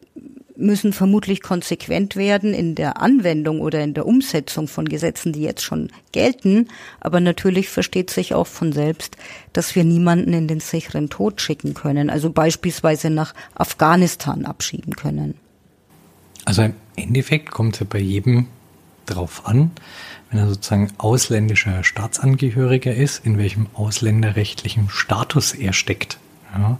müssen 0.56 0.92
vermutlich 0.92 1.42
konsequent 1.42 2.16
werden 2.16 2.54
in 2.54 2.74
der 2.74 3.00
Anwendung 3.00 3.60
oder 3.60 3.82
in 3.82 3.94
der 3.94 4.06
Umsetzung 4.06 4.68
von 4.68 4.88
Gesetzen, 4.88 5.32
die 5.32 5.42
jetzt 5.42 5.62
schon 5.62 5.90
gelten. 6.12 6.68
Aber 7.00 7.20
natürlich 7.20 7.68
versteht 7.68 8.10
sich 8.10 8.34
auch 8.34 8.46
von 8.46 8.72
selbst, 8.72 9.16
dass 9.52 9.74
wir 9.74 9.84
niemanden 9.84 10.32
in 10.32 10.48
den 10.48 10.60
sicheren 10.60 11.10
Tod 11.10 11.40
schicken 11.40 11.74
können, 11.74 12.10
also 12.10 12.30
beispielsweise 12.30 13.10
nach 13.10 13.34
Afghanistan 13.54 14.44
abschieben 14.44 14.94
können. 14.94 15.34
Also 16.44 16.62
im 16.62 16.74
Endeffekt 16.96 17.50
kommt 17.50 17.74
es 17.74 17.80
ja 17.80 17.86
bei 17.88 17.98
jedem 17.98 18.48
drauf 19.06 19.46
an, 19.46 19.70
wenn 20.30 20.40
er 20.40 20.48
sozusagen 20.48 20.92
ausländischer 20.98 21.84
Staatsangehöriger 21.84 22.94
ist, 22.94 23.24
in 23.24 23.38
welchem 23.38 23.66
ausländerrechtlichen 23.74 24.88
Status 24.88 25.52
er 25.52 25.72
steckt. 25.72 26.18
Ja. 26.52 26.78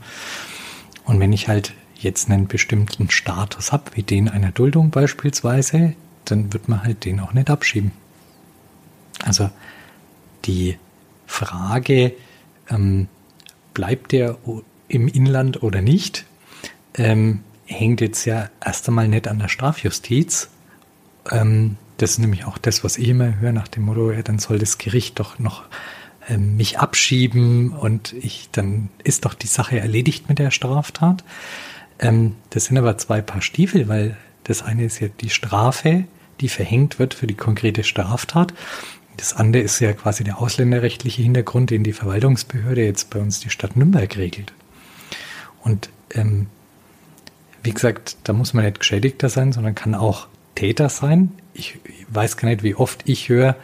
Und 1.05 1.21
wenn 1.21 1.33
ich 1.33 1.49
halt 1.49 1.75
jetzt 1.97 2.31
einen 2.31 2.47
bestimmten 2.47 3.11
Status 3.11 3.73
habe, 3.73 3.85
wie 3.95 4.03
den 4.03 4.29
einer 4.29 4.53
Duldung 4.53 4.91
beispielsweise, 4.91 5.95
dann 6.25 6.53
wird 6.53 6.69
man 6.69 6.83
halt 6.83 7.05
den 7.05 7.21
auch 7.21 7.33
nicht 7.33 7.51
abschieben. 7.51 7.93
Also 9.23 9.51
die 10.45 10.79
Frage, 11.27 12.13
ähm, 12.71 13.09
bleibt 13.73 14.13
der 14.13 14.39
im 14.89 15.09
Inland 15.09 15.63
oder 15.63 15.81
nicht, 15.81 16.25
ähm, 16.95 17.41
hängt 17.67 18.01
jetzt 18.01 18.25
ja 18.25 18.51
erst 18.65 18.89
einmal 18.89 19.09
nicht 19.09 19.29
an 19.29 19.39
der 19.39 19.49
Strafjustiz 19.49 20.51
Ähm, 21.31 21.77
das 21.97 22.13
ist 22.13 22.19
nämlich 22.19 22.45
auch 22.45 22.59
das, 22.59 22.83
was 22.85 22.99
ich 22.99 23.09
immer 23.09 23.39
höre 23.39 23.53
nach 23.53 23.69
dem 23.69 23.85
Motto, 23.85 24.11
ja, 24.11 24.23
dann 24.23 24.39
soll 24.39 24.59
das 24.59 24.79
Gericht 24.79 25.19
doch 25.21 25.39
noch 25.39 25.63
ähm, 26.29 26.57
mich 26.57 26.79
abschieben 26.79 27.73
und 27.73 28.13
ich, 28.13 28.49
dann 28.53 28.89
ist 29.03 29.25
doch 29.25 29.35
die 29.35 29.47
Sache 29.47 29.79
erledigt 29.79 30.29
mit 30.29 30.39
der 30.39 30.51
Straftat. 30.51 31.25
Ähm, 31.99 32.35
das 32.51 32.67
sind 32.67 32.79
aber 32.79 32.99
zwei 32.99 33.21
Paar 33.21 33.43
Stiefel, 33.43 33.89
weil 33.89 34.17
das 34.45 34.63
eine 34.63 34.85
ist 34.85 35.01
ja 35.01 35.09
die 35.09 35.31
Strafe, 35.31 36.05
die 36.41 36.49
verhängt 36.49 36.99
wird 36.99 37.15
für 37.15 37.27
die 37.27 37.35
konkrete 37.35 37.85
Straftat. 37.85 38.53
Das 39.17 39.33
andere 39.33 39.63
ist 39.63 39.79
ja 39.79 39.93
quasi 39.93 40.25
der 40.25 40.41
ausländerrechtliche 40.41 41.23
Hintergrund, 41.23 41.71
den 41.71 41.85
die 41.85 41.93
Verwaltungsbehörde 41.93 42.85
jetzt 42.85 43.11
bei 43.11 43.21
uns 43.21 43.39
die 43.39 43.51
Stadt 43.51 43.77
Nürnberg 43.77 44.17
regelt. 44.17 44.53
Und 45.63 45.91
ähm, 46.11 46.49
wie 47.65 47.73
gesagt, 47.73 48.19
da 48.25 48.33
muss 48.33 48.55
man 48.55 48.65
nicht 48.65 48.79
Geschädigter 48.79 49.29
sein, 49.29 49.53
sondern 49.53 49.75
kann 49.75 49.95
auch 49.95 50.29
Täter 50.55 50.89
sein. 50.89 51.33
Ich 51.55 51.79
weiß 52.09 52.37
gar 52.37 52.49
nicht, 52.49 52.63
wie 52.63 52.75
oft 52.75 53.09
ich 53.09 53.29
höre, 53.29 53.57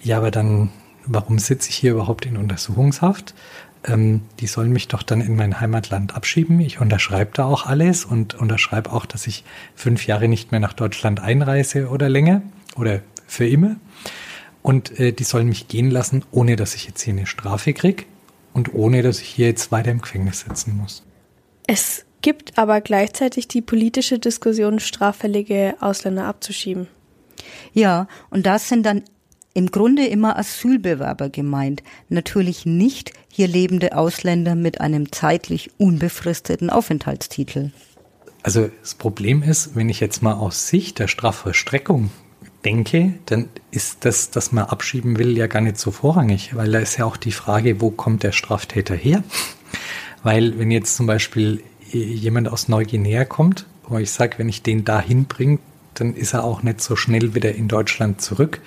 ja, 0.00 0.18
aber 0.18 0.30
dann, 0.30 0.70
warum 1.06 1.38
sitze 1.38 1.70
ich 1.70 1.76
hier 1.76 1.92
überhaupt 1.92 2.26
in 2.26 2.36
Untersuchungshaft? 2.36 3.34
Ähm, 3.86 4.22
die 4.40 4.46
sollen 4.46 4.70
mich 4.70 4.88
doch 4.88 5.02
dann 5.02 5.22
in 5.22 5.36
mein 5.36 5.60
Heimatland 5.60 6.14
abschieben. 6.14 6.60
Ich 6.60 6.80
unterschreibe 6.80 7.30
da 7.34 7.44
auch 7.46 7.66
alles 7.66 8.04
und 8.04 8.34
unterschreibe 8.34 8.92
auch, 8.92 9.06
dass 9.06 9.26
ich 9.26 9.44
fünf 9.74 10.06
Jahre 10.06 10.28
nicht 10.28 10.52
mehr 10.52 10.60
nach 10.60 10.74
Deutschland 10.74 11.20
einreise 11.20 11.88
oder 11.88 12.10
länger 12.10 12.42
oder 12.76 13.00
für 13.26 13.48
immer. 13.48 13.76
Und 14.62 14.98
äh, 15.00 15.12
die 15.12 15.24
sollen 15.24 15.48
mich 15.48 15.68
gehen 15.68 15.90
lassen, 15.90 16.24
ohne 16.30 16.56
dass 16.56 16.74
ich 16.74 16.86
jetzt 16.86 17.02
hier 17.02 17.14
eine 17.14 17.26
Strafe 17.26 17.72
kriege 17.72 18.04
und 18.52 18.74
ohne 18.74 19.02
dass 19.02 19.20
ich 19.20 19.28
hier 19.28 19.46
jetzt 19.46 19.72
weiter 19.72 19.90
im 19.90 20.00
Gefängnis 20.00 20.40
sitzen 20.40 20.76
muss. 20.76 21.02
Es 21.66 22.03
gibt 22.24 22.56
aber 22.56 22.80
gleichzeitig 22.80 23.48
die 23.48 23.60
politische 23.60 24.18
Diskussion, 24.18 24.80
straffällige 24.80 25.74
Ausländer 25.80 26.24
abzuschieben. 26.24 26.88
Ja, 27.74 28.08
und 28.30 28.46
das 28.46 28.70
sind 28.70 28.86
dann 28.86 29.02
im 29.52 29.70
Grunde 29.70 30.06
immer 30.06 30.38
Asylbewerber 30.38 31.28
gemeint, 31.28 31.82
natürlich 32.08 32.64
nicht 32.64 33.12
hier 33.28 33.46
lebende 33.46 33.94
Ausländer 33.94 34.54
mit 34.54 34.80
einem 34.80 35.12
zeitlich 35.12 35.70
unbefristeten 35.76 36.70
Aufenthaltstitel. 36.70 37.72
Also 38.42 38.70
das 38.80 38.94
Problem 38.94 39.42
ist, 39.42 39.76
wenn 39.76 39.90
ich 39.90 40.00
jetzt 40.00 40.22
mal 40.22 40.32
aus 40.32 40.68
Sicht 40.68 41.00
der 41.00 41.08
Strafvollstreckung 41.08 42.10
denke, 42.64 43.12
dann 43.26 43.50
ist 43.70 44.06
das, 44.06 44.30
dass 44.30 44.50
man 44.50 44.64
abschieben 44.64 45.18
will, 45.18 45.36
ja 45.36 45.46
gar 45.46 45.60
nicht 45.60 45.76
so 45.76 45.90
vorrangig, 45.90 46.56
weil 46.56 46.72
da 46.72 46.78
ist 46.78 46.96
ja 46.96 47.04
auch 47.04 47.18
die 47.18 47.32
Frage, 47.32 47.82
wo 47.82 47.90
kommt 47.90 48.22
der 48.22 48.32
Straftäter 48.32 48.94
her? 48.94 49.22
Weil 50.22 50.58
wenn 50.58 50.70
jetzt 50.70 50.96
zum 50.96 51.06
Beispiel 51.06 51.62
jemand 51.90 52.48
aus 52.48 52.68
Neuguinea 52.68 53.24
kommt, 53.24 53.66
wo 53.88 53.98
ich 53.98 54.10
sage, 54.10 54.38
wenn 54.38 54.48
ich 54.48 54.62
den 54.62 54.84
da 54.84 55.00
hinbringe, 55.00 55.58
dann 55.94 56.14
ist 56.14 56.34
er 56.34 56.44
auch 56.44 56.62
nicht 56.62 56.80
so 56.80 56.96
schnell 56.96 57.34
wieder 57.34 57.54
in 57.54 57.68
Deutschland 57.68 58.20
zurück. 58.20 58.60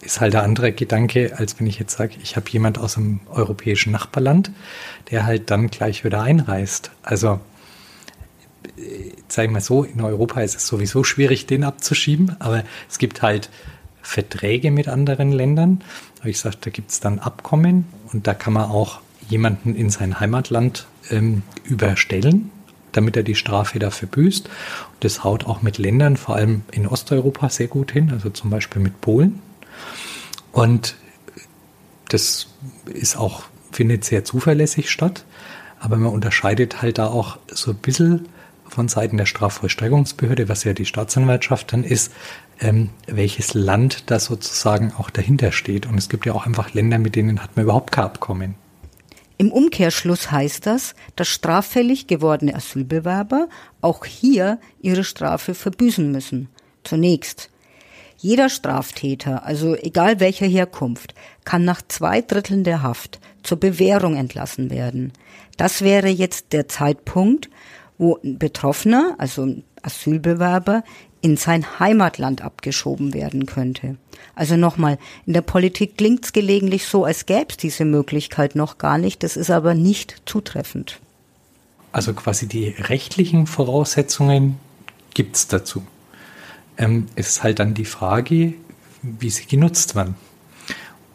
Ist 0.00 0.20
halt 0.20 0.36
ein 0.36 0.44
anderer 0.44 0.70
Gedanke, 0.70 1.36
als 1.36 1.58
wenn 1.58 1.66
ich 1.66 1.78
jetzt 1.78 1.96
sage, 1.96 2.14
ich 2.22 2.36
habe 2.36 2.48
jemand 2.50 2.78
aus 2.78 2.96
einem 2.96 3.20
europäischen 3.30 3.90
Nachbarland, 3.90 4.52
der 5.10 5.26
halt 5.26 5.50
dann 5.50 5.68
gleich 5.68 6.04
wieder 6.04 6.22
einreist. 6.22 6.92
Also 7.02 7.40
sage 9.28 9.46
ich 9.46 9.52
mal 9.52 9.60
so, 9.60 9.84
in 9.84 10.00
Europa 10.00 10.40
ist 10.40 10.56
es 10.56 10.66
sowieso 10.66 11.04
schwierig, 11.04 11.46
den 11.46 11.64
abzuschieben, 11.64 12.36
aber 12.40 12.64
es 12.88 12.98
gibt 12.98 13.22
halt 13.22 13.50
Verträge 14.02 14.70
mit 14.70 14.88
anderen 14.88 15.32
Ländern. 15.32 15.82
Ich 16.24 16.38
sage, 16.38 16.56
da 16.60 16.70
gibt 16.70 16.90
es 16.90 17.00
dann 17.00 17.18
Abkommen 17.18 17.86
und 18.12 18.26
da 18.26 18.34
kann 18.34 18.52
man 18.52 18.70
auch 18.70 19.00
jemanden 19.28 19.74
in 19.74 19.90
sein 19.90 20.20
Heimatland 20.20 20.86
ähm, 21.10 21.42
überstellen, 21.64 22.50
damit 22.98 23.16
er 23.16 23.22
die 23.22 23.36
Strafe 23.36 23.78
dafür 23.78 24.08
büßt. 24.08 24.46
Und 24.46 25.04
das 25.04 25.22
haut 25.22 25.46
auch 25.46 25.62
mit 25.62 25.78
Ländern, 25.78 26.16
vor 26.16 26.34
allem 26.34 26.62
in 26.72 26.86
Osteuropa, 26.86 27.48
sehr 27.48 27.68
gut 27.68 27.92
hin, 27.92 28.10
also 28.10 28.28
zum 28.28 28.50
Beispiel 28.50 28.82
mit 28.82 29.00
Polen. 29.00 29.40
Und 30.50 30.96
das 32.08 32.48
ist 32.92 33.16
auch, 33.16 33.44
findet 33.70 34.04
sehr 34.04 34.24
zuverlässig 34.24 34.90
statt. 34.90 35.24
Aber 35.78 35.96
man 35.96 36.12
unterscheidet 36.12 36.82
halt 36.82 36.98
da 36.98 37.06
auch 37.06 37.38
so 37.46 37.70
ein 37.70 37.76
bisschen 37.76 38.28
von 38.66 38.88
Seiten 38.88 39.16
der 39.16 39.26
Strafvollstreckungsbehörde, 39.26 40.48
was 40.48 40.64
ja 40.64 40.72
die 40.72 40.84
Staatsanwaltschaft 40.84 41.72
dann 41.72 41.84
ist, 41.84 42.12
ähm, 42.58 42.90
welches 43.06 43.54
Land 43.54 44.10
da 44.10 44.18
sozusagen 44.18 44.92
auch 44.98 45.08
dahinter 45.08 45.52
steht. 45.52 45.86
Und 45.86 45.96
es 45.98 46.08
gibt 46.08 46.26
ja 46.26 46.32
auch 46.32 46.46
einfach 46.46 46.74
Länder, 46.74 46.98
mit 46.98 47.14
denen 47.14 47.40
hat 47.44 47.54
man 47.54 47.64
überhaupt 47.64 47.92
kein 47.92 48.04
Abkommen. 48.04 48.56
Im 49.40 49.52
Umkehrschluss 49.52 50.32
heißt 50.32 50.66
das, 50.66 50.94
dass 51.14 51.28
straffällig 51.28 52.08
gewordene 52.08 52.56
Asylbewerber 52.56 53.48
auch 53.80 54.04
hier 54.04 54.58
ihre 54.82 55.04
Strafe 55.04 55.54
verbüßen 55.54 56.10
müssen. 56.10 56.48
Zunächst. 56.82 57.48
Jeder 58.16 58.48
Straftäter, 58.48 59.46
also 59.46 59.76
egal 59.76 60.18
welcher 60.18 60.46
Herkunft, 60.46 61.14
kann 61.44 61.64
nach 61.64 61.82
zwei 61.86 62.20
Dritteln 62.20 62.64
der 62.64 62.82
Haft 62.82 63.20
zur 63.44 63.60
Bewährung 63.60 64.16
entlassen 64.16 64.70
werden. 64.70 65.12
Das 65.56 65.82
wäre 65.82 66.08
jetzt 66.08 66.52
der 66.52 66.66
Zeitpunkt, 66.66 67.48
wo 67.96 68.18
ein 68.24 68.38
Betroffener, 68.38 69.14
also 69.18 69.42
ein 69.42 69.64
Asylbewerber, 69.82 70.82
in 71.20 71.36
sein 71.36 71.78
Heimatland 71.78 72.42
abgeschoben 72.42 73.14
werden 73.14 73.46
könnte. 73.46 73.96
Also 74.34 74.56
nochmal, 74.56 74.98
in 75.26 75.32
der 75.32 75.40
Politik 75.42 75.96
klingt 75.96 76.24
es 76.24 76.32
gelegentlich 76.32 76.86
so, 76.86 77.04
als 77.04 77.26
gäbe 77.26 77.46
es 77.50 77.56
diese 77.56 77.84
Möglichkeit 77.84 78.54
noch 78.54 78.78
gar 78.78 78.98
nicht. 78.98 79.22
Das 79.22 79.36
ist 79.36 79.50
aber 79.50 79.74
nicht 79.74 80.22
zutreffend. 80.26 81.00
Also 81.90 82.12
quasi 82.14 82.46
die 82.46 82.68
rechtlichen 82.68 83.46
Voraussetzungen 83.46 84.58
gibt 85.14 85.36
es 85.36 85.48
dazu. 85.48 85.84
Ähm, 86.76 87.06
es 87.16 87.30
ist 87.30 87.42
halt 87.42 87.58
dann 87.58 87.74
die 87.74 87.84
Frage, 87.84 88.54
wie 89.02 89.30
sie 89.30 89.46
genutzt 89.46 89.96
werden. 89.96 90.14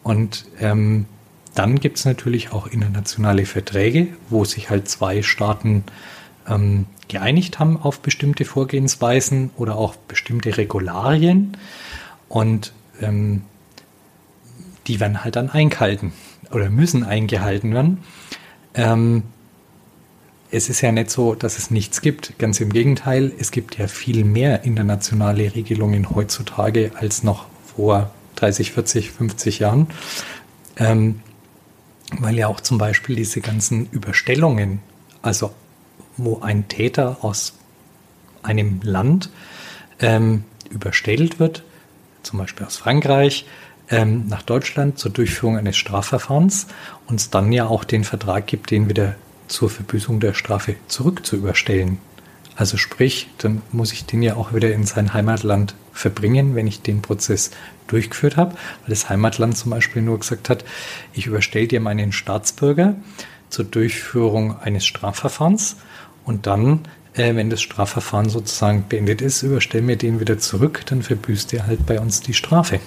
Und 0.02 0.44
ähm, 0.60 1.06
dann 1.54 1.78
gibt 1.80 1.98
es 1.98 2.04
natürlich 2.04 2.52
auch 2.52 2.66
internationale 2.66 3.46
Verträge, 3.46 4.08
wo 4.28 4.44
sich 4.44 4.70
halt 4.70 4.88
zwei 4.88 5.22
Staaten 5.22 5.84
ähm, 6.48 6.86
geeinigt 7.08 7.58
haben 7.58 7.80
auf 7.80 8.00
bestimmte 8.00 8.44
Vorgehensweisen 8.44 9.50
oder 9.56 9.76
auch 9.76 9.96
bestimmte 9.96 10.56
Regularien 10.56 11.56
und 12.28 12.72
ähm, 13.00 13.42
die 14.86 15.00
werden 15.00 15.24
halt 15.24 15.36
dann 15.36 15.50
eingehalten 15.50 16.12
oder 16.50 16.70
müssen 16.70 17.04
eingehalten 17.04 17.72
werden. 17.74 17.98
Ähm, 18.74 19.24
es 20.50 20.68
ist 20.68 20.82
ja 20.82 20.92
nicht 20.92 21.10
so, 21.10 21.34
dass 21.34 21.58
es 21.58 21.70
nichts 21.70 22.00
gibt. 22.00 22.38
Ganz 22.38 22.60
im 22.60 22.72
Gegenteil, 22.72 23.32
es 23.38 23.50
gibt 23.50 23.76
ja 23.76 23.88
viel 23.88 24.24
mehr 24.24 24.62
internationale 24.62 25.54
Regelungen 25.54 26.14
heutzutage 26.14 26.92
als 26.94 27.24
noch 27.24 27.46
vor 27.74 28.10
30, 28.36 28.72
40, 28.72 29.10
50 29.10 29.58
Jahren. 29.58 29.88
Ähm, 30.76 31.20
weil 32.18 32.36
ja 32.36 32.46
auch 32.46 32.60
zum 32.60 32.78
Beispiel 32.78 33.16
diese 33.16 33.40
ganzen 33.40 33.88
Überstellungen, 33.90 34.80
also 35.22 35.52
wo 36.16 36.40
ein 36.40 36.68
Täter 36.68 37.18
aus 37.22 37.54
einem 38.42 38.80
Land 38.82 39.30
ähm, 40.00 40.44
überstellt 40.70 41.38
wird, 41.38 41.62
zum 42.22 42.38
Beispiel 42.38 42.66
aus 42.66 42.76
Frankreich, 42.76 43.46
ähm, 43.90 44.26
nach 44.28 44.42
Deutschland 44.42 44.98
zur 44.98 45.12
Durchführung 45.12 45.58
eines 45.58 45.76
Strafverfahrens 45.76 46.66
und 47.06 47.16
es 47.16 47.30
dann 47.30 47.52
ja 47.52 47.66
auch 47.66 47.84
den 47.84 48.04
Vertrag 48.04 48.46
gibt, 48.46 48.70
den 48.70 48.88
wieder 48.88 49.14
zur 49.46 49.68
Verbüßung 49.68 50.20
der 50.20 50.34
Strafe 50.34 50.76
zurück 50.88 51.26
zu 51.26 51.36
überstellen. 51.36 51.98
Also 52.56 52.76
sprich, 52.76 53.28
dann 53.38 53.62
muss 53.72 53.92
ich 53.92 54.06
den 54.06 54.22
ja 54.22 54.36
auch 54.36 54.54
wieder 54.54 54.72
in 54.72 54.86
sein 54.86 55.12
Heimatland 55.12 55.74
verbringen, 55.92 56.54
wenn 56.54 56.66
ich 56.66 56.82
den 56.82 57.02
Prozess 57.02 57.50
durchgeführt 57.88 58.36
habe, 58.36 58.52
weil 58.52 58.90
das 58.90 59.08
Heimatland 59.08 59.56
zum 59.56 59.70
Beispiel 59.70 60.02
nur 60.02 60.18
gesagt 60.18 60.48
hat, 60.48 60.64
ich 61.12 61.26
überstelle 61.26 61.66
dir 61.66 61.80
meinen 61.80 62.12
Staatsbürger 62.12 62.94
zur 63.50 63.64
Durchführung 63.64 64.58
eines 64.60 64.86
Strafverfahrens 64.86 65.76
und 66.24 66.46
dann, 66.46 66.80
äh, 67.14 67.34
wenn 67.34 67.50
das 67.50 67.62
Strafverfahren 67.62 68.28
sozusagen 68.28 68.86
beendet 68.88 69.22
ist, 69.22 69.42
überstellen 69.42 69.88
wir 69.88 69.96
den 69.96 70.20
wieder 70.20 70.38
zurück, 70.38 70.82
dann 70.86 71.02
verbüßt 71.02 71.52
er 71.54 71.66
halt 71.66 71.86
bei 71.86 72.00
uns 72.00 72.20
die 72.20 72.34
Strafe. 72.34 72.80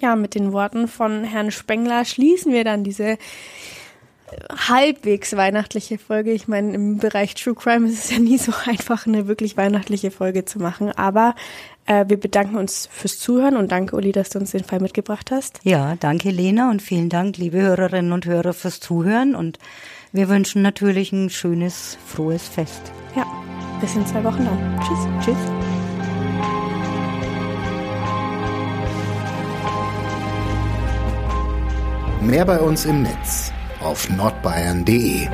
Ja, 0.00 0.14
mit 0.14 0.34
den 0.34 0.52
Worten 0.52 0.86
von 0.86 1.24
Herrn 1.24 1.50
Spengler 1.50 2.04
schließen 2.04 2.52
wir 2.52 2.64
dann 2.64 2.84
diese 2.84 3.18
halbwegs 4.68 5.36
weihnachtliche 5.36 5.98
Folge. 5.98 6.32
Ich 6.32 6.48
meine, 6.48 6.74
im 6.74 6.98
Bereich 6.98 7.34
True 7.34 7.54
Crime 7.54 7.88
ist 7.88 8.04
es 8.04 8.10
ja 8.10 8.18
nie 8.18 8.38
so 8.38 8.52
einfach, 8.66 9.06
eine 9.06 9.26
wirklich 9.26 9.56
weihnachtliche 9.56 10.10
Folge 10.10 10.44
zu 10.44 10.58
machen. 10.58 10.92
Aber 10.92 11.34
äh, 11.86 12.04
wir 12.08 12.18
bedanken 12.18 12.56
uns 12.56 12.88
fürs 12.92 13.18
Zuhören 13.18 13.56
und 13.56 13.72
danke, 13.72 13.96
Uli, 13.96 14.12
dass 14.12 14.30
du 14.30 14.38
uns 14.38 14.52
den 14.52 14.64
Fall 14.64 14.80
mitgebracht 14.80 15.30
hast. 15.30 15.60
Ja, 15.62 15.96
danke, 15.96 16.30
Lena, 16.30 16.70
und 16.70 16.82
vielen 16.82 17.08
Dank, 17.08 17.38
liebe 17.38 17.60
Hörerinnen 17.60 18.12
und 18.12 18.26
Hörer, 18.26 18.52
fürs 18.52 18.80
Zuhören. 18.80 19.34
Und 19.34 19.58
wir 20.12 20.28
wünschen 20.28 20.62
natürlich 20.62 21.12
ein 21.12 21.30
schönes, 21.30 21.98
frohes 22.06 22.48
Fest. 22.48 22.92
Ja, 23.14 23.26
bis 23.80 23.94
in 23.94 24.06
zwei 24.06 24.24
Wochen 24.24 24.44
dann. 24.44 24.80
Tschüss. 24.80 25.24
Tschüss. 25.24 25.36
Mehr 32.20 32.44
bei 32.44 32.58
uns 32.58 32.84
im 32.84 33.02
Netz 33.02 33.52
auf 33.80 34.10
nordbayern.de 34.10 35.28